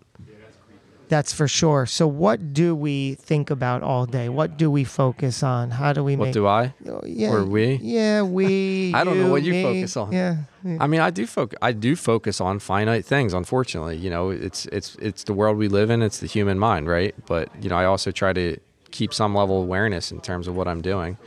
That's 1.10 1.34
for 1.34 1.46
sure. 1.46 1.86
So 1.86 2.08
what 2.08 2.54
do 2.54 2.74
we 2.74 3.16
think 3.16 3.50
about 3.50 3.84
all 3.84 4.06
day? 4.06 4.30
What 4.30 4.56
do 4.56 4.72
we 4.72 4.86
focus 4.86 5.44
on? 5.44 5.72
How 5.72 5.92
do 5.92 6.06
we 6.06 6.16
What 6.16 6.28
make 6.28 6.34
do 6.34 6.48
I? 6.48 6.74
Oh, 6.88 7.02
yeah, 7.06 7.34
or 7.34 7.44
we? 7.44 7.74
Yeah, 7.82 8.22
we. 8.22 8.94
I 8.96 9.04
don't 9.04 9.20
know 9.20 9.30
what 9.30 9.44
you 9.44 9.52
me. 9.52 9.62
focus 9.62 9.98
on. 9.98 10.14
Yeah. 10.14 10.38
yeah. 10.64 10.78
I 10.80 10.88
mean, 10.88 11.02
I 11.02 11.10
do 11.10 11.28
focus. 11.28 11.60
I 11.62 11.74
do 11.74 11.98
focus 11.98 12.40
on 12.40 12.60
finite 12.60 13.04
things. 13.04 13.34
Unfortunately, 13.34 13.98
you 13.98 14.10
know, 14.10 14.30
it's 14.30 14.68
it's 14.68 14.96
it's 15.02 15.26
the 15.26 15.34
world 15.34 15.58
we 15.58 15.68
live 15.68 15.90
in. 15.90 16.02
It's 16.02 16.20
the 16.20 16.28
human 16.28 16.58
mind, 16.58 16.88
right? 16.88 17.14
But 17.26 17.50
you 17.62 17.70
know, 17.70 17.76
I 17.76 17.84
also 17.84 18.12
try 18.12 18.32
to 18.32 18.58
keep 18.92 19.14
some 19.14 19.36
level 19.36 19.58
of 19.58 19.64
awareness 19.64 20.14
in 20.14 20.22
terms 20.22 20.48
of 20.48 20.56
what 20.56 20.70
I'm 20.70 20.82
doing. 20.82 21.18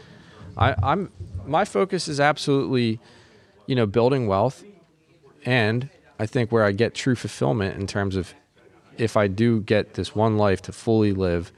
I, 0.56 0.74
I'm 0.82 1.10
my 1.44 1.66
focus 1.66 2.08
is 2.08 2.20
absolutely, 2.20 3.00
you 3.66 3.74
know, 3.74 3.86
building 3.86 4.26
wealth, 4.26 4.64
and 5.44 5.88
I 6.18 6.26
think 6.26 6.52
where 6.52 6.64
I 6.64 6.72
get 6.72 6.94
true 6.94 7.14
fulfillment 7.14 7.78
in 7.78 7.86
terms 7.86 8.16
of 8.16 8.34
if 8.96 9.16
I 9.16 9.26
do 9.26 9.60
get 9.60 9.94
this 9.94 10.14
one 10.14 10.36
life 10.36 10.62
to 10.62 10.72
fully 10.72 11.12
live, 11.12 11.52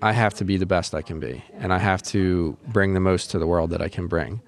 I 0.00 0.12
have 0.12 0.34
to 0.34 0.44
be 0.44 0.56
the 0.56 0.66
best 0.66 0.94
I 0.94 1.02
can 1.02 1.18
be, 1.18 1.42
and 1.58 1.72
I 1.72 1.78
have 1.78 2.02
to 2.04 2.56
bring 2.68 2.94
the 2.94 3.00
most 3.00 3.30
to 3.30 3.38
the 3.38 3.46
world 3.46 3.70
that 3.70 3.80
I 3.80 3.88
can 3.88 4.06
bring, 4.06 4.40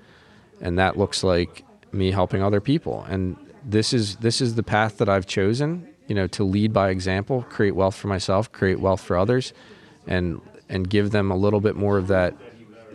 and 0.60 0.78
that 0.78 0.98
looks 0.98 1.24
like 1.24 1.64
me 1.92 2.10
helping 2.10 2.42
other 2.42 2.60
people. 2.60 3.04
And 3.08 3.36
this 3.64 3.92
is 3.92 4.16
this 4.16 4.40
is 4.40 4.54
the 4.54 4.62
path 4.62 4.98
that 4.98 5.08
I've 5.08 5.26
chosen. 5.26 5.88
You 6.08 6.14
know, 6.14 6.26
to 6.28 6.44
lead 6.44 6.72
by 6.72 6.90
example, 6.90 7.44
create 7.48 7.74
wealth 7.74 7.96
for 7.96 8.06
myself, 8.06 8.52
create 8.52 8.78
wealth 8.78 9.00
for 9.00 9.16
others, 9.16 9.52
and 10.06 10.40
and 10.68 10.88
give 10.88 11.10
them 11.10 11.30
a 11.30 11.36
little 11.36 11.60
bit 11.60 11.74
more 11.74 11.98
of 11.98 12.08
that 12.08 12.36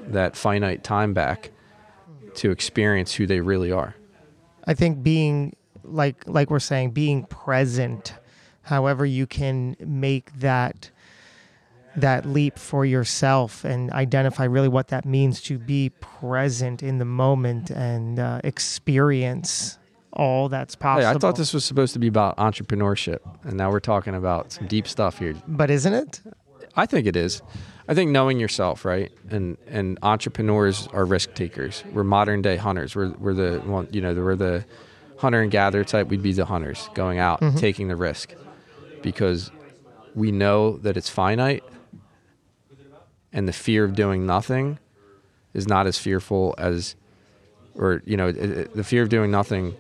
that 0.08 0.36
finite 0.36 0.84
time 0.84 1.14
back 1.14 1.52
to 2.36 2.52
experience 2.52 3.14
who 3.14 3.26
they 3.28 3.42
really 3.42 3.72
are. 3.72 3.96
I 4.66 4.74
think 4.74 5.04
being 5.04 5.56
like 5.84 6.24
like 6.28 6.50
we're 6.50 6.60
saying, 6.60 6.92
being 6.92 7.26
present, 7.26 8.14
however 8.64 9.06
you 9.06 9.28
can 9.28 9.76
make 9.80 10.34
that 10.40 10.92
that 11.96 12.26
leap 12.26 12.58
for 12.58 12.86
yourself 12.86 13.66
and 13.66 13.92
identify 13.92 14.46
really 14.46 14.70
what 14.70 14.88
that 14.90 15.06
means 15.06 15.42
to 15.42 15.58
be 15.58 15.90
present 16.00 16.82
in 16.82 17.00
the 17.00 17.06
moment 17.06 17.70
and 17.70 18.18
uh, 18.18 18.40
experience 18.46 19.78
all 20.14 20.48
that's 20.50 20.76
possible. 20.76 21.10
Hey, 21.10 21.16
I 21.16 21.18
thought 21.18 21.36
this 21.36 21.54
was 21.54 21.66
supposed 21.66 21.94
to 21.94 22.00
be 22.00 22.08
about 22.08 22.38
entrepreneurship, 22.38 23.20
and 23.44 23.56
now 23.56 23.72
we're 23.72 23.80
talking 23.80 24.16
about 24.16 24.52
some 24.52 24.68
deep 24.68 24.88
stuff 24.88 25.20
here. 25.20 25.36
but 25.48 25.70
isn't 25.70 25.94
it? 25.94 26.22
I 26.76 26.86
think 26.86 27.08
it 27.08 27.16
is. 27.16 27.42
I 27.88 27.94
think 27.94 28.12
knowing 28.12 28.40
yourself, 28.40 28.86
right? 28.86 29.12
And 29.30 29.58
and 29.68 29.98
entrepreneurs 30.04 30.88
are 30.94 31.06
risk 31.06 31.34
takers. 31.34 31.84
We're 31.92 32.04
modern 32.04 32.42
day 32.42 32.58
hunters. 32.58 32.96
We're 32.96 33.10
we're 33.12 33.34
the 33.34 33.60
one, 33.66 33.88
you 33.92 34.02
know, 34.02 34.14
we're 34.14 34.36
the 34.36 34.66
hunter 35.18 35.42
and 35.42 35.52
gatherer 35.52 35.84
type. 35.84 36.08
We'd 36.08 36.22
be 36.22 36.34
the 36.34 36.46
hunters 36.46 36.90
going 36.94 37.20
out, 37.20 37.42
mm-hmm. 37.42 37.58
taking 37.58 37.88
the 37.88 37.96
risk, 37.96 38.34
because 39.02 39.52
we 40.16 40.32
know 40.32 40.78
that 40.78 40.98
it's 40.98 41.10
finite, 41.10 41.64
and 43.34 43.48
the 43.48 43.54
fear 43.54 43.84
of 43.84 43.96
doing 43.96 44.26
nothing 44.26 44.80
is 45.54 45.68
not 45.68 45.86
as 45.88 45.98
fearful 45.98 46.56
as, 46.58 46.96
or 47.76 48.02
you 48.06 48.16
know, 48.18 48.28
it, 48.28 48.38
it- 48.38 48.74
the 48.76 48.84
fear 48.84 49.04
of 49.04 49.10
doing 49.10 49.32
nothing 49.32 49.76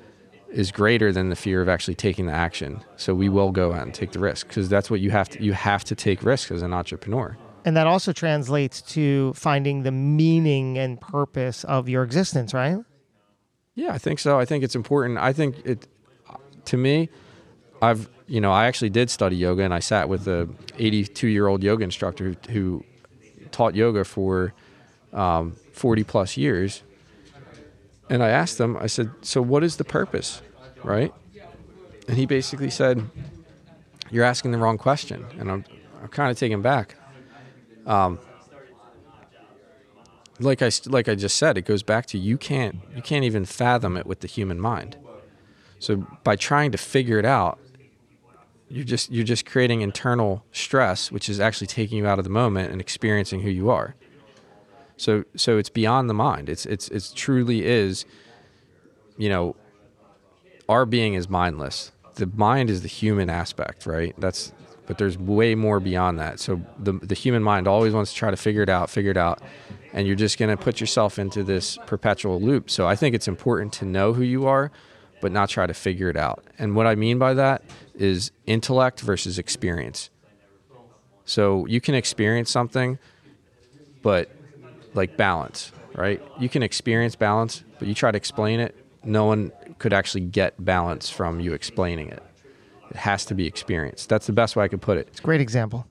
is 0.50 0.70
greater 0.70 1.14
than 1.14 1.30
the 1.30 1.36
fear 1.36 1.62
of 1.62 1.70
actually 1.70 1.96
taking 1.96 2.26
the 2.26 2.34
action. 2.34 2.84
So 2.98 3.14
we 3.14 3.30
will 3.30 3.52
go 3.52 3.72
out 3.74 3.84
and 3.84 3.94
take 3.94 4.12
the 4.12 4.20
risk 4.20 4.48
because 4.50 4.68
that's 4.68 4.90
what 4.92 5.00
you 5.00 5.10
have 5.12 5.30
to. 5.30 5.42
You 5.44 5.54
have 5.54 5.84
to 5.86 5.96
take 5.96 6.24
risk 6.24 6.52
as 6.52 6.62
an 6.62 6.74
entrepreneur. 6.74 7.38
And 7.63 7.78
that 7.78 7.88
also 7.88 8.12
translates 8.12 8.82
to 8.93 9.34
finding 9.34 9.84
the 9.84 9.91
meaning 9.91 10.78
and 10.78 11.00
purpose 11.00 11.63
of 11.63 11.88
your 11.88 12.04
existence, 12.04 12.54
right? 12.54 12.78
Yeah, 13.76 13.93
I 13.93 13.97
think 13.97 14.19
so. 14.19 14.39
I 14.39 14.45
think 14.45 14.63
it's 14.63 14.76
important. 14.76 15.17
I 15.17 15.32
think 15.32 15.58
it, 15.65 15.88
to 16.65 16.78
me, 16.78 17.10
I've, 17.82 18.10
you 18.28 18.41
know, 18.41 18.52
I 18.52 18.65
actually 18.65 18.89
did 18.89 19.10
study 19.10 19.36
yoga 19.36 19.63
and 19.63 19.74
I 19.74 19.80
sat 19.80 20.10
with 20.10 20.28
a 20.28 20.50
82 20.78 21.28
year 21.28 21.47
old 21.47 21.63
yoga 21.63 21.84
instructor 21.84 22.36
who, 22.50 22.52
who 22.52 22.86
taught 23.52 23.76
yoga 23.76 24.04
for 24.04 24.54
um, 25.13 25.56
40 25.74 26.04
plus 26.04 26.38
years. 26.38 26.84
And 28.10 28.21
I 28.21 28.30
asked 28.30 28.60
him, 28.60 28.76
I 28.78 28.88
said, 28.88 29.10
so 29.21 29.41
what 29.41 29.63
is 29.63 29.78
the 29.78 29.84
purpose? 29.84 30.41
Right. 30.84 31.13
And 32.08 32.17
he 32.17 32.26
basically 32.26 32.69
said, 32.69 33.10
you're 34.10 34.26
asking 34.26 34.52
the 34.52 34.58
wrong 34.58 34.78
question. 34.78 35.26
And 35.39 35.50
I'm, 35.50 35.65
I'm 36.02 36.10
kind 36.10 36.30
of 36.30 36.38
taken 36.38 36.62
back. 36.62 36.95
Um, 37.86 38.20
like 40.39 40.62
I 40.62 40.72
like 40.88 41.08
I 41.08 41.15
just 41.15 41.38
said, 41.38 41.58
it 41.58 41.65
goes 41.65 41.84
back 41.84 42.06
to 42.08 42.17
you 42.17 42.38
can't 42.38 42.80
you 42.96 43.02
can't 43.02 43.24
even 43.24 43.46
fathom 43.46 43.98
it 43.98 44.06
with 44.06 44.22
the 44.22 44.28
human 44.28 44.60
mind. 44.60 44.98
So 45.80 46.08
by 46.24 46.36
trying 46.36 46.72
to 46.72 46.78
figure 46.78 47.17
it 47.20 47.26
out, 47.26 47.60
you're 48.70 48.86
just 48.86 49.12
you're 49.12 49.26
just 49.26 49.46
creating 49.46 49.82
internal 49.82 50.44
stress, 50.52 51.12
which 51.12 51.30
is 51.30 51.39
actually 51.39 51.67
taking 51.67 51.98
you 51.98 52.08
out 52.08 52.20
of 52.20 52.24
the 52.24 52.32
moment 52.32 52.72
and 52.72 52.80
experiencing 52.80 53.41
who 53.41 53.50
you 53.50 53.70
are. 53.70 53.96
So 54.98 55.24
so 55.36 55.58
it's 55.58 55.70
beyond 55.70 56.10
the 56.10 56.13
mind. 56.13 56.50
It's 56.50 56.65
it's 56.65 56.88
it's 56.89 57.12
truly 57.12 57.65
is, 57.65 58.06
you 59.17 59.30
know, 59.30 59.56
our 60.70 60.86
being 60.86 61.15
is 61.15 61.30
mindless. 61.30 61.91
The 62.15 62.28
mind 62.28 62.70
is 62.70 62.82
the 62.82 62.88
human 62.88 63.30
aspect, 63.30 63.86
right? 63.86 64.13
That's 64.17 64.54
but 64.91 64.97
there's 64.97 65.17
way 65.17 65.56
more 65.56 65.80
beyond 65.80 66.19
that. 66.19 66.38
So 66.38 66.60
the 66.77 66.91
the 66.91 67.15
human 67.15 67.41
mind 67.41 67.65
always 67.65 67.93
wants 67.93 68.12
to 68.12 68.17
try 68.17 68.30
to 68.30 68.36
figure 68.36 68.62
it 68.62 68.67
out, 68.67 68.89
figure 68.89 69.12
it 69.12 69.15
out, 69.15 69.41
and 69.93 70.06
you're 70.06 70.17
just 70.17 70.38
going 70.38 70.51
to 70.51 70.62
put 70.62 70.82
yourself 70.82 71.17
into 71.17 71.45
this 71.45 71.77
perpetual 71.86 72.41
loop. 72.41 72.69
So 72.69 72.88
I 72.88 72.97
think 72.97 73.15
it's 73.15 73.30
important 73.30 73.71
to 73.75 73.86
know 73.86 74.12
who 74.12 74.23
you 74.23 74.47
are, 74.47 74.69
but 75.21 75.32
not 75.32 75.47
try 75.47 75.65
to 75.65 75.73
figure 75.73 76.10
it 76.10 76.17
out. 76.17 76.43
And 76.60 76.75
what 76.75 76.88
I 76.88 76.95
mean 76.95 77.19
by 77.19 77.34
that 77.36 77.63
is 77.95 78.32
intellect 78.47 78.99
versus 78.99 79.39
experience. 79.39 80.10
So 81.23 81.65
you 81.67 81.80
can 81.80 81.95
experience 81.95 82.51
something, 82.51 82.99
but 84.01 84.30
like 84.93 85.15
balance, 85.15 85.71
right? 85.95 86.21
You 86.38 86.49
can 86.49 86.63
experience 86.63 87.15
balance, 87.15 87.63
but 87.80 87.88
you 87.88 87.93
try 87.93 88.12
to 88.12 88.17
explain 88.17 88.60
it, 88.60 88.75
no 89.06 89.23
one 89.23 89.54
could 89.80 89.93
actually 89.93 90.25
get 90.25 90.65
balance 90.65 91.10
from 91.10 91.39
you 91.39 91.54
explaining 91.54 92.10
it. 92.10 92.21
It 92.91 92.97
has 92.97 93.25
to 93.25 93.34
be 93.36 93.47
experienced. 93.47 94.10
That's 94.10 94.27
the 94.27 94.34
best 94.34 94.56
way 94.56 94.63
I 94.65 94.67
could 94.67 94.82
put 94.82 94.97
it. 94.97 95.08
It's 95.08 95.19
a 95.19 95.23
great 95.23 95.41
example. 95.41 95.88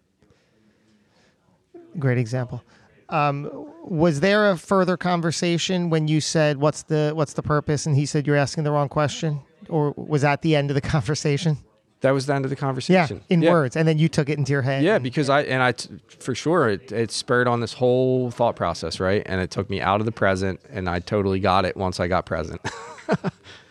Great 1.99 2.19
example. 2.19 2.63
Um, 3.09 3.51
was 3.85 4.21
there 4.21 4.51
a 4.51 4.57
further 4.57 4.97
conversation 4.97 5.91
when 5.91 6.07
you 6.07 6.21
said 6.21 6.59
what's 6.59 6.85
the 6.85 7.11
what's 7.15 7.33
the 7.33 7.43
purpose 7.43 7.85
and 7.87 7.97
he 7.97 8.07
said 8.07 8.27
you're 8.27 8.37
asking 8.37 8.63
the 8.65 8.71
wrong 8.71 8.89
question 8.89 9.41
or 9.69 9.93
was 9.97 10.23
that 10.23 10.43
the 10.43 10.55
end 10.55 10.71
of 10.71 10.75
the 10.75 10.81
conversation? 10.97 11.59
That 12.03 12.13
was 12.13 12.27
the 12.27 12.35
end 12.35 12.45
of 12.47 12.51
the 12.51 12.57
conversation 12.57 13.17
Yeah, 13.29 13.35
in 13.35 13.41
words 13.43 13.77
and 13.77 13.89
then 13.89 13.99
you 13.99 14.09
took 14.09 14.29
it 14.29 14.39
into 14.39 14.53
your 14.53 14.63
head. 14.63 14.85
Yeah, 14.85 14.95
and- 14.97 15.03
because 15.03 15.29
I 15.29 15.41
and 15.43 15.63
I 15.63 15.73
t- 15.73 15.89
for 16.21 16.35
sure 16.35 16.69
it, 16.69 16.93
it 16.93 17.11
spurred 17.11 17.49
on 17.49 17.61
this 17.61 17.73
whole 17.73 18.31
thought 18.31 18.55
process, 18.57 19.01
right? 19.01 19.23
And 19.27 19.41
it 19.41 19.51
took 19.51 19.69
me 19.69 19.81
out 19.81 19.99
of 20.01 20.07
the 20.07 20.13
present, 20.13 20.61
and 20.71 20.89
I 20.89 21.01
totally 21.01 21.41
got 21.41 21.65
it 21.65 21.77
once 21.77 21.99
I 21.99 22.07
got 22.09 22.27
present. 22.27 22.61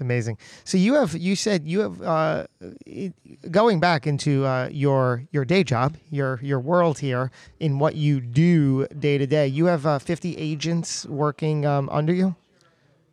Amazing. 0.00 0.38
So 0.64 0.76
you 0.78 0.94
have 0.94 1.14
you 1.16 1.36
said 1.36 1.66
you 1.66 1.80
have 1.80 2.00
uh, 2.02 2.46
going 3.50 3.80
back 3.80 4.06
into 4.06 4.44
uh, 4.46 4.68
your 4.70 5.24
your 5.32 5.44
day 5.44 5.64
job, 5.64 5.96
your 6.10 6.38
your 6.42 6.60
world 6.60 6.98
here 6.98 7.30
in 7.58 7.78
what 7.78 7.94
you 7.94 8.20
do 8.20 8.86
day 8.98 9.18
to 9.18 9.26
day. 9.26 9.46
You 9.46 9.66
have 9.66 9.86
uh, 9.86 9.98
50 9.98 10.36
agents 10.36 11.06
working 11.06 11.66
um, 11.66 11.88
under 11.90 12.12
you. 12.12 12.34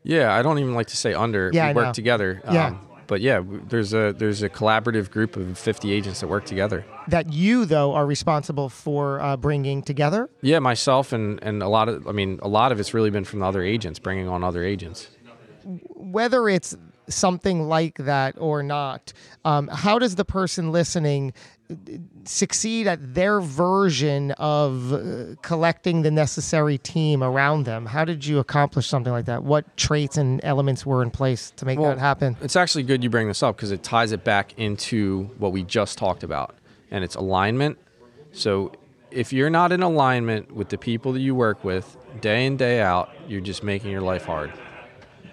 Yeah, 0.04 0.34
I 0.34 0.42
don't 0.42 0.60
even 0.60 0.74
like 0.74 0.88
to 0.88 0.98
say 0.98 1.14
under. 1.14 1.52
Yeah, 1.54 1.66
we 1.66 1.70
I 1.72 1.74
work 1.74 1.86
know. 1.88 1.94
together. 1.94 2.42
um, 2.46 2.56
Yeah. 2.56 2.76
but 3.08 3.20
yeah, 3.22 3.42
there's 3.70 3.94
a 3.94 4.14
there's 4.18 4.42
a 4.44 4.50
collaborative 4.50 5.10
group 5.12 5.36
of 5.36 5.58
50 5.58 5.92
agents 5.92 6.20
that 6.22 6.28
work 6.28 6.46
together. 6.46 6.86
That 7.10 7.32
you 7.34 7.66
though 7.66 7.94
are 7.94 8.06
responsible 8.06 8.70
for 8.70 9.20
uh, 9.22 9.36
bringing 9.38 9.82
together. 9.82 10.30
Yeah, 10.42 10.60
myself 10.60 11.12
and 11.14 11.42
and 11.44 11.62
a 11.62 11.68
lot 11.68 11.90
of 11.90 12.08
I 12.08 12.12
mean 12.14 12.40
a 12.42 12.48
lot 12.48 12.72
of 12.72 12.80
it's 12.80 12.94
really 12.94 13.10
been 13.10 13.26
from 13.26 13.40
the 13.40 13.46
other 13.46 13.64
agents, 13.64 14.00
bringing 14.00 14.30
on 14.30 14.44
other 14.44 14.64
agents. 14.64 15.10
Whether 15.68 16.48
it's 16.48 16.76
something 17.10 17.68
like 17.68 17.98
that 17.98 18.36
or 18.38 18.64
not, 18.64 19.14
um, 19.46 19.68
how 19.68 20.00
does 20.00 20.16
the 20.16 20.26
person 20.26 20.72
listening 20.72 21.34
succeed 22.24 22.88
at 22.88 23.14
their 23.14 23.42
version 23.42 24.32
of 24.32 24.94
uh, 24.94 25.36
collecting 25.42 26.02
the 26.02 26.12
necessary 26.12 26.78
team 26.78 27.22
around 27.22 27.66
them? 27.66 27.86
How 27.86 28.06
did 28.06 28.26
you 28.26 28.40
accomplish 28.40 28.88
something 28.88 29.12
like 29.12 29.26
that? 29.26 29.44
What 29.44 29.76
traits 29.76 30.18
and 30.18 30.40
elements 30.44 30.86
were 30.86 31.04
in 31.04 31.12
place 31.12 31.52
to 31.58 31.66
make 31.66 31.80
Well, 31.80 31.90
that 31.90 32.00
happen? 32.00 32.38
It's 32.42 32.56
actually 32.56 32.84
good 32.84 33.04
you 33.04 33.10
bring 33.10 33.28
this 33.28 33.44
up 33.44 33.58
because 33.58 33.72
it 33.72 33.84
ties 33.84 34.12
it 34.12 34.24
back 34.24 34.58
into 34.58 35.30
what 35.38 35.52
we 35.52 35.64
just 35.64 35.98
talked 35.98 36.24
about, 36.24 36.56
and 36.92 37.04
it's 37.04 37.16
alignment. 37.16 37.78
So 38.32 38.72
if 39.12 39.34
you're 39.34 39.50
not 39.50 39.72
in 39.72 39.84
alignment 39.84 40.54
with 40.54 40.70
the 40.70 40.78
people 40.78 41.14
that 41.14 41.22
you 41.22 41.36
work 41.36 41.64
with 41.64 41.98
day 42.22 42.46
in 42.46 42.56
day 42.56 42.82
out, 42.82 43.10
you're 43.28 43.42
just 43.42 43.64
making 43.64 43.92
your 43.92 44.02
life 44.02 44.26
hard. 44.26 44.54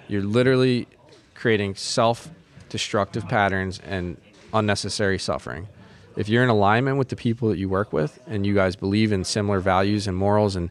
You're 0.09 0.23
literally 0.23 0.87
creating 1.35 1.75
self-destructive 1.75 3.29
patterns 3.29 3.81
and 3.85 4.17
unnecessary 4.53 5.19
suffering. 5.19 5.69
If 6.17 6.29
you're 6.29 6.45
in 6.45 6.49
alignment 6.49 6.97
with 6.97 7.09
the 7.09 7.17
people 7.17 7.49
that 7.49 7.59
you 7.59 7.69
work 7.69 7.93
with 7.93 8.21
and 8.27 8.47
you 8.47 8.55
guys 8.55 8.77
believe 8.77 9.13
in 9.13 9.25
similar 9.25 9.61
values 9.61 10.07
and 10.07 10.17
morals 10.17 10.57
and 10.57 10.71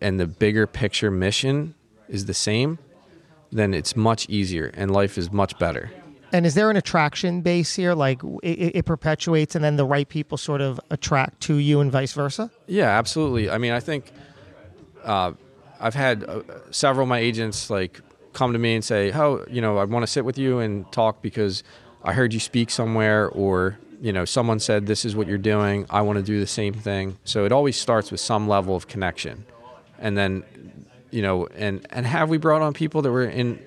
and 0.00 0.20
the 0.20 0.26
bigger 0.26 0.66
picture 0.66 1.10
mission 1.10 1.74
is 2.08 2.26
the 2.26 2.34
same, 2.34 2.78
then 3.50 3.74
it's 3.74 3.96
much 3.96 4.28
easier 4.28 4.70
and 4.74 4.92
life 4.92 5.18
is 5.18 5.32
much 5.32 5.58
better. 5.58 5.90
And 6.32 6.46
is 6.46 6.54
there 6.54 6.70
an 6.70 6.76
attraction 6.76 7.42
base 7.42 7.74
here? 7.74 7.94
Like 7.94 8.22
it, 8.42 8.76
it 8.76 8.84
perpetuates, 8.86 9.54
and 9.54 9.62
then 9.62 9.76
the 9.76 9.84
right 9.84 10.08
people 10.08 10.38
sort 10.38 10.60
of 10.62 10.80
attract 10.90 11.40
to 11.42 11.56
you, 11.56 11.80
and 11.80 11.92
vice 11.92 12.12
versa. 12.14 12.50
Yeah, 12.66 12.88
absolutely. 12.88 13.50
I 13.50 13.58
mean, 13.58 13.72
I 13.72 13.80
think 13.80 14.12
uh, 15.04 15.32
I've 15.78 15.94
had 15.94 16.24
uh, 16.24 16.42
several 16.70 17.02
of 17.02 17.08
my 17.08 17.18
agents 17.18 17.68
like 17.68 18.00
come 18.32 18.52
to 18.52 18.58
me 18.58 18.74
and 18.74 18.84
say, 18.84 19.12
"Oh, 19.12 19.44
you 19.50 19.60
know, 19.60 19.78
I 19.78 19.84
want 19.84 20.02
to 20.02 20.06
sit 20.06 20.24
with 20.24 20.38
you 20.38 20.58
and 20.58 20.90
talk 20.92 21.22
because 21.22 21.62
I 22.04 22.12
heard 22.12 22.32
you 22.32 22.40
speak 22.40 22.70
somewhere, 22.70 23.28
or 23.28 23.78
you 24.00 24.12
know, 24.12 24.24
someone 24.24 24.58
said 24.58 24.86
this 24.86 25.04
is 25.04 25.14
what 25.14 25.26
you're 25.26 25.38
doing. 25.38 25.86
I 25.90 26.02
want 26.02 26.18
to 26.18 26.22
do 26.22 26.40
the 26.40 26.46
same 26.46 26.74
thing." 26.74 27.18
So 27.24 27.44
it 27.44 27.52
always 27.52 27.76
starts 27.76 28.10
with 28.10 28.20
some 28.20 28.48
level 28.48 28.74
of 28.74 28.88
connection, 28.88 29.44
and 29.98 30.16
then 30.16 30.44
you 31.10 31.22
know, 31.22 31.46
and 31.54 31.86
and 31.90 32.06
have 32.06 32.28
we 32.28 32.38
brought 32.38 32.62
on 32.62 32.72
people 32.72 33.02
that 33.02 33.10
were 33.10 33.24
in 33.24 33.58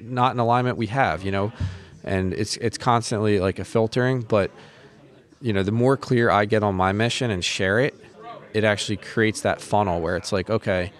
not 0.00 0.32
in 0.32 0.38
alignment? 0.38 0.76
We 0.76 0.86
have, 0.86 1.22
you 1.22 1.32
know, 1.32 1.52
and 2.04 2.32
it's 2.32 2.56
it's 2.58 2.78
constantly 2.78 3.40
like 3.40 3.58
a 3.58 3.64
filtering, 3.64 4.22
but 4.22 4.50
you 5.40 5.52
know, 5.52 5.62
the 5.62 5.72
more 5.72 5.96
clear 5.96 6.30
I 6.30 6.44
get 6.44 6.62
on 6.62 6.74
my 6.74 6.92
mission 6.92 7.30
and 7.30 7.44
share 7.44 7.78
it, 7.78 7.94
it 8.54 8.64
actually 8.64 8.96
creates 8.96 9.42
that 9.42 9.60
funnel 9.60 10.00
where 10.00 10.16
it's 10.16 10.32
like, 10.32 10.48
okay, 10.48 10.92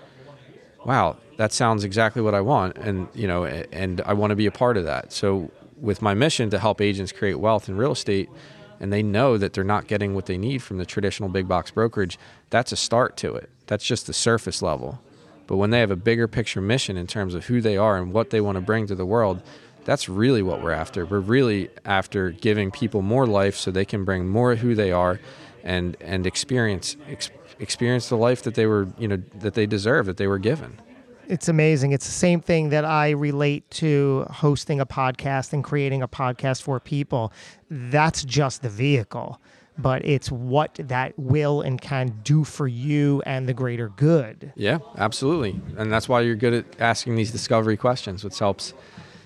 wow, 0.87 1.17
that 1.37 1.53
sounds 1.53 1.83
exactly 1.83 2.23
what 2.23 2.35
I 2.35 2.41
want, 2.41 2.79
and 2.79 3.09
you 3.13 3.27
know, 3.27 3.45
and 3.45 4.01
I 4.03 4.13
want 4.13 4.31
to 4.31 4.37
be 4.37 4.47
a 4.47 4.53
part 4.53 4.77
of 4.77 4.85
that. 4.85 5.13
So, 5.13 5.51
with 5.79 6.01
my 6.01 6.15
mission 6.15 6.49
to 6.51 6.59
help 6.61 6.81
agents 6.81 7.11
create 7.11 7.35
wealth 7.35 7.69
in 7.69 7.77
real 7.77 7.91
estate, 7.91 8.31
and 8.79 8.93
they 8.93 9.03
know 9.03 9.37
that 9.37 9.53
they're 9.53 9.65
not 9.65 9.89
getting 9.89 10.15
what 10.15 10.27
they 10.27 10.39
need 10.39 10.63
from 10.63 10.79
the 10.79 10.87
traditional 10.87 11.29
big 11.29 11.49
box 11.49 11.73
brokerage, 11.73 12.19
that's 12.51 12.71
a 12.71 12.77
start 12.77 13.17
to 13.19 13.35
it. 13.35 13.51
That's 13.67 13.85
just 13.85 14.07
the 14.07 14.13
surface 14.13 14.63
level. 14.63 15.01
But 15.49 15.57
when 15.57 15.71
they 15.71 15.81
have 15.81 15.91
a 15.91 15.97
bigger 15.97 16.29
picture 16.29 16.61
mission 16.61 16.97
in 16.97 17.09
terms 17.09 17.35
of 17.35 17.47
who 17.47 17.61
they 17.61 17.77
are 17.77 17.97
and 17.97 18.13
what 18.13 18.31
they 18.31 18.41
want 18.41 18.57
to 18.57 18.61
bring 18.61 18.87
to 18.87 18.95
the 18.95 19.07
world, 19.07 19.43
that's 19.85 20.09
really 20.09 20.43
what 20.43 20.63
we're 20.63 20.73
after. 20.73 21.05
We're 21.05 21.21
really 21.21 21.69
after 21.85 22.31
giving 22.31 22.71
people 22.71 23.03
more 23.03 23.27
life 23.27 23.57
so 23.57 23.71
they 23.71 23.85
can 23.85 24.05
bring 24.05 24.29
more 24.29 24.53
of 24.53 24.59
who 24.61 24.75
they 24.75 24.93
are 24.93 25.21
and 25.67 25.97
and 26.01 26.27
experience 26.27 26.97
ex, 27.09 27.31
experience 27.59 28.09
the 28.09 28.17
life 28.17 28.43
that 28.43 28.55
they 28.55 28.67
were, 28.67 28.89
you 28.99 29.09
know, 29.09 29.23
that 29.41 29.55
they 29.55 29.67
deserve, 29.67 30.07
that 30.07 30.17
they 30.17 30.27
were 30.27 30.39
given. 30.39 30.81
It's 31.29 31.49
amazing. 31.49 31.91
It's 31.91 32.07
the 32.07 32.13
same 32.13 32.41
thing 32.41 32.69
that 32.69 32.85
I 32.85 33.11
relate 33.11 33.69
to 33.73 34.27
hosting 34.31 34.81
a 34.81 34.87
podcast 34.87 35.53
and 35.53 35.65
creating 35.65 36.03
a 36.03 36.09
podcast 36.09 36.63
for 36.63 36.79
people. 36.79 37.33
That's 37.69 38.25
just 38.25 38.63
the 38.63 38.69
vehicle, 38.69 39.41
but 39.77 40.05
it's 40.05 40.31
what 40.31 40.79
that 40.85 41.19
will 41.19 41.63
and 41.63 41.81
can 41.81 42.21
do 42.23 42.45
for 42.45 42.69
you 42.69 43.23
and 43.27 43.49
the 43.49 43.55
greater 43.55 43.89
good. 43.89 44.53
Yeah, 44.55 44.79
absolutely. 44.99 45.61
And 45.77 45.93
that's 45.93 46.09
why 46.09 46.21
you're 46.21 46.37
good 46.37 46.55
at 46.55 46.81
asking 46.81 47.17
these 47.17 47.33
discovery 47.33 47.77
questions, 47.77 48.23
which 48.23 48.39
helps, 48.39 48.73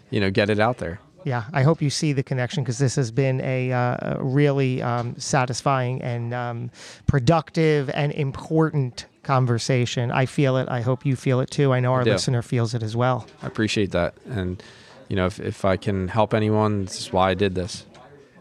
you 0.09 0.20
know, 0.20 0.30
get 0.30 0.49
it 0.49 0.59
out 0.59 0.78
there. 0.78 1.01
Yeah, 1.25 1.45
I 1.53 1.62
hope 1.62 1.83
you 1.83 1.91
see 1.91 2.12
the 2.12 2.23
connection 2.23 2.62
because 2.62 2.79
this 2.79 2.97
has 2.97 3.11
been 3.11 3.41
a, 3.43 3.73
uh, 3.73 4.16
really 4.18 4.81
um, 4.81 5.14
satisfying 5.18 6.01
and 6.03 6.33
um, 6.33 6.71
productive 7.07 7.91
and 7.91 8.12
important 8.12 9.07
conversation. 9.23 10.11
I 10.11 10.27
feel 10.27 10.57
it. 10.57 10.68
I 10.68 10.81
hope 10.81 11.05
you 11.05 11.16
feel 11.16 11.41
it 11.41 11.51
too. 11.51 11.73
I 11.73 11.81
know 11.81 11.93
our 11.93 12.05
do. 12.05 12.12
listener 12.12 12.43
feels 12.43 12.75
it 12.75 12.83
as 12.83 12.97
well. 12.97 13.27
I 13.43 13.47
appreciate 13.47 13.91
that. 13.93 14.14
And 14.27 14.62
you 15.09 15.16
know, 15.16 15.27
if 15.27 15.39
if 15.41 15.64
I 15.64 15.77
can 15.77 16.09
help 16.09 16.33
anyone, 16.33 16.87
this 16.87 17.01
is 17.01 17.12
why 17.12 17.31
I 17.31 17.35
did 17.35 17.55
this. 17.55 17.85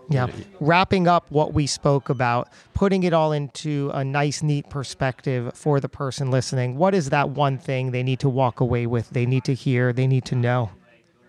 Yeah. 0.10 0.28
Wrapping 0.60 1.08
up 1.08 1.30
what 1.30 1.54
we 1.54 1.68
spoke 1.68 2.10
about, 2.10 2.50
putting 2.74 3.04
it 3.04 3.14
all 3.14 3.32
into 3.32 3.92
a 3.94 4.04
nice, 4.04 4.42
neat 4.42 4.68
perspective 4.70 5.52
for 5.54 5.80
the 5.80 5.90
person 5.90 6.32
listening. 6.32 6.78
What 6.78 6.96
is 6.96 7.12
that 7.12 7.30
one 7.30 7.60
thing 7.60 7.92
they 7.92 8.02
need 8.02 8.20
to 8.22 8.30
walk 8.30 8.60
away 8.60 8.88
with? 8.88 9.12
They 9.12 9.28
need 9.28 9.44
to 9.44 9.54
hear, 9.54 9.94
they 9.94 10.08
need 10.08 10.26
to 10.26 10.36
know. 10.36 10.72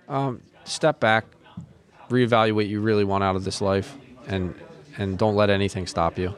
Um, 0.09 0.41
step 0.65 0.99
back, 0.99 1.27
reevaluate 2.11 2.55
what 2.55 2.67
you 2.67 2.81
really 2.81 3.05
want 3.05 3.25
out 3.25 3.37
of 3.37 3.45
this 3.45 3.61
life, 3.61 3.97
and 4.27 4.55
and 4.99 5.19
don't 5.19 5.37
let 5.37 5.51
anything 5.51 5.87
stop 5.87 6.19
you. 6.19 6.35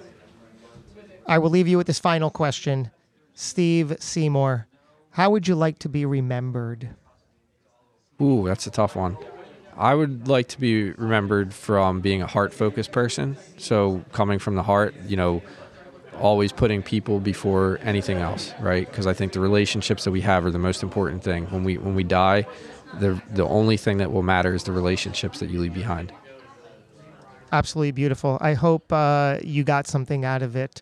I 1.27 1.39
will 1.39 1.51
leave 1.51 1.69
you 1.69 1.77
with 1.77 1.87
this 1.87 1.99
final 1.99 2.31
question. 2.31 2.91
Steve 3.35 3.97
Seymour, 3.99 4.67
how 5.11 5.31
would 5.31 5.49
you 5.49 5.55
like 5.55 5.79
to 5.81 5.89
be 5.89 6.05
remembered? 6.05 6.91
Ooh, 8.21 8.45
that's 8.47 8.67
a 8.67 8.71
tough 8.71 8.95
one. 8.95 9.17
I 9.77 9.95
would 9.95 10.29
like 10.29 10.49
to 10.49 10.61
be 10.61 10.91
remembered 10.93 11.55
from 11.55 12.01
being 12.01 12.21
a 12.23 12.27
heart 12.27 12.53
focused 12.53 12.93
person. 12.93 13.37
So, 13.57 14.05
coming 14.13 14.39
from 14.39 14.55
the 14.55 14.63
heart, 14.63 14.95
you 15.07 15.17
know, 15.17 15.43
always 16.21 16.53
putting 16.53 16.83
people 16.83 17.21
before 17.21 17.79
anything 17.83 18.19
else, 18.19 18.53
right? 18.61 18.87
Because 18.87 19.07
I 19.07 19.15
think 19.15 19.33
the 19.33 19.41
relationships 19.41 20.05
that 20.05 20.11
we 20.11 20.21
have 20.21 20.45
are 20.45 20.51
the 20.51 20.59
most 20.59 20.83
important 20.83 21.25
thing. 21.25 21.47
When 21.47 21.65
we 21.65 21.79
when 21.79 21.95
we 21.95 22.05
die, 22.05 22.47
the 23.01 23.21
the 23.31 23.47
only 23.47 23.77
thing 23.77 23.99
that 23.99 24.13
will 24.13 24.23
matter 24.23 24.55
is 24.55 24.65
the 24.65 24.73
relationships 24.73 25.41
that 25.41 25.51
you 25.51 25.61
leave 25.61 25.75
behind. 25.75 26.13
Absolutely 27.53 27.93
beautiful. 27.93 28.39
I 28.41 28.55
hope 28.55 28.93
uh, 28.93 29.39
you 29.43 29.63
got 29.63 29.87
something 29.87 30.25
out 30.25 30.43
of 30.43 30.57
it 30.57 30.81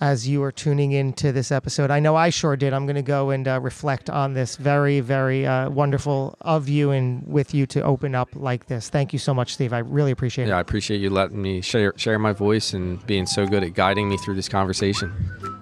as 0.00 0.26
you 0.26 0.40
were 0.40 0.50
tuning 0.50 0.90
into 0.90 1.30
this 1.30 1.52
episode. 1.52 1.90
I 1.90 2.00
know 2.00 2.16
I 2.16 2.30
sure 2.30 2.56
did. 2.56 2.72
I'm 2.72 2.86
going 2.86 2.96
to 2.96 3.02
go 3.02 3.30
and 3.30 3.46
uh, 3.46 3.60
reflect 3.60 4.10
on 4.10 4.34
this. 4.34 4.56
Very, 4.56 4.98
very 4.98 5.46
uh, 5.46 5.70
wonderful 5.70 6.36
of 6.40 6.68
you 6.68 6.90
and 6.90 7.24
with 7.24 7.54
you 7.54 7.66
to 7.66 7.82
open 7.82 8.14
up 8.14 8.28
like 8.34 8.66
this. 8.66 8.88
Thank 8.88 9.12
you 9.12 9.20
so 9.20 9.32
much, 9.32 9.54
Steve. 9.54 9.72
I 9.72 9.78
really 9.78 10.10
appreciate 10.10 10.46
it. 10.46 10.48
Yeah, 10.48 10.56
I 10.58 10.60
appreciate 10.60 10.98
you 10.98 11.10
letting 11.10 11.40
me 11.40 11.60
share 11.60 11.92
share 11.96 12.18
my 12.18 12.32
voice 12.32 12.72
and 12.72 13.04
being 13.06 13.26
so 13.26 13.46
good 13.46 13.62
at 13.62 13.74
guiding 13.74 14.08
me 14.08 14.16
through 14.16 14.34
this 14.34 14.48
conversation. 14.48 15.61